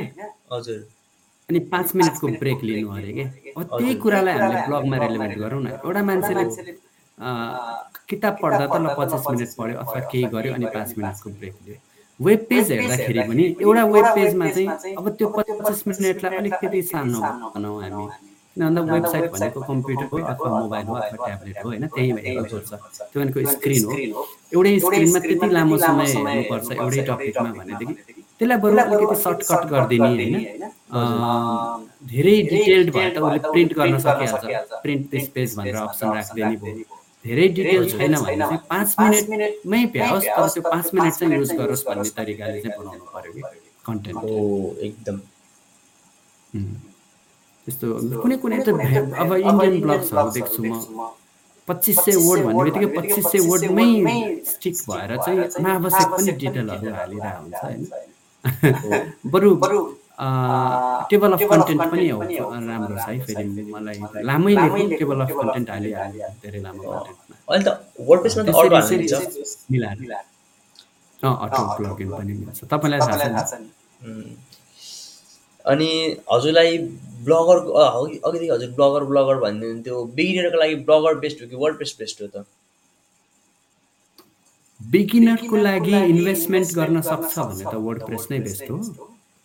हजुर 0.54 0.80
अनि 1.50 1.60
पाँच 1.74 1.92
मिनटको 1.96 2.28
ब्रेक 2.42 2.64
लिनु 2.70 2.90
अरे 2.98 3.12
के 3.18 3.24
अब 3.54 3.64
त्यही 3.78 3.94
कुरालाई 4.06 4.38
हामीले 4.38 4.62
ब्लगमा 4.68 4.98
रिलेभेन्ट 5.06 5.38
गरौँ 5.44 5.62
न 5.64 5.68
एउटा 5.78 6.02
मान्छेले 6.10 6.44
किताब 8.10 8.34
पढ्दा 8.42 8.66
त 8.68 8.76
ल 8.82 8.96
पच्चिस 8.98 9.24
मिनट 9.32 9.52
पढ्यो 9.60 9.78
अथवा 9.84 10.00
केही 10.12 10.24
गर्यो 10.34 10.54
अनि 10.58 10.66
पाँच 10.76 10.90
मिनटको 10.98 11.30
ब्रेक 11.40 11.56
लियो 11.68 11.78
वेब 12.20 12.46
पेज 12.50 12.72
हेर्दाखेरि 12.72 13.22
पनि 13.30 13.46
एउटा 13.62 13.84
वेब 13.94 14.08
पेजमा 14.16 14.48
चाहिँ 14.58 14.96
अब 14.98 15.10
त्यो 15.20 15.28
पच्चिस 15.38 15.88
मिनटलाई 15.88 16.38
अलिकति 16.42 16.82
सानो 16.92 17.22
बनाऊ 17.56 17.76
हामी 17.82 18.06
किन 18.58 18.66
भन्दा 18.66 18.82
वेबसाइट 18.94 19.32
भनेको 19.32 19.60
कम्प्युटर 19.70 20.06
हो 20.12 20.18
अथवा 20.34 20.50
मोबाइल 20.60 20.86
हो 20.88 20.94
अथवा 20.96 21.26
ट्याब्लेट 21.26 21.58
हो 21.64 21.70
होइन 21.70 21.88
त्यही 21.88 22.10
हेर्नुपर्छ 22.26 22.72
त्यो 22.74 23.22
भनेको 23.22 23.40
स्क्रिन 23.52 23.84
हो। 23.86 23.94
एउटै 24.54 24.80
स्क्रिनमा 24.86 25.20
त्यति 25.26 25.48
लामो 25.58 25.78
समय 25.78 26.06
हेर्नुपर्छ 26.08 26.72
एउटै 26.72 27.02
टपिकमा 27.10 27.50
भनेदेखि। 27.60 27.94
त्यसलाई 28.40 28.58
बरु 28.64 28.78
अलिकति 28.78 29.16
सर्टकट 29.22 29.62
गरिदिने 29.72 30.10
होइन। 30.10 30.64
अ, 30.64 31.00
धेरै 32.14 32.36
डिटेल्ड 32.50 32.88
भए 32.98 33.10
त 33.10 33.18
उसले 33.28 33.40
प्रिन्ट 33.54 33.72
गर्न 33.80 33.98
सकिहाल्छ 34.08 34.82
प्रिन्ट 34.84 35.10
दिस 35.12 35.28
पेज 35.38 35.56
भनेर 35.58 35.76
अप्सन 35.86 36.08
राखिदिने 36.18 36.56
भयो। 36.64 36.98
धेरै 37.26 37.48
डिटेल 37.58 37.90
छैन 37.92 38.14
भने 38.26 38.36
चाहिँ 38.38 38.60
पाँच 38.70 38.90
मिनटमै 39.00 39.86
भ्याओस् 39.96 40.28
तर 40.36 40.48
त्यो 40.56 40.64
पाँच 40.72 40.86
मिनट 40.94 41.14
चाहिँ 41.14 41.38
युज 41.38 41.52
गरोस् 41.62 41.86
भन्ने 41.88 42.10
तरिकाले 42.18 42.62
चाहिँ 42.62 42.78
बनाउनु 42.80 43.06
पऱ्यो 43.16 43.32
कि 43.34 43.42
कन्टेन्ट 43.88 44.24
एकदम 44.90 45.18
त्यस्तो 47.68 47.86
कुनै 48.24 48.36
कुनै 48.44 48.58
त 48.66 48.68
अब 49.22 49.30
इन्डियन 49.50 49.74
ब्लग्सहरू 49.84 50.30
देख्छु 50.40 50.60
म 50.64 50.72
पच्चिस 51.68 51.98
सय 52.06 52.16
वर्ड 52.26 52.42
भन्ने 52.48 52.64
बित्तिकै 52.66 52.90
पच्चिस 52.98 53.26
सय 53.32 53.40
वर्डमै 53.52 53.88
स्टिक 54.52 54.76
भएर 54.90 55.12
चाहिँ 55.24 55.40
अनावश्यक 55.60 56.08
पनि 56.16 56.32
डिटेलहरू 56.44 56.90
हालिरहेको 57.00 57.42
हुन्छ 57.44 57.60
होइन 57.64 57.82
बरु 59.34 59.50
टेबल 61.12 61.32
अफ 61.38 61.42
कन्टेन्ट 61.52 61.84
पनि 61.92 62.08
हो 62.10 62.20
राम्रो 62.70 62.96
छ 63.04 63.08
है 63.10 63.18
फेरि 63.26 63.44
मलाई 63.74 63.98
लामै 64.30 64.54
लेख्नु 64.62 64.86
टेबल 65.02 65.20
अफ 65.26 65.32
कन्टेन्ट 65.40 65.70
हालिहाल्यो 65.76 66.30
धेरै 66.46 66.62
लामो 66.68 66.82
कन्टेन्टमा 66.94 67.36
त 67.58 67.68
त 69.12 69.14
मिलाएर 69.74 70.00
अँ 71.20 71.36
अटो 71.46 71.62
प्लगइन 71.78 72.10
पनि 72.18 72.34
मिल्छ 72.40 72.60
तपाईँलाई 72.74 73.00
थाहा 73.08 73.44
छ. 73.50 73.54
अनि 75.68 75.90
हजुरलाई 76.34 76.78
ब्लगर 77.28 77.58
अघि 77.84 78.20
अघिदेखि 78.26 78.52
हजुर 78.52 78.70
ब्लगर 78.78 79.04
ब्लगर 79.12 79.40
भनिदिनुहुन्थ्यो 79.44 80.04
बिगिनरको 80.20 80.58
लागि 80.60 80.76
ब्लगर 80.90 81.20
बेस्ट 81.26 81.42
हो 81.42 81.48
कि 81.48 81.56
वर्डप्रेस 81.64 81.96
बेस्ट 82.00 82.22
हो 82.22 82.28
त? 82.28 82.46
बिगिनरको 84.80 85.58
लागि 85.58 85.98
इन्भेस्टमेन्ट 86.16 86.74
गर्न 86.80 87.02
सक्छ 87.02 87.34
भने 87.40 87.66
त 87.66 87.76
वर्ड 87.86 88.00
नै 88.32 88.40
बेस्ट 88.40 88.70
हो। 88.72 88.78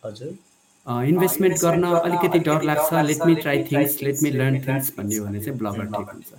हजुर। 0.05 0.33
इन्भेस्टमेन्ट 0.87 1.61
गर्न 1.61 1.85
अलिकति 1.97 2.39
डर 2.49 2.63
लाग्छ। 2.71 2.93
Let 3.09 3.27
me 3.27 3.35
try 3.43 3.63
things 3.73 4.03
let 4.03 4.23
me 4.23 4.31
learn 4.31 4.61
things 4.67 4.93
भन्ने 4.97 5.17
हो 5.17 5.25
भने 5.27 5.41
चाहिँ 5.45 5.59
ब्लगर 5.59 5.87
ठिक 5.97 6.09
हुन्छ। 6.15 6.33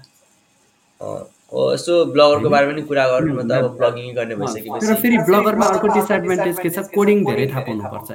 अँ, 1.01 1.23
हो 1.53 1.61
यसो 1.73 1.93
ब्लगरको 2.13 2.49
बारेमा 2.49 2.73
पनि 2.73 2.81
कुरा 2.89 3.05
गर्नु 3.13 3.33
म 3.33 3.41
त 3.45 3.51
अब 3.61 3.77
ब्लगिङ 3.77 4.07
गर्ने 4.17 4.35
तर 4.35 4.41
भइसकेपछि 4.41 4.93
फेरि 5.01 5.17
ब्लगरमा 5.29 5.65
अर्को 5.73 5.87
डिसएडभान्टेज 5.93 6.57
के 6.63 6.69
छ? 6.69 6.77
कोडिङ 6.97 7.17
धेरै 7.29 7.45
थाहा 7.53 7.61
पाउनुपर्छ। 7.67 8.09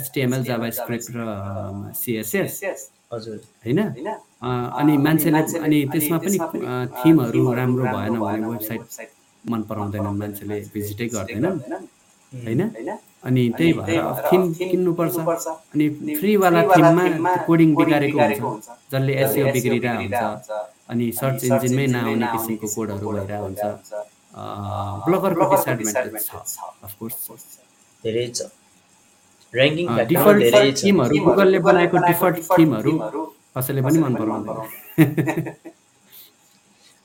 एसटिएमएल 0.00 0.42
जाभा 0.44 0.68
स्क्रिप्ट 0.78 1.08
र 1.16 1.18
सिएसएस। 1.96 2.52
हजुर। 3.14 3.38
होइन? 3.64 3.80
अनि 4.80 4.94
मान्छेले 5.06 5.40
अनि 5.66 5.78
त्यसमा 5.92 6.18
पनि 6.24 6.38
थिमहरू 7.00 7.42
राम्रो 7.60 7.84
भएन 7.96 8.14
भने 8.20 8.46
वेबसाइट 8.52 8.82
मन 9.44 9.60
पराउँदैनन् 9.70 10.18
मान्छेले 10.20 10.56
भिजिटै 10.74 11.06
गर्दैनन्। 11.16 11.56
होइन? 12.32 12.60
अनि 13.26 13.42
त्यही 13.58 13.72
भएर 13.78 14.00
अब 14.00 14.16
थिम 14.32 14.42
किन्नुपर्छ। 14.70 15.16
अनि 15.74 15.86
फ्रीवाला 16.18 16.60
थिममा 16.74 17.04
कोडिङ 17.46 17.70
बिगारेको 17.78 18.18
हुन्छ 18.18 18.66
जसले 18.92 19.12
एसइओ 19.22 19.46
बिग्रिरहेको 19.54 19.98
हुन्छ। 20.02 20.50
अनि 20.90 21.06
सर्च 21.20 21.40
इन्जिनमै 21.50 21.86
नआउने 21.94 22.26
किसिमको 22.34 22.66
कोडहरू 22.74 23.06
भइरहेको 23.16 23.44
हुन्छ। 23.46 23.62
अ, 24.36 24.42
ब्लगरको 25.06 25.44
डिसएडभान्टेज 25.52 26.26
छ 26.26 26.30
अफकोर्स 26.86 27.14
धेरै 28.04 28.26
छ। 28.36 28.38
ऱ्याङ्किङ 29.54 29.86
डिफल्ट 30.12 30.44
थिमहरू 30.82 31.14
गुगलले 31.26 31.58
बनाएको 31.66 31.96
डिफल्ट 32.06 32.36
थिमहरू 32.58 32.92
कसैले 33.56 33.80
पनि 33.86 33.98
मन 34.04 34.14
पराउँदैन 34.20 34.58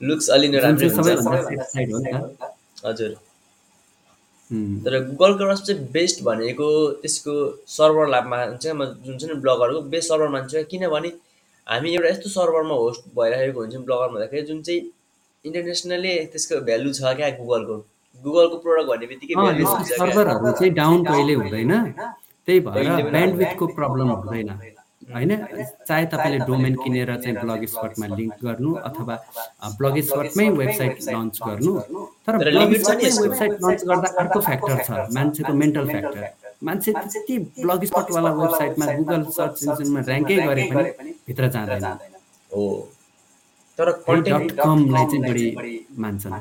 लुक्स 0.00 0.26
अलि 0.34 0.48
नराम्रो 0.52 0.88
सबैभन्दा 0.96 1.38
सेफ 1.48 1.60
साइड 1.72 1.88
हो 1.92 1.98
नि 2.04 2.12
त। 2.12 2.14
हजुर। 2.86 3.10
तर 4.84 4.92
गुगल 5.08 5.34
क्रोस 5.36 5.62
चाहिँ 5.66 5.80
बेस्ट 5.92 6.22
भनेको 6.24 6.66
त्यसको 7.02 7.34
सर्भर 7.74 8.08
ल्याबमा 8.08 8.38
चाहिँ 8.62 8.76
म 8.78 8.84
जुन 9.04 9.18
चाहिँ 9.18 9.34
नि 9.34 9.40
ब्लगरको 9.40 9.80
बेस्ट 9.92 10.08
सर्भर 10.08 10.28
मान्छु। 10.34 10.64
किनभने 10.70 11.08
हामी 11.66 11.94
एउटा 11.94 12.08
यस्तो 12.08 12.28
सर्भरमा 12.30 12.74
होस्ट 12.74 13.02
भइरहेको 13.16 13.60
हुन्छौँ 13.60 13.82
ब्लगर 13.84 14.08
भन्दाखेरि 14.14 14.46
जुन 14.46 14.62
चाहिँ 14.62 14.80
इन्टरनेसनली 15.44 16.14
त्यसको 16.32 16.60
भ्यालु 16.68 16.92
छ 16.92 17.14
क्या 17.18 17.30
गुगलको 17.38 17.76
गुगलको 18.24 18.56
प्रोडक्ट 18.64 18.88
भन्ने 18.90 19.06
बित्तिकै 19.12 19.34
भ्यालु 19.40 19.64
सर्भरहरू 19.94 20.52
चाहिँ 20.58 20.72
डाउन 20.74 21.04
कहिले 21.04 21.34
हुँदैन। 21.40 21.72
त्यही 22.46 22.60
भएर 22.60 23.10
ब्यान्डविथको 23.10 23.66
प्रब्लम 23.78 24.08
हुँदैन। 24.10 24.48
होइन? 25.14 25.32
चाहे 25.88 26.04
तपाईँले 26.12 26.38
डोमेन 26.48 26.74
किनेर 26.82 27.10
चाहिँ 27.22 27.36
ब्लग 27.42 27.64
स्पटमा 27.72 28.06
लिङ्क 28.16 28.34
गर्नु 28.44 28.70
अथवा 28.88 29.14
ब्लग 29.78 29.96
स्पटमै 30.08 30.46
वेबसाइट 30.60 30.94
लन्च 31.08 31.34
गर्नु। 31.46 31.72
तर 32.26 32.34
ब्लग 32.38 32.70
स्पटमै। 32.82 33.10
वेबसाइट 33.22 33.52
लन्च 33.64 33.80
गर्दा 33.90 34.08
अर्को 34.22 34.38
फ्याक्टर 34.48 34.76
छ। 34.86 34.90
मान्छेको 35.16 35.52
मेन्टल 35.62 35.84
फ्याक्टर 35.92 36.24
मान्छे 36.62 36.90
त्यति 36.92 37.38
ब्लग 37.58 37.84
स्पटवाला 37.90 38.30
वेबसाइटमा 38.40 38.86
गुगल 38.96 39.22
सर्च 39.36 39.62
इन्जिनमा 39.62 40.00
ऱ्याङ्कै 40.08 40.36
गरे 40.46 40.64
पनि 40.72 41.14
भित्र 41.26 41.48
जाँदैन। 41.54 41.84
हो 42.54 42.64
तर 43.78 43.88
डट 43.90 43.96
कन्टेन्ट 44.06 44.52
कमलाई 44.60 45.04
चाहिँ 45.10 45.22
बढी 45.28 45.76
मान्छन्। 45.98 46.34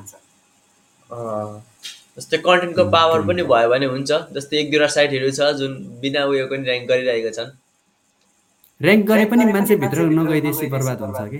जस्तै 2.17 2.37
कन्टेन्टको 2.45 2.83
पावर 2.91 3.21
पनि 3.27 3.43
भयो 3.49 3.69
भने 3.71 3.85
हुन्छ। 3.93 4.11
जस्तै 4.35 4.57
एक 4.59 4.67
दुईवटा 4.71 4.87
साइटहरू 4.95 5.29
छ 5.31 5.49
जुन 5.59 5.71
बिना 6.01 6.21
उयो 6.29 6.45
पनि 6.51 6.63
ऱ्याङ्क 6.69 6.85
गरिरहेका 6.91 7.31
छन्। 7.37 7.49
ऱ्याङ्क 8.81 9.03
गरे 9.07 9.25
पनि 9.31 9.43
मान्छे 9.53 9.75
भित्र 9.83 9.99
नगइदिएपछि 10.17 10.67
बर्बाद 10.73 11.01
हुन्छ 11.01 11.21
कि? 11.31 11.39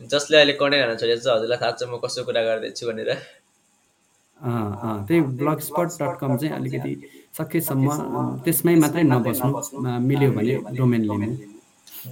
जसले 0.00 0.36
अहिले 0.36 0.54
कन्टेन्ट 0.60 0.82
हाल्न 0.84 0.96
छोडेको 1.00 1.22
छ 1.24 1.28
हजुरलाई 1.36 1.58
थाहा 1.62 1.72
छ 1.78 1.82
म 1.88 1.92
कसो 2.04 2.20
कुरा 2.28 2.42
गर्दैछु 2.46 2.84
भनेर। 2.88 3.10
त्यही 5.08 5.20
ब्लग 5.40 5.58
स्पट 5.68 5.88
डट 6.00 6.14
कम 6.20 6.36
चाहिँ 6.40 6.54
अलिकति 6.56 6.92
सकेसम्म 7.38 7.86
त्यसमै 8.44 8.74
मात्रै 8.84 9.02
नबस्नु 9.12 9.48
मिल्यो 10.08 10.30
भने 10.36 10.54
डोमेन 10.78 11.02
लिनु। 11.10 11.28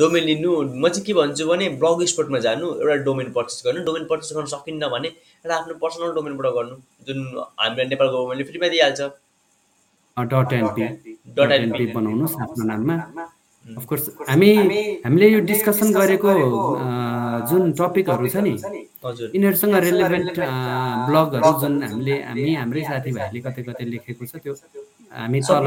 डोमेन 0.00 0.24
लिनु 0.28 0.50
म 0.82 0.88
चाहिँ 0.88 1.04
के 1.06 1.12
भन्छु 1.20 1.44
भने 1.48 1.66
ब्लग 1.80 2.04
स्पटमा 2.12 2.38
जानु 2.46 2.66
एउटा 2.80 2.96
डोमेन 3.08 3.28
पर्चेस 3.36 3.62
गर्नु। 3.66 3.80
डोमेन 3.88 4.04
पर्चेस 4.10 4.32
गर्न 4.36 4.48
सकिन्न 4.54 4.82
भने 4.94 5.08
एउटा 5.44 5.54
आफ्नो 5.60 5.74
पर्सनल 5.84 6.10
डोमेनबाट 6.16 6.46
गर्नु 6.56 6.74
जुन 7.06 7.18
हामीलाई 7.60 7.86
नेपाल 7.92 8.08
गभर्मेन्टले 8.14 8.44
फ्रीमा 8.50 8.68
दिइहाल्छ। 8.74 9.00
डट 10.16 10.52
एनपी 10.60 10.84
डट 11.36 11.50
एनपी 11.58 11.84
बनाउनुहोस् 11.96 12.36
आफ्नो 12.44 12.64
नाममा। 12.72 12.96
अफकोर्स 13.64 14.04
हामी 14.28 14.50
हामीले 15.04 15.26
यो 15.28 15.40
डिस्कसन 15.50 15.88
गरेको 15.92 16.30
जुन 17.50 17.62
टपिकहरू 17.78 18.26
छ 18.28 18.36
नि 18.44 18.52
हजुर। 19.04 19.28
यिनीहरूसँग 19.34 19.74
रिलेभेन्ट 19.84 20.36
ब्लगहरू 21.08 21.50
जुन 21.60 21.74
हामीले 21.82 22.14
हामी 22.28 22.52
हाम्रै 22.60 22.82
साथीभाइले 22.84 23.40
कतै 23.46 23.62
कतै 23.68 23.84
लेखेको 23.92 24.24
छ 24.28 24.32
त्यो। 24.44 24.52
हामी 25.16 25.38
तल। 25.48 25.64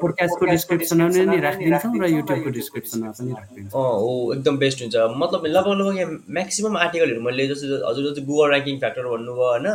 पोडकास्टको 0.00 0.44
डिस्क्रिप्सनमा 0.46 1.06
पनि 1.12 1.36
राखिदिन्छौँ 1.46 1.92
र 2.00 2.04
युट्युबको 2.16 2.50
डिस्क्रिप्सनमा 2.56 3.10
पनि 3.20 3.30
राखिदिन्छौँ। 3.36 3.76
अँ 3.76 3.92
हो 4.02 4.10
एकदम 4.34 4.54
बेस्ट 4.64 4.78
हुन्छ। 4.82 4.96
मतलब 5.22 5.40
लगभग 5.46 5.76
लगभग 5.80 5.96
यहाँ 6.00 6.10
म्याक्सिमम् 6.36 6.76
आर्टिकलहरू 6.84 7.20
मैले 7.28 7.48
जस्तो 7.52 7.76
हजुर 7.88 8.02
जस्तो 8.08 8.22
गुगल 8.28 8.48
ऱ्याङ्किङ 8.52 8.76
फ्याक्टर 8.80 9.04
भन्नुभयो 9.12 9.48
होइन। 9.52 9.68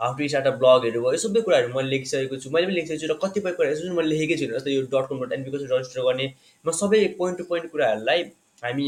उम्, 0.00 0.06
हाउ 0.06 0.14
टु 0.18 0.28
स्टार्ट 0.28 0.46
अ 0.46 0.50
ब्लगहरू 0.60 1.00
भयो 1.04 1.18
सबै 1.24 1.40
कुराहरू 1.46 1.68
मैले 1.74 1.88
लेखिसकेको 1.94 2.36
छु 2.44 2.50
मैले 2.54 2.66
पनि 2.66 2.74
लेखिसकेको 2.76 3.00
छु 3.06 3.12
र 3.12 3.16
कतिपय 3.24 3.52
कुराहरू 3.58 3.80
जुन 3.80 3.96
मैले 3.98 4.08
लेखेकै 4.14 4.36
छुइनँ 4.40 4.54
जस्तो 4.56 4.70
यो 4.70 4.82
डट 4.94 5.08
कम 5.10 5.24
डट 5.24 5.32
एनपी 5.38 5.50
कसरी 5.56 5.68
रजिस्टर 5.74 6.00
गर्ने 6.08 6.26
म 6.64 6.76
सबै 6.80 7.00
पोइन्ट 7.18 7.38
टु 7.38 7.44
पोइन्ट 7.50 7.70
कुराहरूलाई 7.72 8.24
हामी 8.64 8.86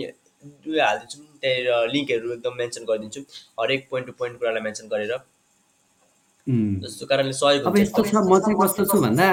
हालिदिन्छौँ 0.86 1.26
त्यहाँनिर 1.42 1.92
लिङ्कहरू 1.94 2.32
एकदम 2.36 2.56
मेन्सन 2.62 2.88
गरिदिन्छौँ 2.88 3.24
हरेक 3.60 3.86
पोइन्ट 3.90 4.06
टु 4.08 4.12
पोइन्ट 4.22 4.38
कुरालाई 4.38 4.62
मेन्सन 4.68 4.88
गरेर। 4.94 5.12
जस्तो 6.42 7.06
कारणले 7.06 7.32
सहयोग 7.32 7.66
अब 7.70 7.76
यस्तो 7.78 8.02
छ 8.02 8.14
म 8.18 8.38
चाहिँ 8.42 8.58
कस्तो 8.58 8.84
छु 8.90 8.98
भन्दा 8.98 9.26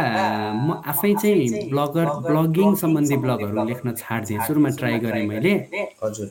म 0.54 0.78
आफै 0.86 1.14
चाहिँ 1.18 1.70
ब्लगर 1.74 2.06
ब्लगिङ 2.22 2.76
सम्बन्धी 2.78 3.18
ब्लगहरू 3.26 3.66
लेख्न 3.66 3.88
छाड्दिएँ 3.98 4.46
सुरुमा 4.46 4.70
ट्राई 4.78 5.00
गरेँ 5.02 5.26
मैले। 5.26 5.54
हजुर। 6.06 6.28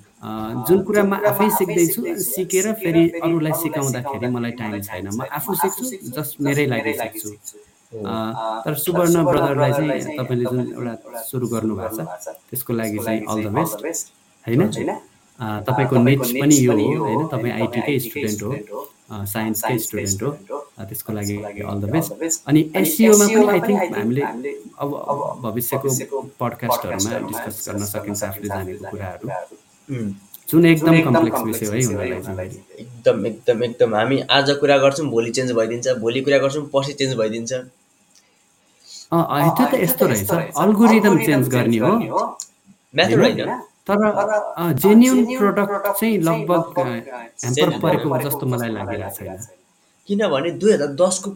जुन 0.70 0.79
कुरा 0.87 1.03
म 1.03 1.18
आफै 1.18 1.49
सिक्दैछु 1.59 2.01
सिकेर 2.22 2.66
फेरि 2.79 3.03
अरूलाई 3.26 3.55
सिकाउँदाखेरि 3.59 4.29
मलाई 4.31 4.53
टाइम 4.55 4.81
छैन। 4.87 5.07
म 5.18 5.26
आफू 5.26 5.55
सिक्छु 5.62 5.83
जस्ट 6.14 6.41
मेरै 6.47 6.66
लागि 6.70 6.93
सिक्छु। 6.95 7.29
तर 8.62 8.74
सुवर्ण 8.79 9.16
ब्रदरलाई 9.26 9.72
चाहिँ 9.72 10.14
तपाईँले 10.14 10.45
जुन 10.47 10.62
एउटा 10.79 10.95
सुरु 11.26 11.47
गर्नुभएको 11.49 12.07
छ 12.07 12.39
त्यसको 12.55 12.72
लागि 12.79 12.99
चाहिँ 13.03 13.20
अल 13.26 13.39
द 13.45 13.49
बेस्ट 13.51 14.07
होइन? 14.47 14.62
तपाईँको 15.66 15.97
निच 16.07 16.22
पनि 16.39 16.57
यो 16.62 16.72
हो 16.72 16.87
होइन? 17.03 17.26
तपाईँ 17.35 17.53
आइटीकै 17.59 17.99
स्टुडेन्ट 17.99 18.43
हो 18.43 18.87
साइन्सकै 19.26 19.79
स्टुडेन्ट 19.79 20.22
हो। 20.22 20.57
त्यसको 20.87 21.12
लागि 21.12 21.37
अल 21.70 21.79
द 21.81 21.85
बेस्ट 21.91 22.49
अनि 22.49 22.61
एसियोमा 22.76 23.26
पनि 23.26 23.47
आई 23.53 23.61
थिङ्क 23.66 23.81
हामीले 23.99 24.22
अब 24.79 24.91
अब 25.11 25.18
भविष्यको 25.43 25.89
पडकास्टहरूमा 26.41 27.18
डिस्कस 27.29 27.57
गर्न 27.68 27.85
सकिन्छ 27.93 28.20
आफूले 28.24 28.49
जानेको 28.49 28.83
कुराहरू। 28.91 29.26
जुन 30.49 30.64
एकदम 30.66 31.01
कम्प्लेक्स 31.05 31.41
विषय 31.47 31.66
है 31.66 32.20
चाहिँ। 32.22 32.39
एकदम 32.79 33.26
एकदम 33.26 33.64
एकदम। 33.64 33.95
हामी 33.95 34.20
आज 34.37 34.51
कुरा 34.61 34.76
गर्छौँ 34.85 35.07
भोलि 35.11 35.31
चेन्ज 35.39 35.53
भइदिन्छ। 35.59 35.87
भोलि 36.05 36.20
कुरा 36.29 36.39
गर्छौँ 36.45 36.64
पर्सि 36.74 36.93
चेन्ज 37.01 37.12
भइदिन्छ। 37.20 37.53
त्यो 39.12 39.64
त 39.66 39.74
यस्तो 39.83 40.07
रहेछ। 40.07 40.31
अल्गोरिदम 40.62 41.14
चेन्ज 41.24 41.49
गर्ने 41.55 41.79
हो। 41.79 42.22
म्याथड 42.95 43.20
होइन? 43.20 43.41
तर 43.89 43.97
जेन्युन 44.81 45.18
प्रडक्ट 45.39 45.87
चाहिँ 46.01 46.16
लगभग 46.18 46.62
ह्याम्पर 46.79 47.68
परेको 47.81 48.18
जस्तो 48.24 48.45
मलाई 48.47 48.70
लागिरहेको 48.70 49.14
छैन। 49.16 49.37
किनभने 50.09 50.50
दुई 50.62 50.72
हजार 50.72 50.90
दसको 51.02 51.28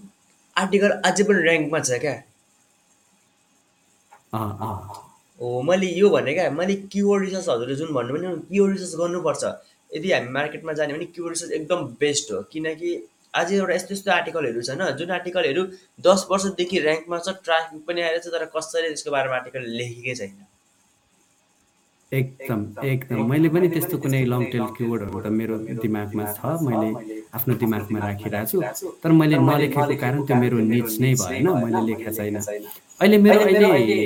आर्टिकल 0.57 0.91
अझै 1.09 1.25
पनि 1.29 1.41
ऱ्याङ्कमा 1.49 1.81
छ 1.81 1.99
क्या। 2.05 2.15
हो 5.41 5.63
मैले 5.69 5.87
यो 6.01 6.09
भने 6.11 6.33
क्या 6.35 6.51
मैले 6.59 6.75
किवर्ड 6.93 7.25
रिसर्च 7.25 7.49
हजुरले 7.49 7.75
जुन 7.77 7.93
भन्नुभयो 7.95 8.29
नि 8.29 8.43
किवर्ड 8.51 8.73
रिसर्च 8.77 8.95
गर्नुपर्छ। 9.01 9.43
यदि 9.91 10.13
हामी 10.13 10.31
मार्केटमा 10.37 10.73
जाने 10.79 10.93
भने 10.95 11.07
किवर्ड 11.17 11.33
रिसर्च 11.35 11.53
एकदम 11.59 11.81
बेस्ट 12.01 12.33
हो 12.33 12.43
किनकि 12.53 12.91
आज 13.41 13.53
एउटा 13.53 13.75
यस्तो 13.75 13.95
यस्तो 13.95 14.11
आर्टिकलहरू 14.13 14.63
छन् 14.69 14.83
जुन 14.99 15.11
आर्टिकलहरू 15.19 15.63
दस 16.07 16.27
वर्षदेखि 16.31 16.77
ऱ्याङ्कमा 16.81 17.19
छ 17.19 17.29
ट्राफिक 17.45 17.85
पनि 17.87 18.01
आइरहेछ 18.09 18.27
तर 18.35 18.45
कसैले 18.57 18.89
त्यसको 18.89 19.11
बारेमा 19.17 19.37
आर्टिकल 19.37 19.63
लेखेकै 19.79 20.15
छैन। 20.21 20.41
एकदम 22.19 22.61
एकदम 22.85 23.19
मैले 23.31 23.49
पनि 23.49 23.69
त्यस्तो 23.75 23.97
कुनै 24.05 24.21
लङ 24.33 24.43
टेल 24.53 24.65
किवर्डहरू 24.77 25.21
त 25.25 25.27
मेरो 25.41 25.55
दिमागमा 25.83 26.25
छ 26.37 26.41
मैले 26.67 26.89
आफ्नो 27.37 27.55
दिमागमा 27.63 27.99
राखिरहेको 28.07 28.63
छु 28.79 28.89
तर 29.03 29.13
मैले 29.21 29.37
नलेखेको 29.49 29.95
कारण 30.03 30.19
त्यो 30.29 30.37
मेरो 30.45 30.57
निच 30.73 30.91
नै 31.03 31.13
भएन 31.25 31.49
मैले 31.65 31.81
लेखेको 31.89 32.13
छैन। 32.19 32.37
अहिले 33.01 33.19
मेरो 33.27 33.41
अहिले 33.49 33.99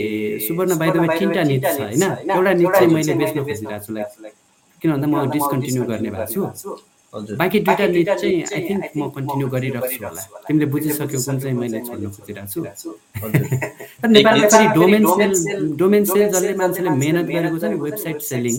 सुवर्ण 0.47 0.73
बाहिर 0.81 0.95
तिनवटा 1.19 1.43
निच 1.51 1.63
छ 1.67 1.79
होइन? 1.81 2.05
एउटा 2.31 2.53
निच 2.61 2.71
चाहिँ 2.77 2.91
मैले 2.95 3.15
बेच्न 3.21 3.39
खोजिरहेको 3.47 3.85
छु 3.87 3.93
लाइक 3.97 4.35
किन 4.83 4.89
भन्दा 4.93 5.07
म 5.11 5.15
डिसकन्टिन्यू 5.35 5.83
गर्ने 5.91 6.11
भएको 6.17 6.33
छु। 6.63 6.79
बाँकी 7.17 7.59
दुइटा 7.67 7.87
निट 7.87 8.09
चाहिँ 8.21 8.43
आई 8.55 8.61
थिङ्क 8.69 8.85
म 8.97 9.09
कन्टिन्यू 9.17 9.47
गरिरहेको 9.55 9.89
छु 9.89 10.05
होला। 10.05 10.23
तिमीले 10.47 10.67
बुझिसक्यौ 10.73 11.21
कुन 11.27 11.37
चाहिँ 11.41 11.57
मैले 11.57 11.79
छोड्न 11.87 12.07
खोजिरहेको 12.17 12.51
छु? 12.53 12.91
तर 14.03 14.09
नेपालमा 14.09 14.47
फेरि 14.53 14.67
डोमेन 14.77 15.05
सेल 15.07 15.33
डोमेन 15.81 16.05
सेल 16.05 16.29
जसले 16.35 16.55
मान्छेले 16.61 16.91
मेहनत 17.03 17.27
गरेको 17.33 17.59
छ 17.59 17.65
नि 17.73 17.77
वेबसाइट 17.87 18.19
सेलिङ 18.31 18.55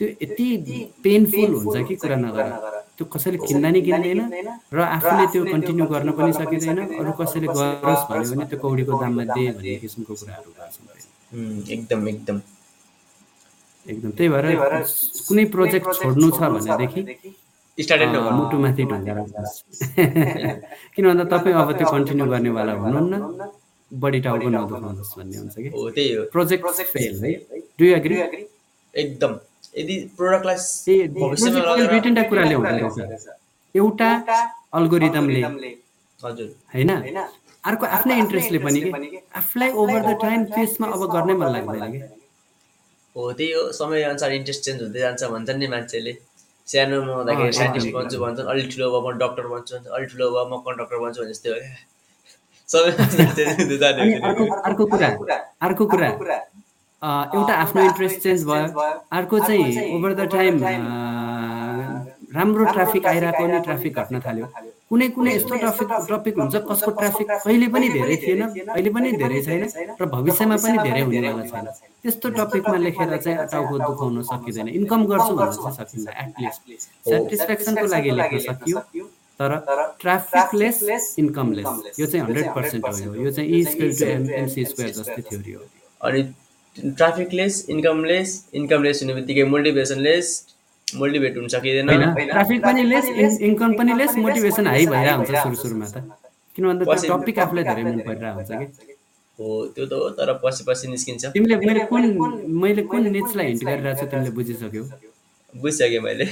त्यो 0.00 0.06
यति 0.22 0.46
पेनफुल 1.04 1.50
हुन्छ 1.54 1.76
कि 1.88 1.94
कुरा 2.02 2.16
नगर। 2.16 2.46
त्यो 2.96 3.04
कसैले 3.14 3.38
किन्दा 3.48 3.68
नि 3.74 3.80
किन्दैन 3.88 4.20
र 4.72 4.78
आफूले 4.96 5.26
त्यो 5.32 5.42
कन्टिन्यू 5.44 5.86
गर्न 5.92 6.10
पनि 6.18 6.32
सकिँदैन। 6.40 6.78
अरू 7.00 7.12
कसैले 7.20 7.48
गरोस् 7.58 8.06
भन्यो 8.08 8.30
भने 8.30 8.44
त्यो 8.50 8.58
कौडीको 8.64 8.92
दाममा 9.02 9.24
दे 9.34 9.44
भन्ने 9.56 9.76
किसिमको 9.82 10.12
कुराहरू 10.20 10.50
एकदम 11.74 12.08
एकदम। 12.08 12.40
एकदम 13.86 14.10
त्यही 14.16 14.28
भएर 14.28 14.46
कुनै 15.28 15.44
प्रोजेक्ट 15.52 15.88
छोड्नु 16.00 16.28
छ 16.36 16.40
भनेदेखि 16.54 17.00
स्टार्टेड 17.82 18.08
अँ, 18.16 18.30
मुटुमाथि 18.38 18.82
ढुङ्गा 18.90 19.12
किन 20.94 21.04
भन्दा 21.08 21.24
तपाईँ 21.32 21.54
अब 21.62 21.68
त्यो 21.78 21.86
कन्टिन्यू 21.90 22.26
गर्नेवाला 22.32 22.72
हुनुहुन्न। 22.80 23.14
बढी 23.90 24.20
टाउको 24.24 24.48
नदुखाउनुहोस् 24.54 25.14
भन्ने 25.18 25.36
हुन्छ 25.38 25.56
कि। 25.56 25.68
हो 25.74 25.90
त्यही 25.90 26.12
हो। 26.14 26.22
प्रोजेक्ट 26.32 26.64
फेल 26.94 27.14
है 27.24 27.32
डु 27.78 27.84
एग्री 27.98 28.16
एकदम। 28.94 29.32
यदि 29.78 29.94
प्रोडक्टलाई 30.16 30.56
ए 30.92 30.96
भविष्यमा 31.14 31.60
प्रोजेक्ट 31.60 31.60
फेल 31.60 31.64
दुई 31.66 31.86
लगेर 31.86 32.00
तिनवटा 32.02 32.22
कुराले 32.30 32.54
हुँदो 32.54 32.70
रहेछ। 32.70 33.26
एउटा 33.74 34.10
अल्गोरिदमले 34.78 35.40
हजुर। 36.22 36.48
होइन? 36.74 36.90
अर्को 37.64 37.84
आफ्नै 37.96 38.14
इन्ट्रेस्टले 38.18 38.58
पनि 38.58 38.80
कि? 38.80 39.18
आफूलाई 39.36 39.70
ओभर 39.80 40.00
द 40.06 40.10
टाइम 40.22 40.40
त्यसमा 40.54 40.86
अब 40.94 41.02
गर्नै 41.14 41.34
मन 41.40 41.48
लाग्दैन 41.54 41.92
कि? 41.92 41.98
हो 43.16 43.20
त्यही 43.32 43.52
हो। 43.52 43.62
समय 43.78 44.02
अनुसार 44.10 44.32
इन्ट्रेस्ट 44.32 44.62
चेन्ज 44.64 44.82
हुँदै 44.82 45.00
जान्छ 45.00 45.22
भन्छन् 45.34 45.58
नि 45.58 45.66
मान्छेले। 45.74 46.12
सानोमा 46.66 47.12
हुँदाखेरि 47.14 47.52
साइन्टिस्ट 47.60 47.88
बन्छु 47.94 48.16
भन्छन् 48.24 48.46
अलि 48.52 48.62
ठुलो 48.72 48.86
भयो 48.90 49.00
म 49.00 49.02
डक्टर 49.22 49.44
बन्छु 49.52 49.72
भन्छ 49.76 49.86
अलि 49.96 50.06
ठुलो 50.12 50.26
भयो 50.34 50.44
म 50.50 50.52
कन्डक्टर 50.66 50.96
बन्छु 51.02 51.18
भने 51.22 51.32
जस्तै 51.32 51.48
हो। 51.50 51.54
क्या 51.58 51.68
अर्को 54.68 54.82
कुरा 54.86 55.08
अर्को 55.62 55.84
कुरा 55.86 56.08
अँ, 57.02 57.24
एउटा 57.34 57.54
आफ्नो 57.64 57.82
इन्ट्रेस्ट 57.82 58.18
चेन्ज 58.22 58.40
भयो। 58.46 58.66
अर्को 59.18 59.38
चाहिँ 59.46 59.64
ओभर 59.96 60.10
द 60.14 60.20
टाइम 60.32 60.54
राम्रो 62.34 62.64
ट्राफिक 62.72 63.06
आइरहेको 63.06 63.44
अनि 63.44 63.58
ट्राफिक 63.66 63.92
घट्न 64.00 64.20
थाल्यो। 64.26 64.46
कुनै 64.90 65.08
कुनै 65.14 65.30
यस्तो 65.34 65.54
ट्राफिक 65.62 65.88
टपिक 66.10 66.34
हुन्छ 66.38 66.54
कसको 66.70 66.90
ट्राफिक? 67.00 67.28
कहिले 67.44 67.68
पनि 67.74 67.88
धेरै 67.94 68.16
थिएन 68.22 68.42
अहिले 68.42 68.90
पनि 68.96 69.12
धेरै 69.22 69.40
छैन 69.46 69.62
र 70.00 70.06
भविष्यमा 70.14 70.56
पनि 70.64 70.76
धेरै 70.86 71.02
हुनेवाला 71.06 71.44
छैन। 71.50 71.66
त्यस्तो 72.02 72.26
टपिकमा 72.38 72.76
लेखेर 72.86 73.16
चाहिँ 73.16 73.46
टाउको 73.52 73.78
दुखाउन 73.78 74.22
सकिँदैन। 74.30 74.68
इन्कम 74.78 75.00
गर्छु 75.10 75.32
भन्न 75.38 75.52
चाहिँ 75.58 75.74
सकिँदैन 75.78 76.14
एटलिस्ट 76.24 76.60
सेटिस्फ्याक्सनको 77.10 77.86
लागि 77.94 78.10
लेख्न 78.20 78.38
सकियो 78.46 78.78
तर 79.40 79.50
ट्राफिकलेस 80.00 81.14
इन्कमलेस 81.18 81.98
यो 82.00 82.06
चाहिँ 82.06 82.22
हन्ड्रेड 82.26 82.48
पर्सेन्ट 82.54 82.84
हो। 82.86 83.14
यो 83.24 83.30
चाहिँ 83.30 83.48
E 83.50 83.64
square 83.64 83.92
to 83.98 84.04
M 84.06 84.30
MC 84.42 84.64
square 84.70 84.90
जस्तै 84.98 85.22
थ्योरी 85.30 85.52
हो 85.52 85.62
अनि 86.00 86.22
ट्राफिकलेस 86.98 87.54
इन्कमलेस 87.74 88.28
इन्कमलेस 88.54 89.02
हुने 89.02 89.14
बित्तिकै 89.14 89.44
मोटिभेसनलेस 89.54 90.26
मोटिभेट 90.96 91.36
हुन 91.36 91.48
सकिँदैन। 91.48 91.88
होइन। 91.90 92.30
ट्राफिक 92.30 92.62
पनि 92.62 92.82
लेस 92.84 93.40
इन्कम 93.40 93.72
पनि 93.78 93.92
लेस 93.98 94.16
मोटिभेसन 94.16 94.66
हाई 94.66 94.86
भइरहेको 94.86 95.16
हुन्छ 95.18 95.42
सुरु 95.42 95.56
सुरुमा 95.56 95.86
त। 95.86 95.96
किन 96.56 96.64
भन्दा 96.66 96.84
त्यो 96.84 97.16
टपिक 97.16 97.38
आफूलाई 97.38 97.64
धेरै 97.64 97.82
मन 97.84 97.98
परिरहेको 98.06 98.38
हुन्छ 98.38 98.50
कि? 98.60 98.96
हो 99.38 99.66
त्यो 99.74 99.84
त 99.86 99.92
हो 99.92 100.08
तर 100.18 100.32
पछि 100.44 100.64
पछि 100.68 100.88
निस्किन्छ। 100.88 101.24
तिमीले 101.34 101.56
मैले 101.56 101.84
कुन 101.90 102.02
मैले 102.62 102.82
कुन 102.82 103.02
निचलाई 103.10 103.46
हिन्ट 103.46 103.62
गरिरहेको 103.64 104.00
छु 104.00 104.06
तिमीले 104.10 104.30
बुझिसक्यौ? 104.30 104.84
बुझिसकेँ 105.54 106.00
मैले। 106.00 106.26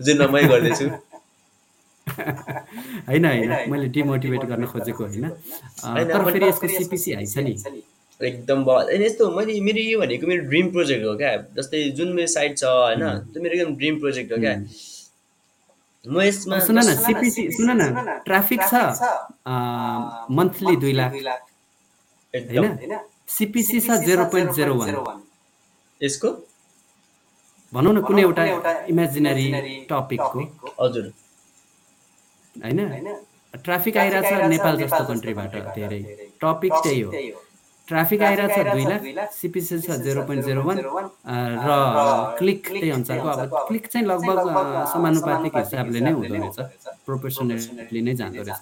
जुन 0.00 0.18
मै 0.32 0.42
गर्दैछु। 0.44 0.86
होइन 3.08 3.24
होइन। 3.24 3.52
मैले 3.70 3.86
डिमोटिभेट 3.94 4.42
गर्न 4.50 4.64
खोजेको 4.66 5.04
होइन। 5.04 5.28
तर 6.10 6.30
फेरि 6.30 6.46
यसको 6.48 6.68
सिपिसी 6.68 7.12
हाई 7.12 7.26
छ 7.26 7.38
नि। 7.46 7.54
एकदम 8.20 8.64
ब 8.64 8.68
होइन 8.70 9.02
यस्तो 9.02 9.30
मैले 9.30 9.60
मेरो 9.62 9.80
यो 9.80 9.98
भनेको 10.00 10.26
मेरो 10.26 10.42
ड्रिम 10.50 10.70
प्रोजेक्ट 10.72 11.04
हो 11.06 11.14
क्या। 11.16 11.32
जस्तै 11.56 11.82
जुन 11.98 12.08
मेरो 12.12 12.26
साइट 12.28 12.56
छ 12.58 12.64
होइन 12.64 13.02
त्यो 13.32 13.42
मेरो 13.42 13.54
एकदम 13.58 13.74
ड्रिम 13.76 13.94
प्रोजेक्ट 14.00 14.32
हो 14.32 14.38
क्या। 14.38 14.54
म 16.04 16.20
यसमा 16.22 16.58
सुन 16.66 16.78
न 16.78 16.94
सिपिसी 16.96 17.42
सुन 17.52 17.70
न 17.70 17.82
ट्राफिक 18.26 18.60
छ 18.64 18.74
मन्थली 20.38 20.74
दुई 20.82 20.92
लाख। 20.92 21.12
एकदम। 22.34 22.64
होइन? 22.64 22.94
सिपिसी 23.28 23.80
छ 23.80 23.88
जेरो 24.04 24.24
पोइन्ट 24.34 24.50
जेरो 24.58 24.74
वान 24.74 24.90
यसको? 26.00 26.28
भनौँ 27.72 27.92
न 27.94 28.00
कुनै 28.02 28.22
एउटा 28.22 28.72
इमेजिनरी 28.90 29.48
टपिकको 29.90 30.40
हजुर। 30.80 31.06
होइन? 32.56 32.78
ट्राफिक 33.64 33.96
आइरहेछ 33.96 34.48
नेपाल 34.50 34.74
जस्तो 34.78 35.02
कन्ट्रीबाट 35.04 35.54
धेरै। 35.76 36.00
टपिक 36.42 36.72
त्यही 36.82 37.00
हो। 37.00 37.10
ट्राफिक 37.88 38.22
आइरहेछ 38.22 38.58
दुई 39.02 39.12
लाख 39.18 39.30
सिपिसी 39.32 39.78
छ 39.80 39.90
जेरो 40.04 40.22
पोइन्ट 40.28 40.44
जेरो 40.46 40.62
वान 40.62 40.76
र 41.66 42.36
क्लिक 42.38 42.58
त्यही 42.68 42.90
अनुसारको 42.90 43.28
अब 43.28 43.66
क्लिक 43.68 43.86
चाहिँ 43.92 44.06
लगभग 44.06 44.36
समानुपातिक 44.92 45.52
हिसाबले 45.56 46.00
नै 46.00 46.10
हुँदो 46.12 46.34
रहेछ। 46.34 46.58
प्रोपोर्सनेटली 47.06 48.00
नै 48.08 48.14
जाँदो 48.20 48.42
रहेछ। 48.42 48.60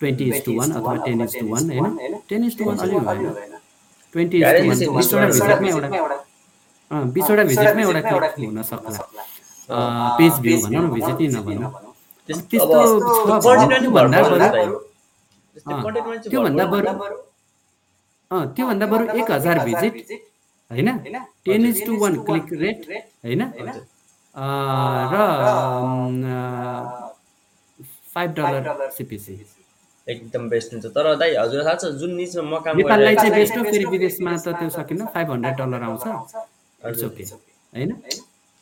ट्वेन्टी 0.00 0.24
इज 0.28 0.44
टू 0.44 0.52
वान 0.58 0.70
अथवा 0.72 0.94
टेन 1.04 1.20
इज 1.24 1.32
टू 1.40 1.46
वान 1.52 1.70
होइन? 1.70 2.18
टेन 2.28 2.44
इज 2.44 2.58
टू 2.58 2.64
वान 2.64 2.76
अलिक 2.84 2.98
भएन 3.04 3.56
ट्वेन्टी 4.14 4.36
इज 4.38 4.44
टू 4.84 4.92
वान 4.94 4.96
बिसवटा 4.96 5.26
भिजिटमै 5.26 5.68
एउटा 5.68 6.18
बिसवटा 7.14 7.42
भिजिटमै 7.44 7.82
एउटा 7.82 8.00
क्लिक 8.34 8.48
हुन 8.48 8.62
सक्ला। 8.62 8.98
पेज 10.18 10.32
भ्यू 10.44 10.56
भनौँ 10.64 10.82
न 10.82 10.90
भिजिट 10.94 11.20
नै 11.20 11.26
नभनौँ। 11.36 11.70
त्यस- 12.28 12.44
त्यस्तो 12.50 12.78
अब 13.32 13.42
छ 13.42 13.68
भने 13.68 13.76
content 13.80 13.80
त्योभन्दा 13.84 14.22
भर 14.24 14.30
पर्छ 14.30 14.54
बरु 14.56 14.78
त्योभन्दा 16.30 16.64
बरु। 17.04 17.16
अँ 18.30 18.42
त्योभन्दा 18.54 18.86
बरु 18.92 19.04
एक 19.20 19.30
हजार 19.30 19.58
भिजिट 19.64 19.94
होइन? 20.70 20.88
Ten 21.44 21.66
is 21.66 21.84
to 21.86 21.92
one 22.00 22.14
click 22.24 22.46
rate 22.62 22.78
होइन? 23.24 23.42
अँ, 24.34 25.00
र 25.12 25.16
फाइभ 28.14 28.30
डलर 28.34 28.90
सिपिसी 28.96 29.34
एकदम 30.06 30.48
बेस्ट 30.48 30.72
हुन्छ। 30.72 30.86
तर 30.86 31.14
दाइ 31.16 31.34
हजुर 31.34 31.64
थाहा 31.64 31.74
छ 31.74 31.84
जुन 32.00 32.10
निचमा 32.16 32.42
म 32.42 32.58
काम 32.64 32.76
नेपाललाई 32.76 33.14
चाहिँ 33.16 33.32
बेस्ट 33.34 33.56
हो 33.58 33.62
फेरि 33.64 33.84
विदेशमा 33.94 34.36
त 34.36 34.48
त्यो 34.58 34.68
सकिन्न। 34.70 35.06
फाइभ 35.14 35.30
हन्ड्रेड 35.30 35.54
डलर 35.60 35.82
आउँछ। 35.82 36.02
इट्स 36.06 36.34
हजुर। 36.82 37.08
ओके 37.08 37.24
होइन? 37.24 37.90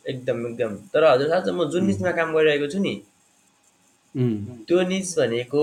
एकदम 0.05 0.37
एकदम। 0.47 0.75
तर 0.93 1.03
हजुर 1.03 1.27
थाहा 1.31 1.41
छ 1.41 1.49
म 1.49 1.69
जुन 1.71 1.83
निचमा 1.85 2.11
काम 2.19 2.33
गरिरहेको 2.35 2.67
छु 2.73 2.79
नि 2.79 2.93
त्यो 4.15 4.81
निच 4.87 5.07
भनेको 5.17 5.61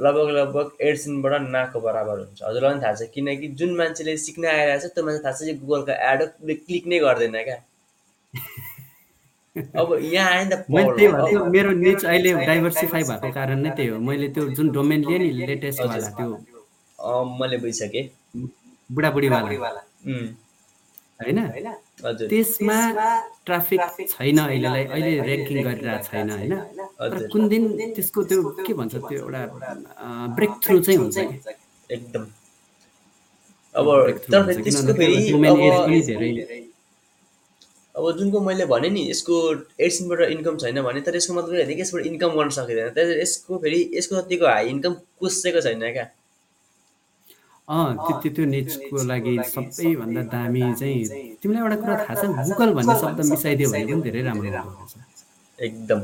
लगभग 0.00 0.28
लगभग 0.36 0.66
एडसिनबाट 0.88 1.42
नाको 1.54 1.80
बराबर 1.80 2.18
हुन्छ। 2.18 2.42
हजुरलाई 2.42 2.72
पनि 2.72 2.82
थाहा 2.82 2.94
छ 2.94 3.02
किनकि 3.14 3.48
जुन 3.60 3.70
मान्छेले 3.76 4.16
सिक्न 4.24 4.42
आइरहेको 4.52 4.88
छ 4.88 4.90
त्यो 4.94 5.04
मान्छे 5.06 5.22
थाहा 5.24 5.34
छ 5.38 5.40
यो 5.48 5.54
गुगलको 5.62 5.94
एड 6.10 6.20
क्लिक 6.66 6.84
नै 6.90 6.98
गर्दैन 7.06 7.36
क्या। 7.48 7.58
अब 9.80 9.88
यहाँ 10.02 10.30
आयो 10.32 10.44
नि 10.44 10.50
त 10.50 10.54
मेरो 11.54 11.70
निच 11.78 12.04
अहिले 12.04 12.30
डाइभर्सिफाई 12.46 13.02
भएको 13.10 13.28
कारण 13.38 13.58
नै 13.62 13.70
त्यही 13.78 13.88
हो। 13.88 13.98
मैले 14.10 14.28
त्यो 14.34 14.48
जुन 14.58 14.66
डोमेन 14.74 15.00
लिएँ 15.08 15.18
नि 15.18 15.30
लेटेस्टवाला 15.46 16.08
त्यो। 16.18 16.28
अँ, 16.98 17.24
मैले 17.40 17.56
बुझिसकेँ। 17.62 18.04
बुढाबुढीवाला। 18.90 19.80
होइन? 21.20 21.38
त्यसमा 22.28 22.78
ट्राफिक 23.46 23.80
छैन 24.10 24.38
अहिलेलाई 24.38 24.84
अहिले 24.84 25.12
ऱ्याङ्किङ 25.24 25.58
गरिरहेको 25.64 26.04
छैन 26.10 26.30
होइन? 26.30 26.52
तर 27.00 27.26
कुन 27.32 27.48
दिन 27.48 27.62
त्यसको 27.96 28.20
त्यो 28.30 28.42
के 28.66 28.72
भन्छ 28.80 28.94
त्यो 28.94 29.18
एउटा 29.18 29.42
ब्रेक 30.36 30.52
थ्रु 30.64 30.76
चाहिँ 30.80 30.98
हुन्छ 30.98 31.16
कि? 31.18 31.54
एकदम। 31.90 32.24
अब 33.74 33.86
तर 34.32 34.42
त्यसको 34.62 34.92
फेरि 34.98 35.16
अब 37.94 38.04
जुनको 38.18 38.40
मैले 38.40 38.64
भने 38.66 38.88
नि 38.90 39.02
यसको 39.10 39.34
एडसिनबाट 39.80 40.20
इन्कम 40.34 40.56
छैन 40.58 40.82
भने 40.82 41.00
तर 41.06 41.16
यसको 41.16 41.34
मतलब 41.34 41.66
कि 41.68 41.80
यसबाट 41.80 42.06
इन्कम 42.06 42.30
गर्न 42.38 42.50
सकिँदैन 42.58 42.88
तर 42.98 43.18
यसको 43.20 43.58
फेरि 43.64 43.80
यसको 43.94 44.20
जतिको 44.20 44.46
हाई 44.46 44.68
इन्कम 44.68 44.94
कसैको 45.22 45.60
छैन 45.66 45.80
क्या? 45.92 46.06
अँ 47.68 47.96
त्यो 47.96 48.30
त्यो 48.36 48.44
निचको 48.44 48.96
लागि 49.08 49.34
सबैभन्दा 49.52 50.22
दामी 50.32 50.62
चाहिँ 50.80 51.00
तिमीलाई 51.40 51.62
एउटा 51.64 51.76
कुरा 51.80 51.94
थाहा 52.04 52.14
छ 52.20 52.22
गुगल 52.48 52.70
भन्ने 52.76 52.94
शब्द 53.00 53.18
मिसाइदियो 53.30 53.68
भने 53.72 53.84
पनि 53.92 54.02
धेरै 54.04 54.22
राम्रो 54.28 54.48
हुँदो 54.48 54.70
रहेछ। 54.74 54.92
एकदम। 55.58 56.00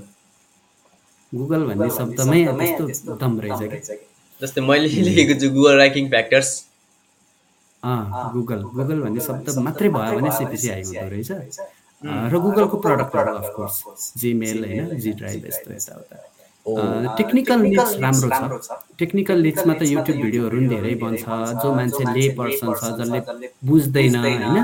गुगल 1.33 1.63
भन्ने 1.69 1.89
शब्दमै 1.99 2.41
त्यस्तो 2.57 3.13
दम 3.23 3.33
रहेछ 3.45 3.61
कि? 3.73 3.97
जस्तै 4.41 4.61
मैले 4.69 4.89
लेखेको 5.07 5.35
छु 5.41 5.49
गुगल 5.57 5.77
ऱ्याङ्किङ 5.81 6.05
फ्याक्टर्स 6.15 6.49
अँ 7.83 8.33
गुगल 8.33 8.61
गुगल 8.79 8.99
भन्ने 9.05 9.21
शब्द 9.29 9.47
मात्रै 9.69 9.89
भयो 9.97 10.17
भने 10.17 10.31
सिपिसी 10.41 10.69
हुँदो 10.73 11.09
रहेछ। 11.13 11.31
र 12.33 12.35
गुगलको 12.41 12.77
प्रडक्टहरू 12.85 13.33
अफकोर्स 13.37 14.13
जिमेल 14.17 14.59
होइन 14.65 14.97
जी 15.05 15.11
ड्राइभ 15.21 15.47
यस्तो। 15.47 15.69
यताउता। 15.77 16.17
टेक्निकल 17.19 17.61
निड्स 17.67 17.91
राम्रो 18.05 18.29
छ। 18.31 18.71
टेक्निकल 18.99 19.39
निड्समा 19.47 19.75
त 19.75 19.83
युट्युब 19.95 20.17
भिडियोहरू 20.25 20.57
पनि 20.59 20.69
धेरै 20.75 20.95
बन्छ। 21.03 21.25
जो 21.63 21.69
मान्छे 21.79 22.03
ले 22.15 22.25
पर्सन 22.39 22.69
छ 22.81 22.83
जसले 22.99 23.21
बुझ्दैन 23.69 24.15
होइन? 24.25 24.57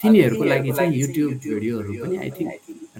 तिनीहरूको 0.00 0.44
लागि 0.44 0.70
चाहिँ 0.78 0.92
युट्युब 1.00 1.30
भिडियोहरू 1.44 1.92
पनि 2.02 2.16
आई 2.24 2.30
थिङ्क 2.36 2.52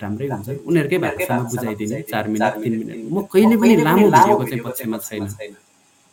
राम्रै 0.03 0.26
हुन्छ। 0.32 0.49
उनीहरूकै 0.68 0.99
भाषामा 1.07 1.42
बुझाइदिने 1.53 2.03
चार 2.11 2.24
मिनट 2.34 2.53
तिन 2.62 2.74
मिनट। 2.80 2.96
म 3.14 3.16
कहिले 3.32 3.57
पनि 3.62 3.74
लामो 3.88 4.07
भिडियोको 4.14 4.44
चाहिँ 4.51 4.62
पक्षमा 4.66 4.99
छैन। 5.09 5.24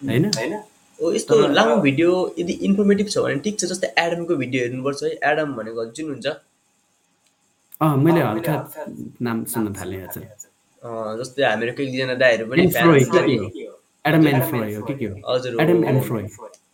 होइन? 0.02 0.26
ओ 1.00 1.12
यस्तो 1.12 1.36
लामो 1.60 1.76
भिडियो 1.86 2.10
यदि 2.40 2.54
इन्फर्मेटिभ 2.68 3.08
छ 3.14 3.16
भने 3.24 3.40
ठिक 3.46 3.56
छ 3.60 3.64
जस्तै 3.72 3.90
एडमको 4.04 4.34
भिडियो 4.42 4.60
हेर्नुपर्छ 4.66 5.00
है। 5.04 5.10
एडम 5.32 5.50
भनेको 5.60 5.86
जुन 5.96 6.08
हुन्छ? 6.12 6.28
अँ 7.84 7.96
मैले 8.04 8.22
हल्का 8.24 8.56
नाम 9.28 9.38
सुन्न 9.52 9.74
थालेँ 9.76 10.00
हजुर। 10.08 10.24
जस्तै 11.20 11.44
हामीहरू 11.44 11.74
कतिजना 11.78 12.16
दाइहरू 12.24 12.46
पनि 12.50 12.62
एन्फ्रोय 12.62 13.04
फ्यान 13.12 13.28
के 13.28 13.50
के 13.56 13.64
हो? 13.66 13.74
एडम 14.08 14.28
एन्फ्रोय 14.28 14.74
हो 14.76 14.82
के 14.88 14.94
के 15.00 15.06
हो? 15.06 15.16
हजुर 15.30 15.62
एडम 15.62 15.78
हो। 15.84 15.90
एन्फ्रोय 15.92 16.24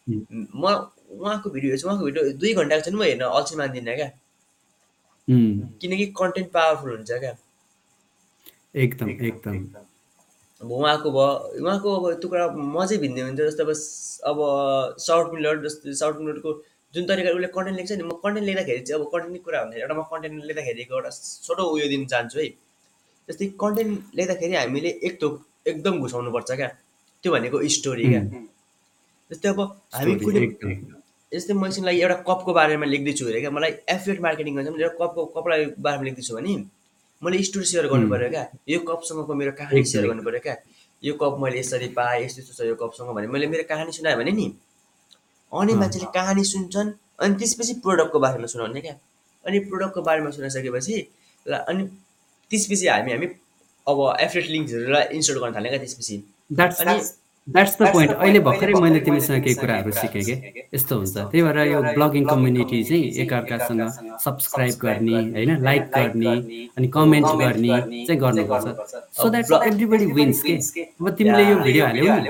म 0.09 0.66
उहाँको 1.12 1.49
भिडियो 1.49 1.70
हेर्छु 1.72 1.88
उहाँको 1.88 2.05
भिडियो 2.05 2.22
दुई 2.41 2.53
घन्टाको 2.53 2.82
छ 2.86 2.88
नि 2.89 2.97
म 2.97 3.03
हेर्न 3.03 3.24
अल्छी 3.38 3.55
मान्दिनँ 3.62 3.95
क्या। 3.95 4.09
किनकि 5.82 6.05
कन्टेन्ट 6.20 6.49
पावरफुल 6.51 6.91
हुन्छ 6.95 7.12
क्या। 7.24 7.34
एकदम 8.84 9.09
एकदम 9.09 9.55
अब 10.62 10.72
उहाँको 10.72 11.12
भयो 11.12 11.30
उहाँको 11.64 11.89
अब 11.97 12.03
त्यो 12.22 12.30
कुरा 12.32 12.45
म 12.55 12.86
चाहिँ 12.86 12.99
भिन्दै 13.01 13.22
हुन्छ 13.22 13.39
जस्तै 13.39 13.64
अब 13.64 13.70
अब 14.32 14.38
सर्ट 15.05 15.28
मिलर 15.34 15.55
जस्तै 15.68 15.93
सर्ट 16.01 16.18
मिलरको 16.26 16.51
जुन 16.93 17.03
तरिकाले 17.07 17.36
उसले 17.36 17.49
कन्टेन्ट 17.55 17.78
लेख्छ 17.80 17.91
नि 17.91 18.03
म 18.03 18.12
कन्टेन्ट 18.24 18.45
लेख्दाखेरि 18.47 18.82
चाहिँ 18.88 18.99
अब 18.99 19.07
कन्टेन्टकै 19.14 19.43
कुरा 19.45 19.57
भन्दाखेरि 19.64 19.84
एउटा 19.84 19.95
म 19.95 20.03
कन्टेन्ट 20.12 20.43
लेख्दाखेरिको 20.49 20.93
एउटा 20.99 21.12
छोटो 21.47 21.64
उयो 21.76 21.88
दिन 21.93 22.05
चाहन्छु 22.14 22.38
है। 22.39 22.47
जस्तै 23.30 23.45
कन्टेन्ट 23.63 23.93
लेख्दाखेरि 24.17 24.55
हामीले 24.55 24.89
एक 25.07 25.13
थोक 25.22 25.34
एकदम 25.67 25.93
घुसाउनुपर्छ 26.03 26.51
क्या। 26.51 26.67
त्यो 27.24 27.30
भनेको 27.34 27.57
स्टोरी 27.78 28.05
क्या। 28.11 28.22
जस्तै 29.32 29.47
अब 29.53 29.59
हामी 29.93 30.13
कुनै 30.26 30.47
जस्तै 31.32 31.53
म 31.53 31.65
एकछिन 31.65 31.84
लागि 31.88 31.99
एउटा 32.01 32.17
कपको 32.28 32.51
बारेमा 32.59 32.86
लेख्दैछु 32.93 33.24
अरे 33.32 33.39
क्या। 33.41 33.51
मलाई 33.57 33.72
एफिएट 33.95 34.19
मार्केटिङ 34.28 34.55
गर्छ 34.55 34.67
एउटा 34.67 34.95
कपको 35.01 35.26
कपलाई 35.36 35.65
बारेमा 35.86 36.03
लेख्दैछु 36.07 36.36
भने 36.36 36.55
मैले 37.22 37.43
स्टोरी 37.47 37.65
सेयर 37.72 37.88
गर्नु 37.91 38.07
पऱ्यो 38.11 38.30
क्या। 38.30 38.43
यो 38.67 38.80
कपसँगको 38.89 39.34
मेरो 39.41 39.51
कहानी 39.59 39.84
सेयर 39.91 40.07
गर्नु 40.09 40.24
पऱ्यो 40.28 40.41
क्या। 40.45 40.55
यो 41.03 41.13
कप 41.22 41.38
मैले 41.41 41.59
यसरी 41.59 41.88
पाएँ 41.97 42.26
यस्तो 42.26 42.41
यस्तो 42.41 42.53
छ 42.57 42.67
यो 42.67 42.76
कपसँग 42.82 43.09
भने 43.15 43.28
मैले 43.34 43.47
मेरो 43.53 43.63
कहानी 43.69 43.91
सुनाएँ 43.97 44.17
भने 44.17 44.32
नि। 44.32 44.47
अनि 45.51 45.74
मान्छेले 45.82 46.07
कहानी 46.17 46.43
सुन्छन् 46.51 46.89
अनि 47.22 47.34
त्यसपछि 47.39 47.74
प्रोडक्टको 47.86 48.19
बारेमा 48.26 48.47
सुनाउने 48.53 48.82
क्या। 48.82 48.95
अनि 49.45 49.59
प्रोडक्टको 49.69 50.01
बारेमा 50.01 50.30
सुनाइसकेपछि 50.36 50.95
ल 51.45 51.53
अनि 51.69 51.84
त्यसपछि 52.52 52.88
हामी 52.88 53.12
हामी 53.12 53.28
अब 53.88 53.97
एफलेट 54.28 54.47
लिङ्क्सहरूलाई 54.56 55.04
इन्स्टल 55.18 55.38
गर्न 55.41 55.54
थाल्यो 55.56 55.72
क्या 55.72 55.80
त्यसपछि 55.84 56.16
द्याट्स 57.47 57.76
द 57.82 57.88
पोइन्ट 57.93 58.12
अहिले 58.14 58.39
भर्खरै 58.45 58.74
मैले 58.82 58.99
तिमीसँग 59.06 59.43
केही 59.43 59.56
कुराहरू 59.60 59.91
सिकेँ 59.91 60.24
कि? 60.24 60.34
यस्तो 60.76 60.93
हुन्छ। 60.97 61.16
त्यही 61.32 61.41
भएर 61.41 61.58
यो 61.74 61.80
ब्लगिङ 61.97 62.24
कम्युनिटी 62.30 62.84
चाहिँ 62.86 63.04
एकअर्कासँग 63.24 63.82
सब्सक्राइब 64.26 64.76
गर्ने 64.84 65.16
होइन? 65.36 65.52
लाइक 65.66 65.84
गर्ने 65.95 66.34
अनि 66.78 66.88
कमेन्ट 66.95 67.28
गर्ने 67.41 68.06
चाहिँ 68.08 68.20
गर्नुपर्छ। 68.22 68.66
सो 69.18 69.30
द्याट 69.34 69.68
एभ्रिबडी 69.68 70.06
विन्स 70.18 70.41
के? 70.45 70.56
अब 71.02 71.10
तिमीले 71.18 71.43
यो 71.49 71.56
भिडियो 71.66 71.86
हाल्यौ 71.86 72.16
नि। 72.22 72.30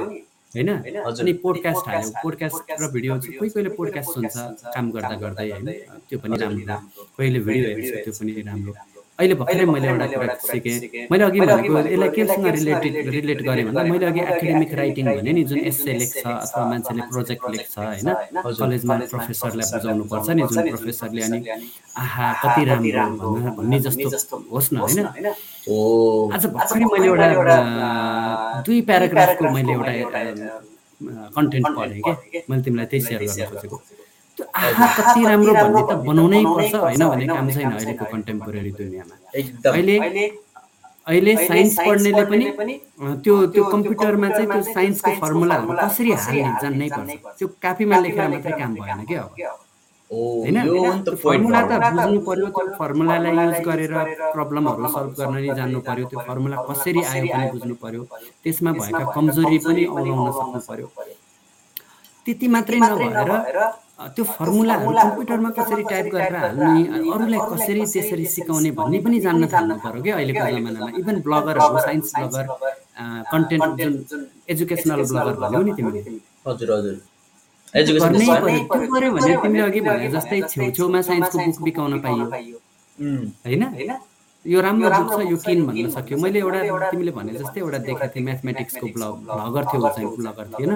होइन। 0.56 0.70
अनि 1.12 1.34
पोडकास्ट 1.44 1.84
हाल्यौ। 1.90 2.10
पोडकास्ट 2.24 2.72
र 2.82 2.88
भिडियो 2.96 3.20
चाहिँ 3.20 3.38
कोही 3.38 3.50
कोहीले 3.52 3.72
पोडकास्ट 3.76 4.10
सुन्छ 4.16 4.36
काम 4.74 4.86
गर्दा 4.96 5.16
गर्दै 5.24 5.50
होइन? 5.52 5.68
त्यो 6.08 6.18
पनि 6.24 6.36
राम्रो। 6.40 6.80
कोहीले 7.18 7.40
भिडियो 7.46 7.68
हेर्छ 7.68 8.08
त्यो 8.08 8.14
पनि 8.20 8.32
राम्रो। 8.48 8.74
अहिले 9.22 9.36
भर्खरै 9.38 9.66
मैले 9.70 9.88
एउटा 9.88 10.06
कुरा 10.18 10.36
सिकेँ। 10.50 11.06
मैले 11.12 11.24
अघि 11.30 11.40
भनेको 11.40 11.78
यसलाई 11.78 12.10
केसँग 12.18 12.46
रिलेटेड 12.58 12.96
रिलेट 13.16 13.40
गरेँ 13.48 13.64
भन्दा 13.70 13.84
मैले 13.94 14.06
अघि 14.10 14.22
एकाडेमिक 14.22 14.72
राइटिङ 14.82 15.06
भने 15.18 15.32
नि 15.38 15.44
जुन 15.52 15.60
एसए 15.70 15.94
लेख्छ 16.02 16.26
अथवा 16.26 16.64
मान्छेले 16.72 17.02
प्रोजेक्ट 17.12 17.44
लेख्छ 17.56 17.74
होइन? 17.78 18.08
कलेजमा 18.42 18.96
प्रोफेसरलाई 19.14 19.68
बुझाउनु 19.74 20.04
पर्छ 20.12 20.28
नि 20.38 20.42
जुन 20.50 20.62
प्रोफेसरले 20.74 21.22
अनि 21.22 21.40
आहा 22.02 22.28
कति 22.42 22.62
राम्रो 22.66 23.30
भन्न 23.62 23.80
जस्तो 23.86 24.10
होस् 24.52 24.74
न 24.74 24.76
होइन? 24.82 25.00
ओ। 25.70 25.78
आज 26.34 26.44
भर्खरै 26.58 26.86
मैले 26.92 27.08
एउटा 27.38 27.58
दुई 28.66 28.82
प्याराग्राफको 28.90 29.44
मैले 29.56 29.74
एउटा 29.74 29.92
कन्टेन्ट 31.36 31.68
पढेँ 31.78 32.02
कि? 32.02 32.12
मैले 32.50 32.62
तिमीलाई 32.66 32.88
त्यही 32.92 33.02
सेयर 33.06 33.22
गर्न 33.22 33.46
खोजेको। 33.54 33.78
आहा 34.56 34.86
कति 34.98 35.22
राम्रो 35.26 35.54
भन्ने 35.54 35.82
त 35.90 35.92
बनाउनै 36.08 36.42
पर्छ 36.46 36.74
होइन 36.76 37.04
भन्ने 37.08 37.26
काम 37.28 37.50
छैन 37.56 37.72
अहिलेको 37.72 38.06
कन्टेम्पोरेरी 38.14 38.72
दुनियाँमा। 38.80 39.16
अहिले 39.72 39.96
अहिले 41.08 41.34
साइन्स 41.48 41.76
पढ्नेले 41.86 42.24
पनि 42.32 42.46
त्यो 43.24 43.36
त्यो 43.54 43.64
कम्प्युटरमा 43.74 44.28
चाहिँ 44.30 44.48
त्यो 44.52 44.62
साइन्सको 44.76 45.12
फर्मुलाहरू 45.22 45.74
कसरी 45.82 46.12
हाल्ने 46.14 46.52
जान्नै 46.62 46.88
पर्छ। 46.96 47.10
त्यो 47.40 47.48
कापीमा 47.64 47.96
लेखेर 48.06 48.28
मात्रै 48.34 48.54
काम 48.60 48.72
भएन 48.76 49.04
कि 49.10 49.16
अब। 49.22 49.30
ओ 50.12 50.18
होइन? 50.44 50.58
फर्मुला 51.24 51.62
त 51.70 51.72
बुझ्नु 51.96 52.20
पर्यो 52.28 52.48
त्यो 52.56 52.66
फर्मुलालाई 52.80 53.34
युज 53.38 53.60
गरेर 53.68 53.94
प्रब्लमहरू 54.36 54.88
सल्भ 54.96 55.12
गर्न 55.20 55.36
नि 55.42 55.50
जान्नु 55.60 55.80
पर्यो 55.90 56.06
त्यो 56.12 56.20
फर्मुला 56.28 56.58
कसरी 56.70 57.02
आयो 57.12 57.26
पनि 57.34 57.46
बुझ्नु 57.54 57.76
पर्यो। 57.84 58.02
त्यसमा 58.44 58.72
भएका 58.80 59.04
कमजोरी 59.16 59.58
पनि 59.66 59.84
औलाउन 59.98 60.32
सक्नु 60.38 60.60
पर्यो। 60.70 60.88
त्यति 62.26 62.48
मात्रै 62.54 62.80
नभएर 62.80 63.32
त्यो 64.16 64.24
फर्मुलाहरू 64.26 64.92
कम्प्युटरमा 64.98 65.50
कसरी 65.58 65.84
टाइप 65.92 66.06
गरेर 66.14 66.36
हाल्ने 66.36 66.82
अनि 66.96 67.08
अरूलाई 67.14 67.40
कसरी 67.52 67.82
त्यसरी 67.94 68.26
सिकाउने 68.36 68.72
भन्ने 68.80 69.00
पनि 69.06 69.18
जान्न 69.26 69.44
थाल्नु 69.54 69.76
पर्यो 69.84 70.02
क्या 70.04 70.16
अहिलेको 70.16 70.46
जमानामा। 70.58 70.90
इभन 71.02 71.16
ब्लगरहरू 71.26 71.78
साइन्स 71.86 72.12
ब्लगर 72.18 72.46
कन्टेन्ट 73.32 73.70
जुन 73.82 73.94
एजुकेसनल 74.52 75.02
ब्लगर 75.12 75.36
भन्यौ 75.44 75.62
नि 75.68 75.72
तिमीले। 75.78 76.02
हजुर 76.48 76.70
हजुर। 76.76 76.96
गर्नै 77.74 78.26
त्यो 78.72 78.88
गर्यो 78.94 79.10
भने 79.16 79.34
तिमीले 79.44 79.64
अघि 79.70 79.82
भने 79.88 80.08
जस्तै 80.16 80.40
छेउछेउमा 80.54 81.02
साइन्सको 81.10 81.38
बुक 81.46 81.58
बिकाउन 81.68 81.94
पाइयो। 82.06 82.26
होइन? 83.46 83.64
यो 84.46 84.62
राम्रो 84.62 84.90
बुक 84.90 85.10
छ 85.14 85.22
यो 85.30 85.38
किन 85.38 85.60
भन्न 85.66 85.90
सक्यो? 85.94 86.18
मैले 86.18 86.40
एउटा 86.42 86.90
तिमीले 86.92 87.12
भने 87.14 87.32
जस्तै 87.34 87.60
एउटा 87.62 87.78
देखेको 87.86 88.08
थिएँ 88.14 88.26
म्याथमेटिक्सको 88.26 88.86
ब्लग। 88.96 89.14
भ्लगर 89.30 89.64
थियो 89.70 89.80
ऊ 89.82 89.90
चाहिँ 89.94 90.08
ब्लगर 90.18 90.46
थिएन 90.58 90.72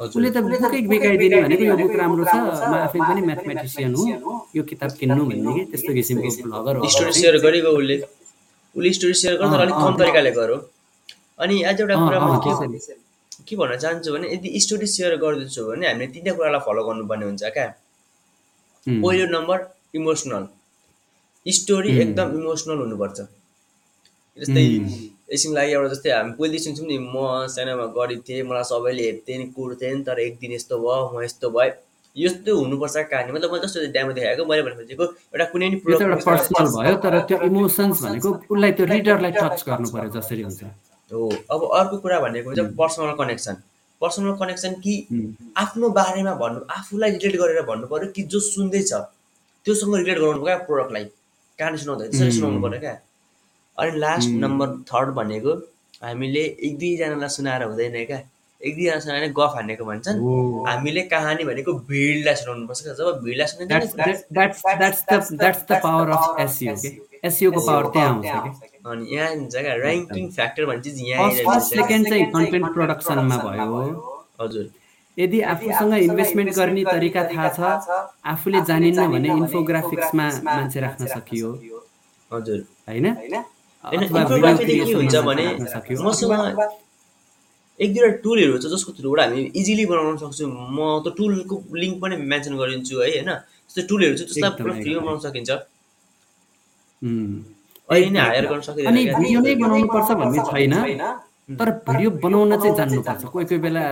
उसले 0.00 0.30
त 0.32 0.36
बुकै 0.40 0.80
बिकाइदिने 0.88 1.36
भनेको 1.44 1.64
यो 1.64 1.76
बुक 1.76 1.94
राम्रो 2.00 2.24
छ 2.24 2.34
म 2.72 2.74
आफै 2.88 3.00
पनि 3.04 3.20
म्याथमेटिसियन 3.28 3.92
हो। 3.94 4.02
यो 4.56 4.62
किताब 4.64 4.90
किन्नु 5.00 5.22
भन्ने 5.28 5.52
कि 5.52 5.64
त्यस्तो 5.72 5.92
किसिमको 5.92 6.28
ब्लगर 6.48 6.74
हो। 6.76 6.88
स्टोरी 6.88 7.12
सेयर 7.20 7.36
गरेको 7.44 7.70
उसले। 7.76 7.96
उसले 8.76 8.90
स्टोरी 8.96 9.14
सेयर 9.20 9.34
गर्दा 9.40 9.56
अलिक 9.60 9.76
कम 9.76 9.94
तरिकाले 10.00 10.32
गरो 10.32 10.56
अनि 11.44 11.56
आज 11.68 11.80
एउटा 11.84 11.96
कुरा 12.00 12.18
म 12.24 12.40
के 13.44 13.54
भन्न 13.60 13.76
चाहन्छु 13.76 14.08
भने 14.14 14.26
यदि 14.32 14.48
स्टोरी 14.64 14.86
सेयर 14.88 15.12
गर्दैछु 15.20 15.60
भने 15.68 15.84
हामीले 15.86 16.06
तिनवटा 16.16 16.32
कुरालाई 16.40 16.60
फलो 16.64 16.82
गर्नुपर्ने 16.88 17.24
हुन्छ 17.28 17.44
क्या। 17.52 17.66
पहिलो 18.86 19.26
नम्बर 19.36 19.58
इमोसनल 20.00 20.44
स्टोरी। 21.46 21.90
एकदम 22.00 22.28
इमोसनल 22.40 22.78
हुनुपर्छ। 22.78 23.20
जस्तै 24.38 24.62
एकछिन 25.32 25.52
लागि 25.54 25.72
एउटा 25.72 25.88
जस्तै 25.94 26.10
हामी 26.10 26.32
पहिले 26.38 26.58
सुन्छौँ 26.64 26.86
नि 26.86 26.98
म 26.98 27.46
सानोमा 27.54 27.86
गरिब 27.96 28.20
थिएँ 28.28 28.42
मलाई 28.48 28.64
सबैले 28.70 29.02
हेर्थेँ 29.02 29.38
नि 29.38 29.46
कुर्थेँ 29.56 29.92
नि 29.94 30.02
तर 30.04 30.20
एक 30.20 30.38
दिन 30.40 30.52
यस्तो 30.52 30.78
भयो 30.84 31.10
म 31.14 31.22
यस्तो 31.24 31.50
भएँ 31.50 31.72
यस्तो 32.16 32.50
हुनुपर्छ 32.56 32.96
कहानी। 33.10 33.32
मतलब 33.32 33.52
मैले 33.52 33.66
जस्तो 33.66 33.78
ड्यामो 33.92 34.12
देखाएको 34.12 34.44
मैले 34.44 34.62
भने 34.62 34.74
खोजेको 34.76 35.04
एउटा 35.04 35.44
कुनै 35.52 35.68
पनि 35.82 36.22
पर्सनल 36.24 36.66
भयो 36.76 36.96
तर 37.04 37.18
त्यो 37.28 37.38
इमोसन्स 37.48 38.02
भनेको 38.04 38.28
उसलाई 38.52 38.72
त्यो 38.78 38.86
रिडरलाई 38.92 39.32
टच 39.32 39.64
गर्नु 39.68 39.88
पर्यो 39.92 40.10
जसरी 40.16 40.42
हुन्छ। 40.42 40.62
हो 41.10 41.28
अब 41.52 41.60
अर्को 41.78 41.96
कुरा 42.04 42.18
भनेको 42.24 42.46
हुन्छ 42.50 42.60
पर्सनल 42.80 43.12
कनेक्सन 43.20 43.56
पर्सनल 44.00 44.32
कनेक्सन 44.40 44.72
कि 44.84 44.94
आफ्नो 45.64 45.88
बारेमा 45.98 46.34
भन्नु 46.42 46.60
आफूलाई 46.76 47.10
रिलेट 47.16 47.36
गरेर 47.40 47.62
भन्नु 47.70 47.86
पर्यो 47.92 48.10
कि 48.16 48.22
जो 48.32 48.40
सुन्दैछ 48.46 48.92
त्योसँग 48.92 49.96
रिलेट 49.96 50.18
गराउनु 50.18 50.44
क्या 50.44 50.56
प्रोडक्टलाई 50.68 51.04
कहानी 51.62 51.78
सुनाउँदा 51.78 52.04
त्यसरी. 52.10 52.32
सुनाउनु 52.38 52.58
पर्यो 52.66 52.80
क्या। 52.80 52.94
अनि 53.78 53.98
लास्ट. 54.04 54.28
नम्बर 54.44 54.68
थर्ड 54.90 55.08
भनेको 55.18 55.52
हामीले 56.02 56.42
एक 56.66 56.74
दुईजनालाई 56.78 57.30
सुनाएर 57.38 57.62
हुँदैन 57.62 57.96
क्या। 58.10 58.20
एक 58.60 58.74
दुईजना 58.76 58.98
सुनाएर 59.04 59.32
गफ 59.38 59.52
हानेको 59.54 59.84
भन्छन्। 59.84 60.16
हामीले 60.66 61.02
कहानी 61.12 61.42
भनेको 61.44 61.70
भिडलाई 61.88 62.34
सुनाउनु 62.42 62.66
पर्छ 62.66 62.80
क्या। 62.82 62.94
जब 62.98 63.22
भिडलाई 63.24 63.46
एसइओको 67.22 67.60
पावर 67.66 67.86
त्यहाँ 67.94 68.08
आउँछ 68.12 68.26
कि 68.26 68.78
अनि 68.90 69.04
यहाँ 69.14 69.30
हुन्छ। 69.30 69.54
क्या 69.54 69.74
ऱ्याङ्किङ 69.78 70.24
फ्याक्टर 70.36 70.62
चिज 70.82 70.96
यहाँ 71.00 71.18
फर्स्ट 71.22 71.42
फर्स्ट 71.46 71.68
सेकेन्ड 71.74 72.08
चाहिँ 72.08 72.24
कन्टेन्ट 72.32 72.66
प्रोडक्सनमा 72.74 73.36
भयो। 73.44 73.90
हजुर। 74.40 74.66
यदि 75.18 75.38
आफूसँग 75.52 75.94
इन्भेस्टमेन्ट 75.94 76.50
गर्ने 76.56 76.82
तरिका 76.84 77.22
थाहा 77.30 77.48
छ 77.56 77.58
आफूले 78.32 78.60
जानिन्न 78.68 79.00
भने 79.12 79.28
इन्फोग्राफिक्समा 79.40 80.26
मान्छे 80.44 80.78
राख्न 80.80 81.02
सकियो। 81.06 81.48
हजुर। 82.30 82.60
होइन? 82.88 83.06
एक 87.80 87.90
दुईवटा 87.92 88.08
टुलहरू 88.24 88.56
छ 88.62 88.64
जसको 88.72 88.90
थ्रुबाट 88.96 89.20
हामी 89.20 89.40
इजिली 89.60 89.84
बनाउन 89.90 90.16
सक्छौँ। 90.22 90.48
म 90.48 90.78
त 91.04 91.06
टुलको 91.18 91.54
लिङ्क 91.82 91.94
पनि 92.02 92.14
मेन्सन 92.32 92.54
गरिदिन्छु 92.56 92.94
है 93.00 93.08
होइन? 93.10 93.30
त्यस्तो 93.68 93.82
टुलहरू 93.90 94.14
छ 94.16 94.20
जसलाई 94.30 94.50
पुरा 94.56 94.72
फ्रीमा। 94.80 95.00
बनाउन 95.02 95.20
सकिन्छ। 95.26 95.50
अहिले 97.90 98.10
नै 98.14 98.20
हायर। 98.20 98.44
गर्न 98.48 98.60
सकिँदैन 98.64 98.88
अनि 98.88 99.02
क्या। 99.04 99.18
भिडियो 99.18 99.38
नै 99.40 99.54
बनाउनु 99.60 99.86
पर्छ 99.92 100.08
भन्ने 100.20 100.40
छैन। 100.48 100.74
तर 101.48 101.70
भिडियो 101.86 102.10
बनाउन 102.22 102.50
चाहिँ 102.62 102.76
जान्नुपर्छ। 102.76 103.22
कोही 103.32 103.44
कोही 103.50 103.60
बेला 103.60 103.82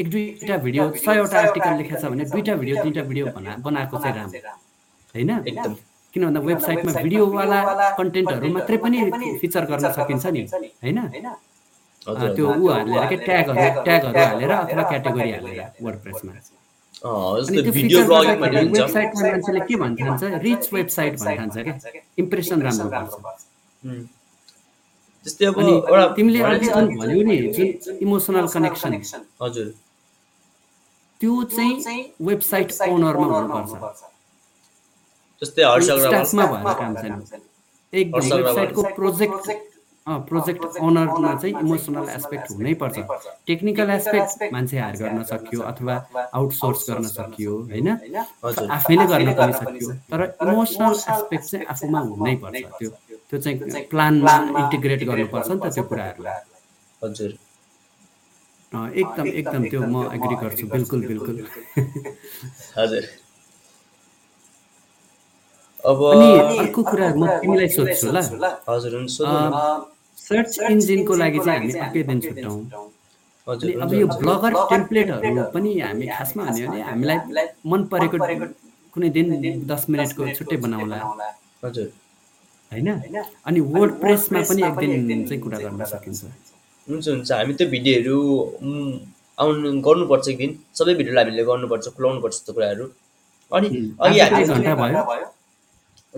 एक 0.00 0.08
दुईवटा 0.10 0.56
भिडियो 0.64 0.84
सयवटा 1.04 1.38
आर्टिकल 1.40 1.72
लेखेको 1.78 2.00
छ 2.00 2.04
भने 2.12 2.24
दुईवटा 2.32 2.54
भिडियो 2.60 2.76
तिनवटा 2.82 3.02
भिडियो 3.08 3.24
बना 3.36 3.50
बनाएको 3.64 3.96
चाहिँ 3.98 4.14
राम्रो। 4.16 4.40
होइन? 5.14 5.30
एकदम। 5.48 5.72
किन 6.14 6.22
भन्दा 6.24 6.40
वेबसाइटमा 6.40 6.92
भिडियोवाला 7.02 7.58
कन्टेन्टहरू 7.98 8.48
मात्रै 8.52 8.76
पनि 8.84 8.98
फिचर 9.40 9.64
गर्न 9.70 9.84
सकिन्छ 9.98 10.24
नि। 10.36 10.42
होइन? 10.84 10.98
त्यो 12.36 12.46
ऊ 12.48 12.68
हालेर 12.68 13.04
के 13.08 13.16
ट्यागहरू 13.24 13.82
ट्यागहरू 13.84 14.20
हालेर 14.20 14.50
अथवा 14.52 14.82
क्याटेगोरी 14.90 15.30
हालेर 15.32 15.58
भन्ने 18.38 18.60
हुन्छ। 18.60 18.78
वेबसाइटमा 18.78 19.20
मान्छेले 19.30 19.60
के 19.68 19.74
भन्छ 19.76 20.22
रिच 20.44 20.64
वेबसाइट 20.72 21.12
भन्छ 21.20 21.56
क्या। 21.56 21.74
इम्प्रेसन 22.18 22.58
राम्रो 22.62 22.88
पर्छ 22.92 23.12
उम्. 23.84 24.04
जस्तै 25.26 25.44
अब 25.46 25.58
एउटा 25.60 26.06
तिमीले 26.16 26.38
भन्यौ 26.42 27.22
नि 27.28 27.36
जुन 27.56 27.96
इमोसनल 28.04 28.46
कनेक्सन 28.54 28.92
हजुर। 29.42 29.68
त्यो 31.20 31.34
चाहिँ 31.54 32.02
वेबसाइट 32.28 32.68
ओनरमा 32.88 33.26
हुनुपर्छ। 33.38 34.02
जस्तै 35.42 35.62
स्टाफमा 35.86 36.44
भएर 36.52 36.74
काम 36.80 36.92
छैन। 37.00 37.14
एकदम। 37.92 38.22
वेबसाइटको 38.36 38.82
प्रोजेक्ट 38.98 39.44
अँ 40.06 40.18
प्रोजेक्ट 40.28 40.62
ओनरमा 40.80 41.30
चाहिँ 41.40 41.54
इमोसनल 41.60 42.08
एस्पेक्ट 42.08 42.50
हुनैपर्छ। 42.50 42.96
टेक्निकल 43.46 43.90
एस्पेक्ट 43.90 44.52
मान्छे 44.52 44.78
हायर 44.78 44.96
गर्न 45.02 45.22
सकियो 45.30 45.60
अथवा 45.70 45.94
आउटसोर्स 46.38 46.80
गर्न 46.90 47.06
सकियो 47.08 47.52
होइन? 47.72 47.88
हजुर। 48.44 48.70
आफैले 48.78 49.06
गर्न 49.12 49.28
पनि 49.40 49.52
सकियो। 49.60 49.88
तर 50.10 50.20
इमोसनल 50.42 50.94
एस्पेक्ट 51.12 51.44
चाहिँ 51.50 51.66
आफूमा 51.74 52.00
हुनैपर्छ 52.08 52.64
त्यो। 52.78 52.90
त्यो 53.28 53.38
चाहिँ 53.44 53.84
प्लानमा 53.92 54.34
इन्टिग्रेट 54.60 55.00
गर्नुपर्छ 55.08 55.48
नि 55.50 55.60
त 55.64 55.66
त्यो 55.74 55.84
कुराहरूलाई। 55.90 56.40
हजुर। 57.02 57.30
एकदम 58.72 59.26
एकदम 59.40 59.62
त्यो 59.70 59.80
म 59.92 59.96
एग्री 60.16 60.34
गर्छु। 60.42 60.64
बिल्कुल 60.74 61.00
बिल्कुल। 61.10 61.36
हजुर। 62.78 63.04
अब 65.90 65.98
अनि 66.12 66.28
अर्को 66.58 66.82
कुरा 66.90 67.06
म 67.20 67.22
तिमीलाई 67.42 67.68
सोध्छु 67.76 68.08
ल। 68.16 68.18
हजुर। 68.68 68.92
सर्च 70.18 70.52
इन्जिनको 70.70 71.12
लागि 71.22 71.38
चाहिँ 71.46 71.70
हामी 71.80 72.02
दिन 72.08 72.18
छुट्याउँ। 72.20 72.58
हजुर 73.46 73.68
अनि 73.70 73.80
अब 73.82 73.92
यो। 74.00 74.06
ब्लगर 74.24 74.52
टेम्प्लेटहरू 74.72 75.44
पनि 75.54 75.70
हामी 75.80 76.06
खासमा 76.16 76.42
भन्यो 76.48 76.66
भने 76.68 76.80
हामीलाई 76.90 77.46
मन 77.70 77.80
परेको 77.92 78.16
कुनै 78.94 79.08
दिन 79.16 79.26
दस 79.70 79.82
मिनटको 79.90 80.22
छुट्टै 80.36 80.56
बनाउला। 80.64 80.98
हजुर। 81.64 81.88
होइन? 82.72 82.88
अनि 83.46 83.60
वर्ड 83.74 83.92
प्रेसमा 84.00 84.40
पनि 84.48 84.62
एक 84.66 84.74
दिन 85.06 85.20
चाहिँ 85.28 85.40
कुरा 85.42 85.58
गर्न 85.58 85.84
सकिन्छ। 85.92 86.20
हुन्छ 86.88 87.08
हुन्छ। 87.08 87.30
हामी 87.32 87.54
त्यो 87.58 87.66
भिडियोहरू 87.74 88.16
आउनु 89.38 89.68
गर्नुपर्छ 89.86 90.28
एक 90.28 90.38
दिन। 90.38 90.50
सबै 90.78 90.94
भिडियोलाई 91.00 91.24
हामीले 91.24 91.44
गर्नुपर्छ 91.50 91.86
खुलाउनुपर्छ 91.96 92.36
त्यो 92.44 92.52
कुराहरू। 92.54 92.84
अनि 93.52 93.68
अघि 94.00 94.18
हामी 94.20 94.44
घन्टा 94.44 94.74
भयो। 94.80 95.26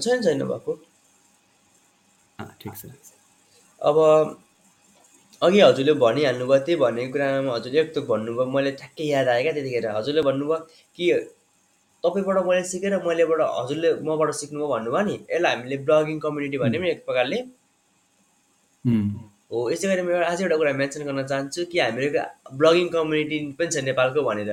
छैन 0.01 0.23
छैन 0.23 0.43
भएको। 0.53 0.73
ठिक 2.61 2.73
छ। 2.77 2.83
अब 3.81 3.97
अघि 5.43 5.61
हजुरले 5.61 5.93
भनिहाल्नुभयो 6.05 6.59
त्यही 6.65 6.77
भनेको 6.81 7.13
कुरामा 7.13 7.51
हजुरले 7.57 7.81
एक 7.81 7.97
थोक 7.97 8.05
भन्नुभयो। 8.09 8.45
मैले 8.55 8.71
ठ्याक्कै 8.81 9.05
याद 9.07 9.29
आयो 9.29 9.43
क्या 9.43 9.53
त्यतिखेर। 9.53 9.87
हजुरले 9.97 10.23
भन्नुभयो 10.29 10.59
कि 10.97 11.05
तपाईँबाट 12.05 12.39
मैले 12.49 12.63
सिकेर 12.73 12.95
मैलेबाट 13.07 13.41
हजुरले 13.59 13.89
मबाट 14.09 14.31
सिक्नुभयो 14.41 14.69
भन्नुभयो 14.75 15.03
नि 15.09 15.15
यसलाई 15.33 15.53
हामीले 15.55 15.77
ब्लगिङ 15.89 16.17
कम्युनिटी 16.25 16.59
भन्यौँ 16.63 16.83
नि 16.85 16.91
एक 16.91 17.05
प्रकारले 17.09 17.39
हो। 19.51 19.59
यसै 19.73 19.87
गरी 19.91 20.03
म 20.07 20.09
अझै 20.31 20.43
एउटा 20.45 20.57
कुरा 20.61 20.73
मेन्सन 20.81 21.03
गर्न 21.09 21.21
चाहन्छु 21.31 21.61
कि 21.71 21.79
हाम्रो 21.85 22.09
ब्लगिङ 22.61 22.87
कम्युनिटी 22.97 23.37
पनि 23.59 23.71
छ 23.75 23.77
नेपालको 23.91 24.21
भनेर। 24.29 24.51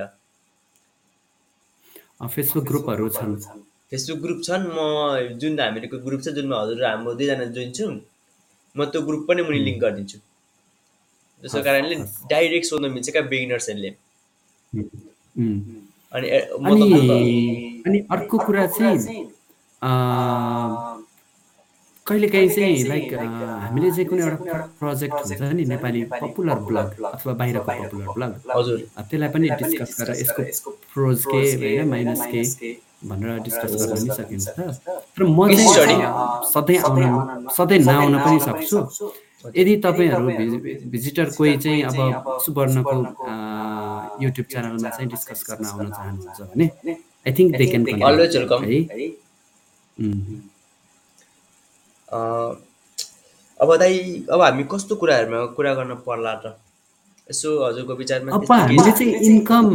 फेसबुक 2.36 2.64
ग्रुपहरू 2.70 3.10
छन्। 3.16 3.34
फेसबुक 3.92 4.20
ग्रुप 4.24 4.40
छन्। 4.48 4.64
म 4.76 4.78
जुन 5.42 5.60
हामीहरूको 5.60 5.98
ग्रुप 6.06 6.22
छ 6.26 6.28
जुनमा 6.38 6.56
हजुर 6.62 6.86
हाम्रो 6.86 7.14
दुईजना 7.20 7.46
जोइन 7.56 7.72
छौँ 7.78 7.92
म 8.76 8.80
त्यो 8.92 9.02
ग्रुप 9.08 9.22
पनि 9.28 9.42
मुनि 9.48 9.60
लिङ्क 9.68 9.80
गरिदिन्छु। 9.84 10.18
त्यसको 11.42 11.62
कारणले। 11.68 11.96
डाइरेक्ट 12.32 12.66
सोध्न 12.70 12.86
मिल्छ 12.96 13.08
क्या 13.16 13.24
बिगिनर्सहरूले। 13.32 13.92
अनि 16.18 16.88
अनि 17.88 17.98
अर्को 18.12 18.38
कुरा 18.46 18.66
चाहिँ 18.78 19.00
कहिलेकाहीँ 22.08 22.50
चाहिँ 22.50 22.84
लाइक 22.88 23.14
हामीले 23.14 23.90
चाहिँ 23.92 24.06
कुनै 24.10 24.24
एउटा 24.24 24.58
प्रोजेक्ट 24.80 25.14
हुन्छ 25.14 25.42
नि 25.60 25.64
नेपाली 25.68 26.02
पपुलर 26.12 26.60
ब्लग 26.68 26.88
अथवा 27.14 27.34
बाहिरको 27.42 27.68
पपुलर 27.68 28.08
ब्लग 28.16 28.32
हजुर। 28.56 28.78
त्यसलाई 28.98 29.30
पनि 29.36 29.48
डिस्कस 29.62 29.90
गरेर 30.00 30.16
यसको 30.22 30.42
प्रोज 30.94 31.20
के 31.28 31.42
होइन 31.60 31.88
माइनस 31.90 32.22
के 32.32 32.42
भनेर 33.12 33.30
डिस्कस 33.44 33.72
गर्न 33.76 33.92
पनि 33.92 34.10
सकिन्छ। 34.16 34.48
तर 35.14 35.22
म. 35.24 35.40
चाहिँ 35.52 36.00
सधैँ 36.54 36.80
आउन 36.88 37.04
सधैँ 37.58 37.80
नआउन 37.80 38.14
पनि 38.26 38.40
सक्छु। 38.48 38.78
यदि 39.56 39.76
तपाईँहरू 39.84 40.28
भिजिटर 40.92 41.28
कोही 41.38 41.58
चाहिँ 41.58 41.82
अब 41.84 41.98
सुवर्णको 42.46 42.96
युट्युब 44.24 44.48
च्यानलमा 44.52 44.90
चाहिँ 44.90 45.10
डिस्कस 45.10 45.40
गर्न 45.50 45.66
आउन 45.66 45.90
चाहनुहुन्छ 45.92 46.40
भने 46.52 46.66
आई 47.26 47.32
थिङ्क 47.38 47.50
दे 47.58 47.66
क्यान. 47.72 47.84
है 48.64 48.80
अब 53.60 53.70
दाइ 53.82 53.96
अब 54.32 54.42
हामी 54.42 54.64
कस्तो 54.72 54.96
कुराहरूमा 55.02 55.40
कुरा 55.58 55.74
गर्न 55.74 55.94
पर्ला 56.06 56.34
त? 56.44 56.46
यसो 57.28 57.50
हजुरको 57.64 57.94
विचारमा 58.00 58.32
अब 58.32 58.52
हामीले? 58.52 58.92
चाहिँ 58.92 59.14
इन्कम 59.30 59.66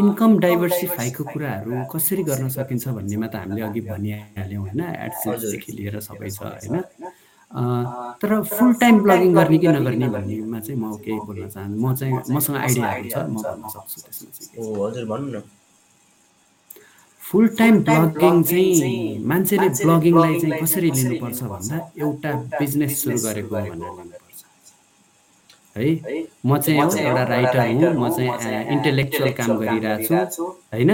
इन्कम 0.00 0.30
डाइभर्सिफाईको 0.38 1.24
कुराहरू 1.32 1.74
कसरी 1.92 2.22
गर्न 2.28 2.48
सकिन्छ 2.56 2.84
भन्नेमा 2.98 3.26
त 3.32 3.34
हामीले 3.42 3.62
अघि 3.68 3.80
भनिहाल्यौँ 3.88 4.62
होइन 4.62 4.80
एडसेन्सदेखि 5.06 5.70
लिएर 5.78 5.96
सबै 6.06 6.30
छ 6.30 6.38
होइन? 6.42 6.76
तर 7.52 8.30
फुल 8.48 8.72
टाइम 8.80 8.94
ब्लगिङ 9.02 9.30
गर्ने 9.34 9.58
कि 9.62 9.68
नगर्ने 9.68 10.08
भन्नेमा 10.08 10.58
चाहिँ 10.60 10.78
म 10.80 10.96
केही 11.04 11.18
बोल्न 11.26 11.48
चाहन्छु 11.54 11.80
म 11.84 11.94
चाहिँ 11.94 12.12
मसँग 12.34 12.56
आइडियाहरू 12.56 13.08
छ 13.12 13.16
म 13.28 13.36
भन्न 13.44 13.64
सक्छु 13.74 13.98
त्यसमा 14.04 14.30
चाहिँ। 14.36 14.48
ओ 14.60 14.86
हजुर 14.86 15.04
भन्नु 15.12 15.28
न। 15.36 15.42
फुल 17.22 17.46
टाइम 17.58 17.74
ब्लगिङ 17.88 18.42
चाहिँ 18.48 19.18
मान्छेले 19.30 19.68
ब्लगिङलाई 19.84 20.34
चाहिँ 20.40 20.60
कसरी 20.62 20.90
लिनुपर्छ 20.96 21.40
भन्दा 21.52 21.76
एउटा 22.04 22.30
बिजनेस 22.60 22.92
सुरु 23.02 23.18
गरेको 23.26 23.54
भनेर 23.54 23.70
लिनुपर्छ 23.74 24.21
है? 25.76 25.88
म 26.46 26.58
चाहिँ 26.58 26.78
एउटा 27.04 27.22
राइटर 27.32 27.58
हुँ 27.60 27.92
म 28.00 28.08
चाहिँ 28.16 28.64
इन्टेलेक्चुअल 28.74 29.30
काम 29.38 29.50
गरिरहेको 29.58 30.24
छु 30.34 30.44
होइन? 30.72 30.90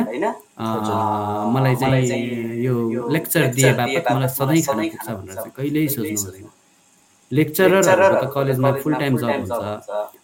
मलाई 1.55 1.75
चाहिँ 1.83 2.63
यो 2.65 2.75
लेक्चर 3.15 3.47
दिए 3.59 3.73
बापत 3.81 4.05
मलाई 4.13 4.29
सधैँ 4.39 4.63
खान 4.63 4.79
पुग्छ 4.89 5.09
भनेर 5.11 5.35
चाहिँ 5.35 5.53
कहिल्यै 5.59 5.87
सोच्नु 5.97 6.19
हुँदैन 6.25 6.47
लेक्चररहरूको 7.31 8.27
त 8.27 8.33
कलेजमा 8.35 8.71
फुल 8.83 8.95
टाइम 9.01 9.17
जब 9.21 9.29
हुन्छ। 9.29 9.53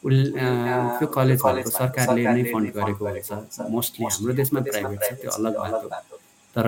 उल 0.09 0.15
अँ, 0.41 0.99
त्यो 0.99 1.07
कलेजहरूको 1.17 1.71
सरकारले 1.71 2.23
नै 2.25 2.43
फन्ड 2.53 2.69
गरेको 2.77 3.05
हुन्छ। 3.05 3.31
मोस्टली 3.75 4.05
हाम्रो 4.13 4.33
देशमा 4.41 4.61
प्राइभेट 4.71 5.01
छ 5.05 5.13
त्यो 5.21 5.31
अलग 5.39 5.53
बाटो 5.61 6.15
तर 6.57 6.67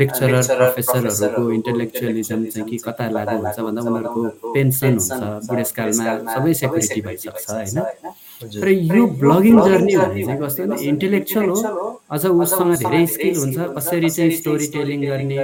लेक्चरर 0.00 0.42
प्रोफेसरहरूको 0.56 1.50
इन्टेलेक्चुअलिजम 1.58 2.44
चाहिँ 2.44 2.68
कि 2.68 2.76
कता 2.86 3.08
लागु 3.16 3.36
हुन्छ 3.42 3.58
भन्दा 3.66 3.80
उनीहरूको 3.88 4.52
पेन्सन 4.54 4.94
हुन्छ 4.98 5.48
बुढेसकालमा 5.48 6.06
सबै 6.34 6.52
सेक्युरिटी 6.60 7.00
भइसक्छ 7.06 7.44
होइन? 7.50 7.78
तर 8.60 8.68
यो 8.68 9.06
ब्लगिङ 9.22 9.56
जर्नी 9.68 9.96
भने 9.96 10.24
चाहिँ 10.26 10.40
कस्तो 10.42 10.66
भने 10.66 10.82
इन्टेलेक्चुअल 10.92 11.48
हो 11.48 11.56
अझ 12.10 12.24
उसँग 12.26 12.74
धेरै 12.84 13.02
स्किल 13.14 13.36
हुन्छ 13.40 13.58
कसरी 13.78 14.10
चाहिँ 14.16 14.36
स्टोरी 14.38 14.66
टेलिङ 14.76 15.00
गर्ने 15.08 15.40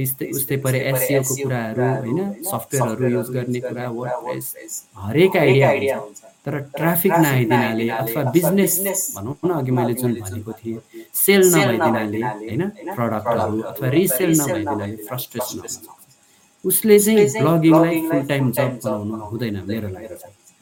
यस्तै 0.00 0.26
उस्तै 0.36 0.56
परे 0.64 0.80
एसियोको 0.90 1.34
कुराहरू 1.42 1.84
होइन? 1.84 2.18
सफ्टवेयरहरू 2.50 3.08
युज 3.16 3.28
गर्ने 3.36 3.60
कुरा 3.68 3.88
वर्ड 4.00 4.12
हरेक 5.04 5.36
आइडिया 5.36 5.98
हुन्छ। 5.98 6.21
तर 6.46 6.58
ट्राफिक 6.76 7.12
नआइदिनाले 7.24 7.88
अथवा 7.96 8.22
बिजनेस 8.36 9.14
भनौँ 9.16 9.36
न 9.44 9.50
अघि 9.58 9.70
मैले 9.70 9.94
जुन 10.00 10.12
भनेको 10.20 10.52
थिएँ 10.52 10.80
सेल 11.14 11.42
नभइदिनाले 11.54 12.20
होइन 12.22 12.62
प्रडक्टहरू 12.96 13.60
अथवा 13.70 13.88
रिसेल 13.96 14.32
नभइदिनाले 14.40 14.96
फ्रस्ट्रेसन 15.08 15.58
सक्छ 15.66 15.86
उसले 16.64 16.98
चाहिँ 17.04 17.26
ब्लगिङलाई 17.38 18.00
फुल 18.08 18.22
टाइम 18.26 18.50
जब 18.58 18.78
बनाउनु 18.84 19.24
हुँदैन 19.30 19.56
मेरो 19.70 19.88
लागि 19.94 20.08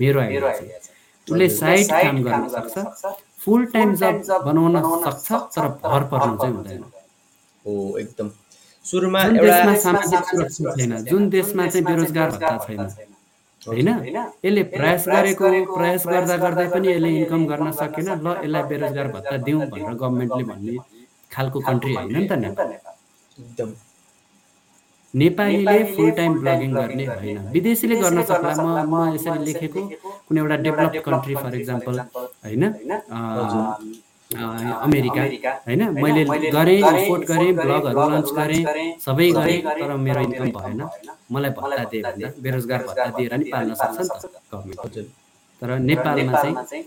मेरो 0.00 0.20
आइडिया 0.20 0.52
चाहिँ 0.52 0.72
उसले 1.26 1.48
साइड 1.56 1.86
काम 1.90 2.22
गर्न 2.22 2.48
सक्छ 2.48 3.14
फुल 3.44 3.64
टाइम 3.74 3.94
जब 4.02 4.14
बनाउन 4.46 4.74
सक्छ 5.04 5.28
तर 5.56 5.68
भर 5.84 6.02
पर्नु 6.12 6.36
चाहिँ 6.36 6.54
हुँदैन। 6.54 6.82
हो 7.64 7.72
एकदम। 7.98 8.30
सुरुमा 8.84 9.22
एउटा 9.22 9.74
सामाजिक 9.84 10.24
सुरक्षा 10.30 10.74
छैन 10.76 10.92
जुन 11.04 11.28
देशमा 11.30 11.66
चाहिँ 11.66 11.84
बेरोजगार 11.86 12.30
भत्ता 12.30 12.56
छैन। 12.66 12.80
होइन? 13.66 13.88
यसले 14.44 14.62
प्रयास 14.74 15.04
गरेको 15.08 15.46
प्रयास 15.76 16.06
गर्दा 16.06 16.36
गर्दै 16.44 16.66
पनि 16.74 16.88
यसले 16.92 17.08
इन्कम 17.18 17.42
गर्न 17.46 17.70
सकेन। 17.80 18.08
ल 18.24 18.26
यसलाई 18.44 18.62
बेरोजगार 18.70 19.08
भत्ता 19.14 19.36
दिउँ 19.46 19.66
भनेर 19.70 19.94
गभर्मेन्टले 20.00 20.44
भन्ने 20.50 20.74
खालको 21.30 21.58
कन्ट्री 21.68 21.94
होइन 21.94 22.16
नि 22.16 22.26
त 22.26 22.32
नेपाल। 22.44 22.68
एकदम। 22.72 23.70
नेपालीले 25.14 25.78
फुल 25.94 26.10
टाइम 26.18 26.32
ब्लगिङ 26.40 26.70
गर्ने 26.74 27.04
होइन। 27.06 27.38
विदेशीले 27.52 27.96
गर्न 28.02 28.22
सक्ला। 28.22 28.54
म 28.56 28.66
म 28.90 28.94
यसरी 29.14 29.44
लेखेको 29.44 29.80
कुनै 30.26 30.40
एउटा 30.40 30.56
डेभलप्ड 30.66 31.00
कन्ट्री 31.08 31.34
फर 31.34 31.54
इक्जाम्पल 31.60 31.98
होइन? 32.44 32.62
अमेरिका। 34.30 35.22
होइन 35.66 35.82
मैले 36.02 36.22
गरेँ 36.50 36.80
एफोर्ट 36.80 37.22
गरेँ 37.30 37.52
ब्लगहरू 37.54 38.08
लन्च 38.10 38.28
गरेँ 38.38 38.62
सबै 39.04 39.30
गरेँ 39.38 39.60
तर 39.80 39.90
मेरो 40.06 40.20
इन्कम 40.28 40.50
भएन। 40.56 40.80
मलाई 41.32 41.50
भत्ता 41.58 41.84
दिए 41.90 42.02
भन्दा 42.02 42.28
बेरोजगार 42.38 42.80
भत्ता 42.86 43.06
दिएर 43.18 43.34
नि 43.34 43.44
पाल्न 43.50 43.74
सक्छ 43.74 43.98
नि 43.98 44.06
त 44.06 44.24
गभर्मेन्ट 44.52 44.80
हजुर। 44.86 45.04
तर 45.62 45.70
नेपालमा 45.90 46.32
चाहिँ 46.42 46.84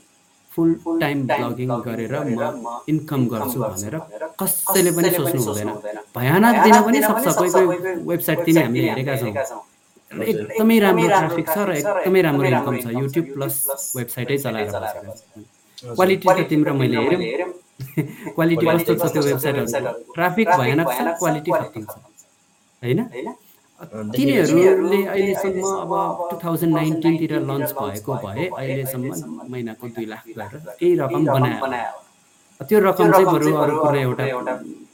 फुल 0.52 0.70
टाइम 1.02 1.18
ब्लगिङ 1.28 1.70
गरेर 1.86 2.14
म 2.24 2.80
इन्कम 2.92 3.22
गर्छु 3.34 3.60
भनेर 3.60 3.96
कसैले 4.40 4.92
पनि 4.96 5.10
सोच्नु 5.12 5.42
हुँदैन। 5.44 5.70
भयानक 6.16 6.56
दिन 6.64 6.76
पनि 6.88 7.00
सक्छ 7.02 7.26
कोही 7.38 7.50
कोही 7.52 7.68
वेबसाइट 8.08 8.40
तिनी 8.46 8.62
हामीले 8.62 8.90
हेरेका 8.90 9.16
छौँ। 9.20 9.62
एकदमै 10.32 10.78
राम्रो 10.80 11.08
ट्राफिक 11.08 11.48
छ 11.50 11.58
र 11.68 11.70
एकदमै 11.74 12.22
राम्रो 12.22 12.48
इन्कम 12.54 12.76
छ। 12.84 12.86
युट्युब 13.02 13.26
प्लस 13.36 13.56
वेबसाइटै 13.98 14.38
चलाएर 14.46 14.70
बसेका 14.70 15.12
क्वालिटी 15.84 16.28
त 16.28 16.40
तिम्रो 16.50 16.74
मैले 16.74 16.98
हेऱ्यौँ। 16.98 17.52
क्वालिटी 18.36 18.66
कस्तो 18.66 18.94
छ 18.96 19.04
त्यो 19.14 19.22
वेबसाइटहरू 19.30 19.92
ट्राफिक 20.16 20.48
छ 20.50 20.60
क्वालिटी 21.22 21.52
खत्तम 21.52 21.84
छ। 21.84 21.96
होइन? 22.84 23.00
तिनीहरूले 24.16 25.00
अहिलेसम्म 25.14 25.64
अब 25.84 25.92
टु 26.30 26.36
थाउजन्ड 26.44 26.74
नाइन्टिनतिर 26.76 27.34
लन्च 27.50 27.70
भएको 27.80 28.12
भए 28.24 28.46
अहिलेसम्म 28.60 29.06
महिनाको 29.52 29.86
दुई 29.96 30.06
लाख 30.12 30.24
गरेर 30.38 30.62
केही 30.80 30.94
रकम 31.02 31.22
बनायो। 31.26 31.92
त्यो 32.70 32.80
रकम 32.88 33.12
चाहिँ 33.12 33.28
बरु 33.34 33.50
अरू 33.64 33.74
कुनै 33.84 34.02
एउटा 34.02 34.26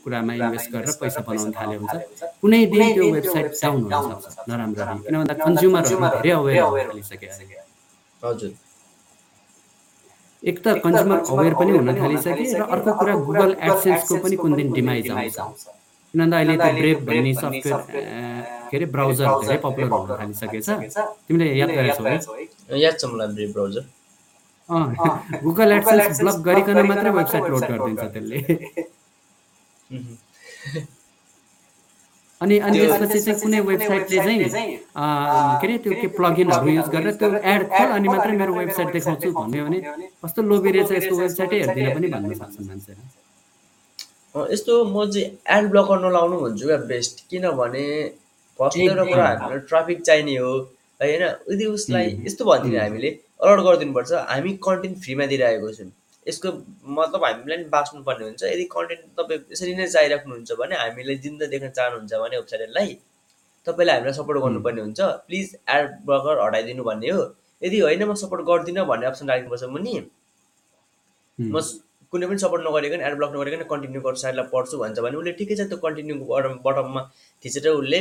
कुरामा 0.03 0.33
इन्भेस्ट 0.33 0.67
गरेर 0.73 0.91
पैसा 1.01 1.21
बनाउन 1.27 1.51
थाल्यो 1.57 1.77
हुन्छ 1.79 1.93
कुनै 2.41 2.61
दिन 2.73 2.83
त्यो 2.95 3.05
वेबसाइट 3.13 3.47
डाउन 3.61 3.79
हुन 3.93 4.15
सक्छ। 4.23 4.49
नराम्ररी। 4.49 4.97
किन 5.05 5.15
भन्दा 5.19 5.35
कन्ज्युमरहरू 5.45 5.97
धेरै 6.25 6.31
अवेर 6.39 6.87
थालिसके 6.89 7.27
हजुर। 8.23 8.51
एक 10.43 10.57
त 10.63 10.67
कन्ज्युमर 10.83 11.19
अवेर 11.35 11.53
पनि 11.59 11.71
हुन 11.77 11.89
थालिसके 11.99 12.43
र 12.59 12.61
अर्को 12.75 12.91
कुरा 12.99 13.13
गुगल 13.27 13.51
एडसेन्सको 13.59 14.15
पनि 14.23 14.35
कुन 14.43 14.51
दिन 14.59 14.67
डिमाइज 14.73 15.09
आउँछ। 15.11 15.35
किन 16.13 16.19
भन्दा 16.21 16.37
अहिले 16.37 16.55
त्यो 16.57 16.71
ब्रेभ 16.79 16.99
भन्ने 17.07 17.33
सफ्टवेयर 17.39 17.79
के 18.69 18.75
अरे 18.77 18.85
ब्राउजर 18.95 19.27
धेरै 19.43 19.57
पपुलर 19.65 19.89
हुन 19.93 20.03
थालिसकेछ 20.19 20.69
तिमीले 21.27 21.45
याद 21.59 21.69
गरेछौ 21.79 22.03
है? 22.07 22.15
याद 22.83 22.95
छ 22.99 23.03
मलाई 23.11 23.27
ब्रेभ 23.35 23.51
ब्राउजर? 23.53 23.83
अँ, 24.69 24.85
गुगल 25.43 25.69
एडसेन्स 25.77 26.21
ब्लक 26.21 26.37
गरिकन 26.47 26.77
मात्रै 26.87 27.11
वेबसाइट 27.19 27.45
लोड 27.51 27.63
गरिदिन्छ 27.71 28.03
त्यसले। 28.13 28.39
अनि 32.41 32.55
अनि 32.65 32.77
त्यसपछि 32.79 33.19
चाहिँ 33.19 33.39
कुनै 33.41 33.59
वेबसाइटले 33.69 34.17
चाहिँ 34.23 34.39
के 35.61 35.65
अरे 35.67 35.77
त्यो 35.83 35.93
के 36.01 36.07
प्लगिनहरू 36.17 36.67
युज 36.77 36.87
गरेर 36.95 37.13
त्यो 37.21 37.29
एड 37.53 37.61
खोल 37.75 37.89
अनि 37.97 38.07
मात्रै 38.07 38.33
मेरो 38.41 38.53
वेबसाइट 38.59 38.89
देखाउँछु 38.95 39.31
भन्यो 39.39 39.63
भने 39.65 39.79
कस्तो 40.23 40.41
लोभी 40.51 40.69
रहेछ 40.75 40.91
यसको 40.99 41.15
वेबसाइटै 41.23 41.57
हेर्दिनँ 41.61 41.95
पनि 41.95 42.07
भन्न 42.15 42.33
सक्छन् 42.41 42.67
मान्छेहरू 42.69 43.03
यस्तो 44.53 44.73
म 44.85 45.09
चाहिँ 45.11 45.27
एड 45.57 45.69
ब्लकर 45.71 45.97
नलाउनु 46.05 46.37
भन्छु 46.39 46.65
क्या 46.67 46.77
बेस्ट। 46.91 47.15
किनभने 47.29 47.85
फर्स्ट 48.59 48.77
एउटा 48.79 49.03
कुरा 49.11 49.25
हामीलाई 49.27 49.59
ट्राफिक 49.69 50.01
चाहिने 50.07 50.35
हो 50.37 50.51
होइन? 51.01 51.23
यदि 51.51 51.65
उसलाई 51.77 52.05
यस्तो 52.25 52.43
भन्दिनँ 52.45 52.79
हामीले 52.79 53.09
अलर्ट 53.43 53.61
गरिदिनुपर्छ। 53.67 54.11
हामी 54.31 54.51
कन्टेन्ट 54.67 54.97
फ्रीमा 55.03 55.25
दिइरहेको 55.31 55.71
छौँ। 55.77 55.91
यसको 56.29 56.49
मतलब 56.97 57.23
हामीलाई 57.25 57.57
पनि 57.57 57.69
बाँच्नुपर्ने 57.75 58.23
हुन्छ। 58.25 58.43
यदि 58.53 58.65
कन्टेन्ट 58.75 59.03
तपाईँ 59.19 59.39
यसरी 59.51 59.73
नै 59.81 59.87
चाहिराख्नुहुन्छ 59.95 60.51
भने 60.61 60.75
हामीलाई 60.83 61.17
जिन्दा 61.25 61.45
देख्न 61.53 61.69
चाहनुहुन्छ 61.77 62.13
भने 62.23 62.35
वेबसाइटलाई 62.37 62.89
तपाईँले 63.67 63.91
हामीलाई 63.93 64.15
सपोर्ट 64.21 64.37
गर्नुपर्ने 64.45 64.81
हुन्छ। 64.81 64.99
प्लिज 65.27 65.47
एड 65.75 65.85
ब्लकर 66.07 66.35
हटाइदिनु 66.45 66.83
भन्ने 66.89 67.09
हो। 67.17 67.23
यदि 67.61 67.79
होइन 67.85 68.03
म 68.03 68.13
सपोर्ट 68.23 68.41
गर्दिनँ 68.49 68.85
भन्ने 68.91 69.05
अप्सन 69.11 69.29
राख्नुपर्छ 69.29 69.63
मुनि। 69.75 69.95
म 71.39 71.55
कुनै 72.13 72.25
पनि 72.27 72.39
सपोर्ट 72.41 72.61
नगरिकन 72.65 73.01
एड 73.07 73.15
ब्लक 73.17 73.31
नगरिकन 73.35 73.63
कन्टिन्यू 73.71 74.01
गर्छु 74.01 74.21
साइडलाई 74.21 74.47
पढ्छु 74.53 74.77
भन्छ 74.77 74.99
भने 75.05 75.17
उसले 75.17 75.31
ठिकै 75.39 75.55
छ 75.57 75.61
त्यो 75.69 75.77
कन्टिन्यू 75.83 76.15
बटम 76.29 76.53
बटममा 76.65 77.01
थिचेर 77.43 77.67
उसले 77.71 77.99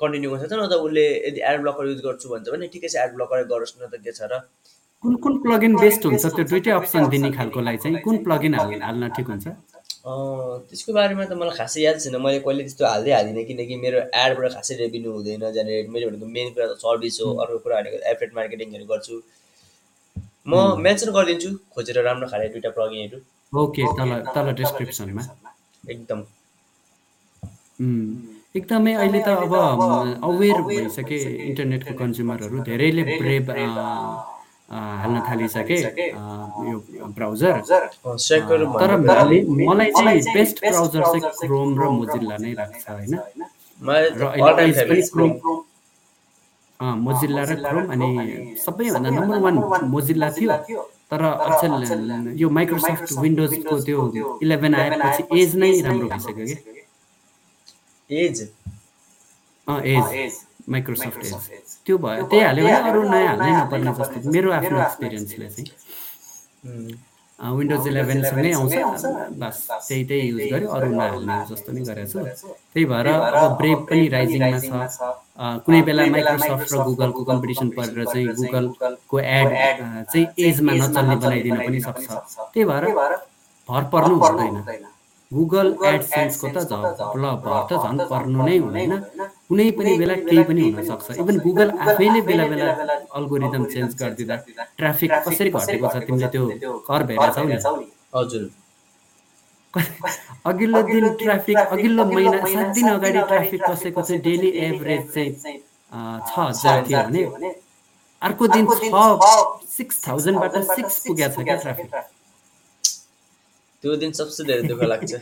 कन्टिन्यू 0.00 0.30
गर्छ। 0.30 0.52
न 0.52 0.66
त 0.70 0.78
उसले 0.86 1.04
यदि 1.28 1.40
एड 1.50 1.58
ब्लकर 1.62 1.84
युज 1.90 2.00
गर्छु 2.06 2.26
भन्छ 2.32 2.46
भने 2.54 2.68
ठिकै 2.74 2.88
छ 2.92 2.94
एड 3.04 3.10
ब्लकर 3.16 3.42
गरोस् 3.52 3.74
न 3.78 3.90
त 3.90 3.98
के 4.04 4.12
छ 4.18 4.30
र। 4.30 4.38
कुन 5.02 5.14
कुन 5.22 5.34
प्लगइन 5.42 5.74
बेस्ट 5.78 6.04
हुन्छ? 6.06 6.24
त्यो 6.36 6.44
दुइटै 6.50 6.70
अप्सन 6.76 7.08
दिने 7.08 7.30
खालकोलाई 7.38 7.76
चाहिँ 7.82 8.00
कुन 8.04 8.16
प्लगइन 8.26 8.54
हाल 8.58 8.70
हाल्न 8.82 9.08
ठिक 9.16 9.26
हुन्छ? 9.30 9.46
त्यसको 10.68 10.90
बारेमा 10.92 11.24
त 11.24 11.32
मलाई 11.38 11.54
खासै 11.58 11.80
याद 11.82 11.96
छैन। 12.02 12.16
मैले 12.18 12.38
कहिले 12.42 12.62
त्यस्तो 12.66 12.84
हाल्दै 12.86 13.12
हालिनँ 13.14 13.44
किनकि 13.48 13.74
मेरो 13.84 13.98
एडबाट 14.22 14.52
खासै 14.56 14.74
रेभिन्यू 14.82 15.10
हुँदैन। 15.16 15.44
जेनेरेट 15.54 15.88
मेरो 15.94 16.04
भनेको 16.10 16.26
मेन 16.26 16.46
कुरा 16.54 16.66
त 16.66 16.74
सर्भिस 16.82 17.16
हो। 17.22 17.28
अर्को 17.42 17.58
कुरा 17.62 17.74
भनेको 17.80 17.98
एफरेट 18.12 18.32
मार्केटिङहरू 18.38 18.84
गर्छु। 18.92 19.16
म 20.50 20.52
मेन्सन 20.82 21.08
गरिदिन्छु। 21.16 21.50
खोजेर 21.74 21.96
राम्रो 22.08 22.26
खाले 22.32 22.48
दुइटा 22.54 22.70
प्लगिनहरू 22.76 23.18
ओके 23.52 23.82
तल 23.98 24.10
तल 24.34 24.46
डिस्क्रिप्सनमा 24.60 25.22
एकदम। 25.94 26.20
एकदमै 28.58 28.92
अहिले 28.98 29.20
त 29.22 29.28
अब 29.46 29.54
अवेर 30.30 30.58
भइसके 30.68 31.18
इन्टरनेटको 31.48 31.92
कन्ज्युमरहरू 32.02 32.56
धेरैले 32.68 33.02
ब्रेभ 33.14 33.46
हाल्न 34.68 35.16
थालिसके 35.28 35.76
यो 36.70 36.76
ब्राउजर। 37.16 37.54
तर 38.80 38.90
मलाई 39.68 39.90
चाहिँ 39.98 40.20
बेस्ट 40.34 40.56
ब्राउजर 40.66 41.02
चाहिँ 41.04 41.22
क्रोम 41.40 41.70
र 41.80 41.82
मोजिल्ला 41.98 42.36
नै 42.44 42.52
लाग्छ 42.60 42.84
होइन। 42.90 43.14
र 44.18 44.22
अहिले 44.34 44.84
पनि 44.90 45.02
क्रोम 45.12 45.32
मोजिल्ला 47.06 47.42
र 47.50 47.52
क्रोम 47.64 47.86
अनि 47.94 48.08
सबैभन्दा 48.64 49.10
नम्बर 49.10 49.38
वान 49.44 49.56
मोजिल्ला 49.94 50.28
थियो। 50.36 50.52
तर 51.10 51.22
अचेल 51.24 51.74
यो 52.36 52.48
माइक्रोसफ्ट 52.58 53.08
विन्डोजको 53.24 53.74
त्यो 53.86 54.00
इलेभेन 54.44 54.74
आएपछि 54.74 55.22
एज 55.40 55.50
नै 55.56 55.70
राम्रो 55.86 56.06
भइसक्यो 56.08 56.44
कि? 56.44 56.56
एज 58.10 58.36
एज 59.94 60.32
माइक्रोसफ्ट 60.68 61.20
एज 61.24 61.32
त्यो 61.88 61.96
भयो। 62.04 62.22
त्यही 62.28 62.44
हाल्यो 62.44 62.62
भने 62.68 62.78
अरू 62.92 63.00
नयाँ 63.08 63.28
हाल्नै 63.32 63.52
नपर्ने 63.56 63.92
जस्तो। 63.98 64.16
मेरो 64.28 64.48
आफ्नो 64.60 64.76
एक्सपिरियन्सले 64.86 65.46
चाहिँ। 65.56 65.68
विन्डोज 67.38 67.86
इलेभेनसँगै 67.88 68.50
आउँछ। 68.52 68.74
बस 69.40 69.56
त्यही 69.88 70.02
त्यही 70.08 70.22
युज 70.28 70.44
गर्यो 70.52 70.68
अरू 70.76 70.88
नहाल्ने 70.98 71.34
जस्तो 71.48 71.70
नै 71.72 71.82
गरेको 71.88 72.10
छु 72.12 72.18
त्यही 72.72 72.84
भएर 72.92 73.06
अब 73.08 73.50
ब्रेभ 73.58 73.78
पनि 73.88 74.04
राइजिङमा 74.14 74.58
छ। 74.58 74.70
कुनै 75.64 75.80
बेला 75.88 76.02
माइक्रोसफ्ट 76.12 76.66
र 76.74 76.76
गुगलको 76.88 77.22
कम्पिटिसन 77.30 77.68
परेर 77.78 78.04
चाहिँ 78.12 78.26
गुगलको 78.40 79.16
एड 79.38 79.48
चाहिँ 80.12 80.26
एजमा 80.46 80.72
नचल्ने 80.82 81.16
बनाइदिन 81.22 81.56
पनि 81.66 81.78
सक्छ। 81.86 82.06
त्यही 82.52 82.64
भएर 82.70 82.84
भर 83.68 83.82
पर्नु 83.92 84.14
हुँदैन। 84.18 84.56
गुगल 85.30 85.68
एडसेन्सको 85.92 86.46
त 86.54 86.58
ल 87.22 87.24
भर 87.44 87.58
त 87.70 87.72
झन् 87.84 87.98
पर्नु 88.10 88.38
नै 88.44 88.56
हुँदैन। 88.58 88.92
कुनै 89.50 89.70
पनि 89.76 89.92
बेला 89.98 90.14
केही 90.28 90.42
पनि 90.48 90.62
हुनसक्छ। 90.70 91.18
इभन 91.20 91.36
गुगल 91.44 91.68
आफैले 91.88 92.20
बेला 92.28 92.44
बेला 92.52 92.66
अल्गोरिदम 93.18 93.64
चेन्ज 93.72 93.90
गरिदिँदा 94.00 94.36
ट्राफिक 94.78 95.10
कसरी 95.26 95.50
घटेको 95.50 95.86
छ 95.92 95.96
तिमीले 96.06 96.28
त्यो 96.32 96.72
कर 96.88 97.02
भेटेछौ 97.08 97.44
नि? 97.48 97.56
हजुर। 98.16 98.44
अघिल्लो 100.50 100.80
दिन 100.90 101.04
ट्राफिक 101.22 101.58
अघिल्लो 101.58 102.04
महिना 102.12 102.38
सात 102.52 102.68
दिन 102.76 102.88
अगाडि 102.88 103.20
ट्राफिक 103.32 103.60
कसैको 103.70 104.00
चाहिँ 104.02 104.20
डेली 104.22 104.50
एभरेज 104.66 105.02
चाहिँ 105.14 105.32
छ 106.28 106.32
हजार 106.38 106.78
थियो 106.86 107.02
भने 107.30 107.50
अर्को 108.22 108.44
दिन 108.54 108.64
छ 108.68 108.78
सिक्स 109.76 109.96
थाउजन्डबाट 110.06 110.54
सिक्स 110.76 110.94
पुगेको 111.06 111.42
छ 111.42 111.44
क्या 111.48 111.56
ट्राफिक 111.64 111.86
त्यो 113.84 113.96
दिन 113.96 114.12
सबसे 114.18 114.44
धेरै 114.44 114.62
दुःख 114.68 114.82
लाग्छ। 114.92 115.12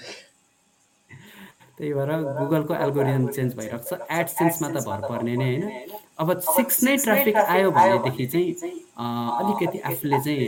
त्यही 1.79 1.93
भएर 1.93 2.11
गुगलको 2.41 2.75
एल्गोरिदम 2.85 3.25
चेन्ज 3.37 3.51
भइरहेको 3.57 3.85
छ। 3.89 3.93
एडसेन्समा 4.19 4.69
त 4.69 4.77
भर 4.89 5.01
पर्ने 5.09 5.35
नै 5.37 5.49
होइन। 5.49 5.65
अब 6.19 6.29
सिक्स 6.57 6.77
नै 6.85 6.95
ट्राफिक 7.05 7.37
आयो 7.37 7.69
भनेदेखि 7.79 8.27
चाहिँ 8.33 8.51
अलिकति 9.41 9.79
आफूले 9.91 10.19
चाहिँ 10.25 10.41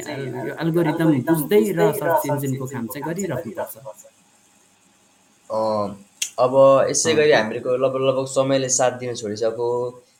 यो 0.48 0.54
एल्गोरिदम 0.64 1.10
बुझ्दै 1.28 1.62
र 1.78 1.92
सर्च 2.00 2.22
इन्जिनको 2.30 2.64
काम 2.72 2.86
चाहिँ 2.88 3.04
गरिराख्नुपर्छ। 3.08 4.02
अब 6.44 6.52
यसै 6.90 7.12
गरी 7.18 7.32
हामीहरूको 7.32 7.70
लगभग 7.84 8.02
लगभग 8.08 8.26
समयले 8.32 8.68
साथ 8.72 8.92
दिन 8.98 9.14
छोडिसक्यो। 9.20 9.68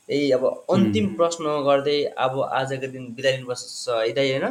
यही 0.09 0.31
अब 0.37 0.45
अन्तिम 0.75 1.07
प्रश्न 1.17 1.45
गर्दै 1.65 1.99
अब 2.27 2.33
आजको 2.61 2.87
दिन 2.93 3.05
बिदा 3.17 3.31
लिनुपर्छ 3.31 3.63
है 3.89 4.13
दाइ 4.19 4.29
होइन? 4.33 4.47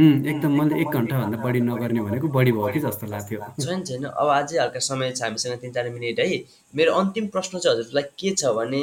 एकदम 0.00 0.52
मैले 0.58 0.80
एक 0.80 0.88
घन्टाभन्दा 0.88 1.38
बढी 1.44 1.60
नगर्ने 1.60 2.00
भनेको 2.00 2.28
बढी 2.36 2.52
भयो 2.52 2.68
कि 2.72 2.80
जस्तो 2.80 3.06
लाग्थ्यो। 3.06 3.40
छैन 3.64 3.82
छैन। 3.84 4.04
अब 4.04 4.28
अझै 4.36 4.58
हल्का 4.58 4.80
समय 4.80 5.10
छ 5.12 5.22
हामीसँग 5.22 5.58
तिन 5.60 5.72
चार 5.72 5.90
मिनट 5.90 6.20
है। 6.20 6.38
मेरो 6.74 6.92
अन्तिम 7.00 7.26
प्रश्न 7.34 7.58
चाहिँ 7.58 7.78
हजुरलाई 7.78 8.04
के 8.18 8.30
छ 8.34 8.52
भने 8.58 8.82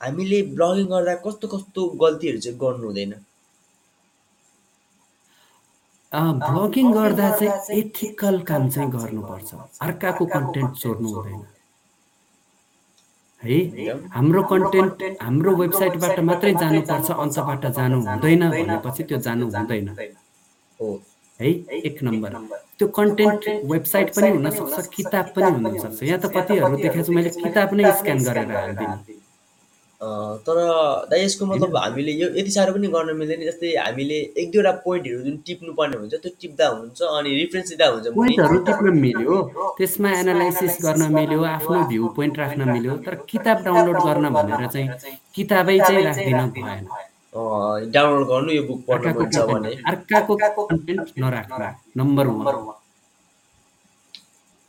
हामीले 0.00 0.42
ब्लगिङ 0.54 0.86
गर्दा 0.86 1.14
कस्तो 1.26 1.48
कस्तो 1.54 1.88
गल्तीहरू 2.04 2.38
चाहिँ 2.38 2.58
गर्नु 2.58 2.86
हुँदैन? 2.86 3.12
ब्लगिङ 6.12 6.92
गर्दा 6.92 7.30
चाहिँ 7.38 7.78
एथिकल 7.78 8.40
काम 8.50 8.68
चाहिँ 8.70 8.90
गर्नुपर्छ। 8.90 9.54
अर्काको 9.82 10.26
कन्टेन्ट 10.36 10.72
चोर्नु 10.82 11.08
हुँदैन। 11.14 11.40
है? 13.42 13.58
हाम्रो 14.14 14.42
कन्टेन्ट 14.52 15.02
हाम्रो 15.22 15.50
वेबसाइटबाट 15.56 16.18
मात्रै 16.28 16.52
जानुपर्छ 16.62 17.10
अन्तबाट 17.24 17.66
जानु 17.76 18.00
हुँदैन 18.06 18.42
भनेपछि 18.50 19.02
त्यो 19.08 19.18
जानु 19.26 19.44
हुँदैन। 19.50 19.88
है। 21.40 21.48
एक 21.88 22.02
नम्बर। 22.02 22.32
त्यो 22.78 22.86
कन्टेन्ट 22.98 23.42
वेबसाइट 23.72 24.08
पनि 24.16 24.28
हुनसक्छ 24.30 24.86
किताब 24.96 25.26
पनि 25.36 25.50
हुनसक्छ। 25.54 26.02
यहाँ 26.02 26.20
त 26.20 26.26
कतिहरू 26.34 26.76
देखाएको 26.76 27.06
छु 27.06 27.12
मैले 27.12 27.30
किताब 27.38 27.74
नै 27.74 27.92
स्क्यान 27.98 28.18
गरेर 28.26 28.50
हालिदिनु 30.00 30.38
तर 30.46 30.58
दाइ 31.10 31.24
यसको 31.24 31.46
मतलब 31.46 31.76
हामीले 31.76 32.12
यो 32.12 32.28
यति 32.38 32.50
साह्रो 32.50 32.72
पनि 32.74 32.86
गर्न 32.88 33.16
मिल्दैन। 33.18 33.40
जस्तै 33.50 33.74
हामीले 33.76 34.18
एक 34.38 34.50
दुईवटा 34.52 34.72
पोइन्टहरू 34.84 35.22
जुन 35.26 35.36
टिप्नु 35.46 35.72
पर्ने 35.74 35.96
हुन्छ 35.98 36.14
त्यो 36.22 36.30
टिप्दा 36.40 36.66
हुन्छ 36.68 37.02
अनि 37.02 37.30
रिफरेन्स 37.34 37.68
दिँदा 37.68 37.86
हुन्छ 37.86 38.06
पोइन्टहरू 38.14 38.58
टिप्न 38.68 38.86
मिल्यो 39.04 39.34
त्यसमा 39.78 40.10
एनालाइसिस 40.20 40.74
गर्न 40.86 41.02
मिल्यो 41.14 41.42
आफ्नो 41.54 41.78
भ्यू 41.90 42.08
पोइन्ट 42.16 42.38
राख्न 42.38 42.60
मिल्यो 42.70 42.96
तर 43.06 43.14
किताब 43.30 43.56
डाउनलोड 43.66 43.98
गर्न 44.06 44.24
भनेर 44.38 44.66
चाहिँ 44.66 44.88
किताबै 45.34 45.78
चाहिँ 45.78 46.02
राख्दिन 46.04 46.40
भएन। 46.54 46.86
डाउनलोड 47.92 48.26
गर्नु 48.28 48.50
यो 48.52 48.62
बुक 48.68 48.80
पढ्नु 48.88 49.10
हुन्छ 49.18 49.36
भने। 49.50 49.70
अर्काको 49.90 50.32
कन्टेन्ट 50.70 51.06
नराख्नु 51.18 51.66
नम्बर 52.02 52.26
वान 52.38 52.46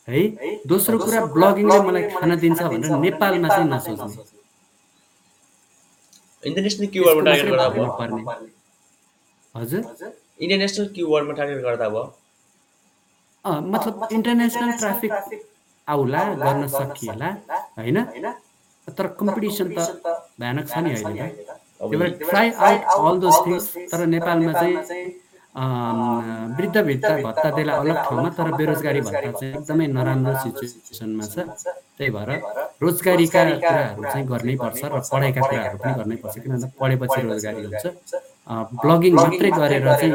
है 0.07 0.19
दोस्रो 0.67 0.97
कुरा 1.05 1.19
ब्लगिङले 1.37 1.79
मलाई 1.87 2.03
खाना 2.17 2.35
दिन्छ 2.43 2.61
भनेर 2.61 2.91
नेपालमा 3.05 3.47
चाहिँ 3.47 3.69
नसोच्ने। 3.69 4.37
इन्टरनेसनल 6.43 6.87
किवर्डमा 6.93 7.23
टार्गेट 7.25 7.49
गर्दा 7.51 7.67
भयो। 7.69 7.85
हजुर? 9.55 9.81
इन्टरनेसनल 10.39 10.87
किवर्डमा 10.95 11.33
टार्गेट 11.39 11.61
गर्दा 11.63 11.87
भयो। 11.89 12.05
मतलब 13.45 14.07
इन्टरनेसनल 14.11 14.71
ट्राफिक 14.79 15.11
आउला 15.87 16.21
गर्न 16.43 16.67
सकिएला 16.67 17.29
होइन? 17.77 17.97
तर 18.87 19.05
कम्पिटिसन 19.19 19.67
त 19.77 19.79
भयानक 20.39 20.65
छ 20.69 20.77
नि 20.83 20.89
अहिले 20.97 22.07
try 22.25 22.47
out 22.49 23.05
all 23.07 23.19
those 23.23 23.35
things 23.45 23.65
तर 23.91 23.99
नेपालमा 24.13 24.51
चाहिँ 24.53 24.75
वृद्ध 25.55 26.77
वृद्ध 26.77 27.09
भत्ता 27.23 27.49
देला 27.51 27.73
अलग 27.75 27.95
ठाउँमा 27.99 28.29
तर 28.29 28.51
बेरोजगारी 28.55 29.01
भत्ता 29.01 29.31
चाहिँ 29.31 29.53
एकदमै 29.53 29.87
नराम्रो 29.89 30.33
सिचुएसनमा 30.39 31.25
छ 31.25 31.35
त्यही 31.97 32.11
भएर 32.11 32.29
रोजगारीका 32.81 33.43
कुराहरू 33.57 34.03
चाहिँ 34.03 34.25
गर्नै 34.27 34.55
पर्छ 34.55 34.81
र 34.85 34.99
पढाइका 35.11 35.41
कुराहरू 35.41 35.77
पनि 35.79 35.93
गर्नै 35.97 36.15
पर्छ 36.23 36.35
किनभने 36.37 36.67
पढेपछि 36.79 37.21
रोजगारी 37.21 37.63
हुन्छ 37.65 37.85
ब्लगिङ 38.77 39.13
मात्रै 39.15 39.49
गरेर 39.51 39.85
चाहिँ 39.93 40.13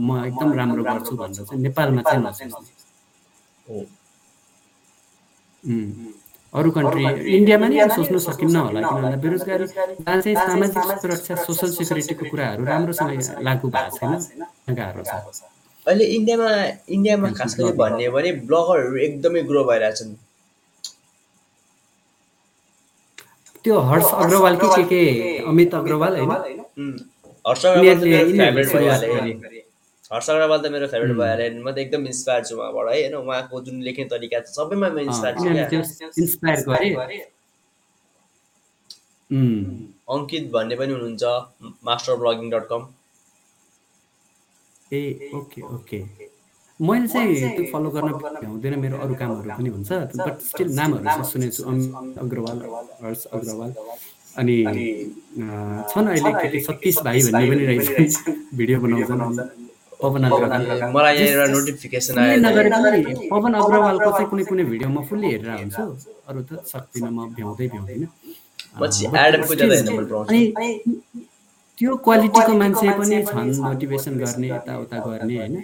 म 0.00 0.10
एकदम 0.26 0.52
राम्रो 0.54 0.82
गर्छु 0.84 1.16
भनेर 1.16 1.44
चाहिँ 1.44 1.62
नेपालमा 1.62 2.02
चाहिँ 2.02 2.22
नसोच्ने 2.22 2.72
अरू 6.54 6.70
कन्ट्री 6.70 7.04
इन्डियामा 7.36 7.66
नै 7.68 7.78
सोच्न 7.94 8.16
सकिन्न 8.24 8.56
होला 8.56 8.80
किन 8.80 8.94
भन्दा 8.94 9.16
बेरोजगारी 9.22 9.66
चाहिँ 10.06 10.36
सामाजिक 10.48 10.84
सुरक्षा 11.02 11.34
सोसल 11.46 11.70
सेक्युरिटीको 11.76 12.24
कुराहरू 12.30 12.62
राम्रोसँग 12.64 13.10
लागू 13.46 13.66
भएको 13.74 13.90
छैन। 13.98 14.12
गाह्रो 14.78 15.02
छ। 15.02 15.12
अहिले 15.86 16.04
इन्डियामा 16.16 16.50
इन्डियामा 16.96 17.28
खास 17.38 17.52
गरी 17.58 17.72
भन्ने 17.80 18.06
भने 18.14 18.30
ब्लगरहरू 18.46 18.96
एकदमै 19.06 19.40
ग्रो 19.50 19.62
भइरहेछन्। 19.70 20.12
त्यो 23.64 23.74
हर्ष 23.90 24.08
अग्रवाल 24.22 24.54
कि 24.56 24.68
के 24.76 24.82
के? 24.92 25.02
अमित 25.50 25.74
अग्रवाल 25.74 26.12
होइन? 26.16 26.30
हर्ष 30.14 30.26
अग्रवाल 30.30 30.58
त 30.62 30.66
मेरो 30.72 30.86
फेभरेट 30.94 31.10
उम्, 31.10 31.18
भइहाल्यो 31.20 31.62
म 31.64 31.70
त 31.74 31.78
एकदम 31.84 32.02
इन्सपायर 32.06 32.42
छु 32.44 32.54
उहाँबाट 32.56 32.86
है। 32.88 32.92
होइन 32.94 33.14
उहाँको 33.20 33.60
जुन 33.66 33.76
लेख्ने 33.82 34.04
तरिका 34.12 34.38
छ 34.40 34.48
सबैमा 34.56 34.88
म 34.94 34.98
इन्सपायर 35.10 35.34
छु 35.38 35.46
अङ्कित 40.14 40.44
भन्ने 40.54 40.74
पनि 40.76 40.92
हुनुहुन्छ 40.92 41.24
मास्टर 41.88 42.14
ब्लगिङ 42.22 42.50
डट 42.50 42.64
कम 42.70 42.82
ए 44.92 45.30
ओके 45.34 45.60
ओके। 45.74 45.98
मैले 46.80 47.06
चाहिँ 47.08 47.50
त्यो 47.56 47.64
फलो 47.72 47.90
गर्न 47.90 48.08
भ्याउँदैन 48.12 48.74
मेरो 48.80 48.96
अरू 49.04 49.14
कामहरू 49.18 49.50
पनि 49.58 49.68
हुन्छ 49.74 49.90
बट 50.20 50.36
स्टिल 50.50 50.68
नामहरू 50.78 51.04
चाहिँ 51.04 51.24
सुनेको 51.32 51.54
छु 51.56 51.62
अग्रवाल 52.22 52.58
हर्ष 53.02 53.22
अग्रवाल। 53.38 53.70
अनि 54.38 54.56
छन् 55.90 56.08
अहिले 56.14 56.30
के 56.52 56.60
सतीश 56.68 56.96
भाइ 57.04 57.18
भन्ने 57.26 57.46
पनि 57.50 57.64
रहेछ। 57.66 58.14
भिडियो 58.58 58.78
बनाउँछन्। 58.80 59.63
पवन 60.00 60.22
मलाई 60.94 61.14
यहाँनिर 61.16 61.40
नोटिफिकेसन 61.54 62.14
आयो 62.18 62.36
पवन 63.32 63.52
अग्रवालको 63.60 64.08
चाहिँ 64.10 64.28
कुनै 64.30 64.44
कुनै 64.50 64.64
भिडियो 64.72 64.88
म 64.88 64.98
फुल्ली 65.08 65.28
हेरेर 65.34 65.50
हुन्छु 65.60 65.84
अरू 66.28 66.40
त 66.48 66.50
सक्दिनँ 66.72 67.10
म 67.16 67.18
भ्याउँदै 67.36 67.66
भ्याउँदिनँ। 67.72 68.08
अनि 70.30 70.42
त्यो 71.78 71.92
क्वालिटीको 72.06 72.52
मान्छे 72.62 72.88
पनि 72.98 73.16
छन् 73.30 73.50
मोटिभेसन 73.66 74.14
गर्ने 74.22 74.48
यताउता 74.48 74.96
गर्ने 75.06 75.36
होइन? 75.38 75.54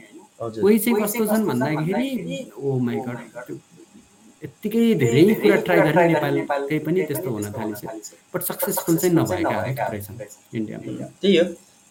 कोही 0.41 0.76
चाहिँ 0.83 0.97
कस्तो 1.03 1.24
छन् 1.31 1.45
भन्दाखेरि 1.51 2.09
ओ 2.57 2.68
माई 2.87 2.99
गड 3.07 3.18
यत्तिकै 4.43 4.83
धेरै 5.03 5.22
कुरा 5.43 5.57
ट्राई 5.66 5.81
गरे 5.87 6.03
नेपालकै 6.11 6.78
पनि 6.87 6.99
त्यस्तो 7.09 7.28
हुन 7.31 7.47
थालिन्छ 7.57 7.83
बट 8.33 8.41
सक्सेसफुल 8.51 8.95
चाहिँ 9.01 9.14
नभएकाहरू 9.16 9.70
थुप्रै 9.81 10.01
छन् 10.07 10.16
इन्डियामा। 10.59 11.09
त्यही 11.22 11.37
हो। 11.39 11.45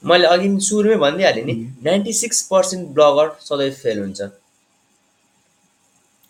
मैले 0.04 0.28
अघि 0.34 0.50
सुरुमै 0.68 0.95
भनिदिइहालेँ 0.95 1.43
नि 1.45 1.54
नाइन्टी 1.86 2.14
सिक्स 2.14 2.41
पर्सेन्ट 2.52 2.88
ब्लगर 2.95 3.28
सधैँ 3.41 3.72
फेल 3.82 4.00
हुन्छ। 4.00 4.22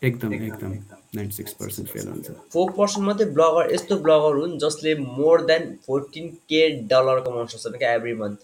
एकदम 0.02 0.34
एकदम 0.34 0.72
नाइन्टी 1.16 1.36
सिक्स 1.36 1.54
पर्सेन्ट 1.60 1.90
फेल 1.90 2.08
हुन्छ। 2.08 2.28
फोर 2.54 2.72
पर्सेन्ट 2.78 3.06
मात्रै 3.08 3.26
ब्लगर 3.38 3.74
यस्तो 3.74 3.98
ब्लगर 4.06 4.34
हुन् 4.42 4.58
जसले 4.60 4.96
more 5.00 5.46
than 5.46 5.64
fourteen 5.88 6.28
K 6.50 6.62
dollar 6.92 7.20
कमाउन 7.26 7.48
सक्छन् 7.54 7.78
क्या 7.78 7.94
एभ्री 7.94 8.14
मन्थ 8.22 8.40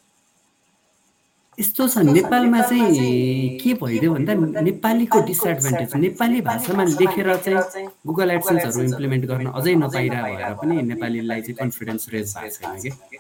यस्तो 1.58 1.88
छ 1.88 1.98
नेपालमा 2.06 2.62
चाहिँ 2.62 3.58
के 3.60 3.74
भइदियो 3.82 4.14
भन्दा 4.14 4.62
नेपालीको 4.62 5.22
डिसएडभान्टेज 5.28 5.96
नेपाली 6.06 6.42
भाषामा 6.48 6.84
लेखेर 7.02 7.36
चाहिँ 7.46 7.88
गुगल 8.08 8.32
एडसेन्सहरू 8.32 8.84
इम्प्लिमेन्ट 8.84 9.26
गर्न 9.30 9.48
अझै 9.60 9.76
नपाइरह 9.84 10.20
भएर 10.24 10.54
पनि 10.62 10.82
नेपालीलाई 10.92 11.42
चाहिँ 11.42 11.58
कन्फिडेन्स 11.62 12.10
रेज 12.14 12.36
भएको 12.38 12.56
छैन 12.58 12.82
कि? 12.82 13.18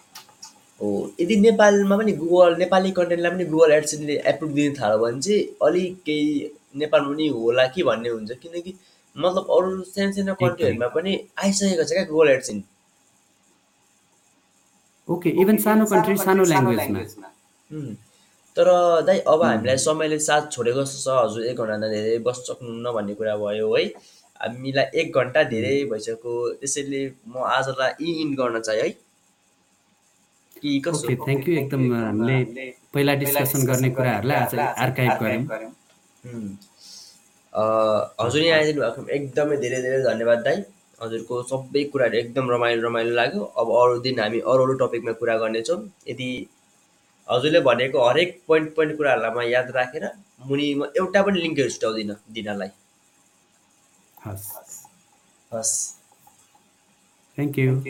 हो 0.82 0.88
यदि 1.19 1.36
नेपालमा 1.45 1.95
पनि 1.97 2.11
गुगल 2.21 2.55
नेपाली 2.59 2.91
कन्टेन्टलाई 2.97 3.32
पनि 3.32 3.45
गुगल 3.53 3.71
एडसेन्सले 3.71 4.15
एप्रुभ 4.32 4.51
दिन 4.53 4.73
थाल्यो 4.80 4.97
भने 5.03 5.21
चाहिँ 5.21 5.41
अलिक 5.67 5.93
केही 6.05 6.26
नेपालमा 6.82 7.11
पनि 7.13 7.28
होला 7.36 7.65
कि 7.76 7.84
भन्ने 7.89 8.09
हुन्छ। 8.09 8.32
किनकि 8.43 8.73
मतलब 9.15 9.45
अरू 9.57 9.69
सानो 9.91 10.11
सानो 10.15 10.34
कन्ट्रीहरूमा 10.41 10.88
पनि 10.95 11.11
आइसकेको 11.43 11.84
छ 11.84 11.91
क्या 11.91 12.03
गुगल 12.11 12.30
एडसेन्स 12.30 12.63
ओके 15.07 15.30
इभन 15.41 15.57
सानो 15.63 15.86
कन्ट्री 15.86 16.17
सानो 16.17 16.43
ल्याङ्ग्वेजमा। 16.43 17.30
तर 18.57 18.67
दाइ 19.07 19.19
अब 19.32 19.43
हामीलाई 19.43 19.78
समयले 19.86 20.17
साथ 20.28 20.51
छोडेको 20.51 20.84
जस्तो 20.84 20.99
छ 21.03 21.15
हजुर 21.23 21.45
एक 21.45 21.57
घन्टा 21.61 21.88
धेरै 21.88 22.17
बस्न 22.28 22.43
सक्नुहुन्न 22.43 22.91
भन्ने 22.97 23.13
कुरा 23.15 23.36
भयो 23.38 23.67
है। 23.76 23.84
हामीलाई 24.41 24.86
एक 25.01 25.17
घन्टा 25.19 25.43
धेरै 25.51 25.73
भइसक्यो। 25.91 26.34
त्यसैले 26.59 27.01
म 27.28 27.43
आजलाई 27.55 28.11
इन 28.21 28.36
गर्न 28.36 28.59
चाहेँ 28.59 28.82
है। 28.82 28.89
कि 30.66 30.80
कसो 30.80 30.97
ओके 30.97 31.16
थ्याङ्क 31.16 31.49
यू 31.49 31.55
एकदम 31.55 31.93
हामीले 31.93 32.74
पहिला 32.93 33.13
डिस्कसन 33.13 33.66
गर्ने 33.66 33.89
कुराहरूलाई 33.89 34.38
आज 34.38 34.55
आर्काइभ 34.55 35.11
गऱ्यौँ। 35.11 35.41
उम्, 36.34 36.55
अ, 37.53 37.63
हजुर 38.22 38.41
यहाँ 38.41 38.59
आइदिनु 38.59 38.82
भएको 38.82 39.07
एकदमै 39.09 39.57
धेरै 39.57 39.82
धेरै 39.82 40.01
धन्यवाद 40.01 40.39
दाइ 40.39 40.63
हजुरको 41.03 41.43
सबै 41.43 41.84
कुराहरू 41.84 42.18
एकदम 42.18 42.51
रमाइलो 42.51 42.88
रमाइलो 42.88 43.16
लाग्यो। 43.16 43.43
अब 43.43 43.68
अरू 43.68 43.99
दिन 43.99 44.20
हामी 44.20 44.39
अरू 44.39 44.63
अरू 44.63 44.74
टपिकमा 44.74 45.11
कुरा 45.11 45.38
गर्नेछौँ। 45.38 45.91
यदि 46.07 46.47
हजुरले 47.32 47.59
भनेको 47.59 48.09
हरेक 48.09 48.41
पोइन्ट 48.47 48.76
पोइन्ट 48.76 48.97
कुराहरूलाई 48.97 49.32
म 49.32 49.49
याद 49.49 49.72
राखेर 49.72 50.09
मुनि 50.45 50.76
म 50.76 50.86
एउटा 50.86 51.22
पनि 51.22 51.41
लिङ्कहरू 51.41 51.70
छुट्याउँदिनँ 51.70 52.16
दिनलाई। 52.32 52.68
हस्। 54.26 54.51
हस्। 55.53 55.95
Thank 57.38 57.59
you 57.59 57.82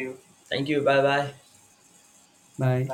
thank 0.52 0.70
you 0.70 0.82
bye 0.82 1.02
bye 1.02 1.22
bye 2.60 2.88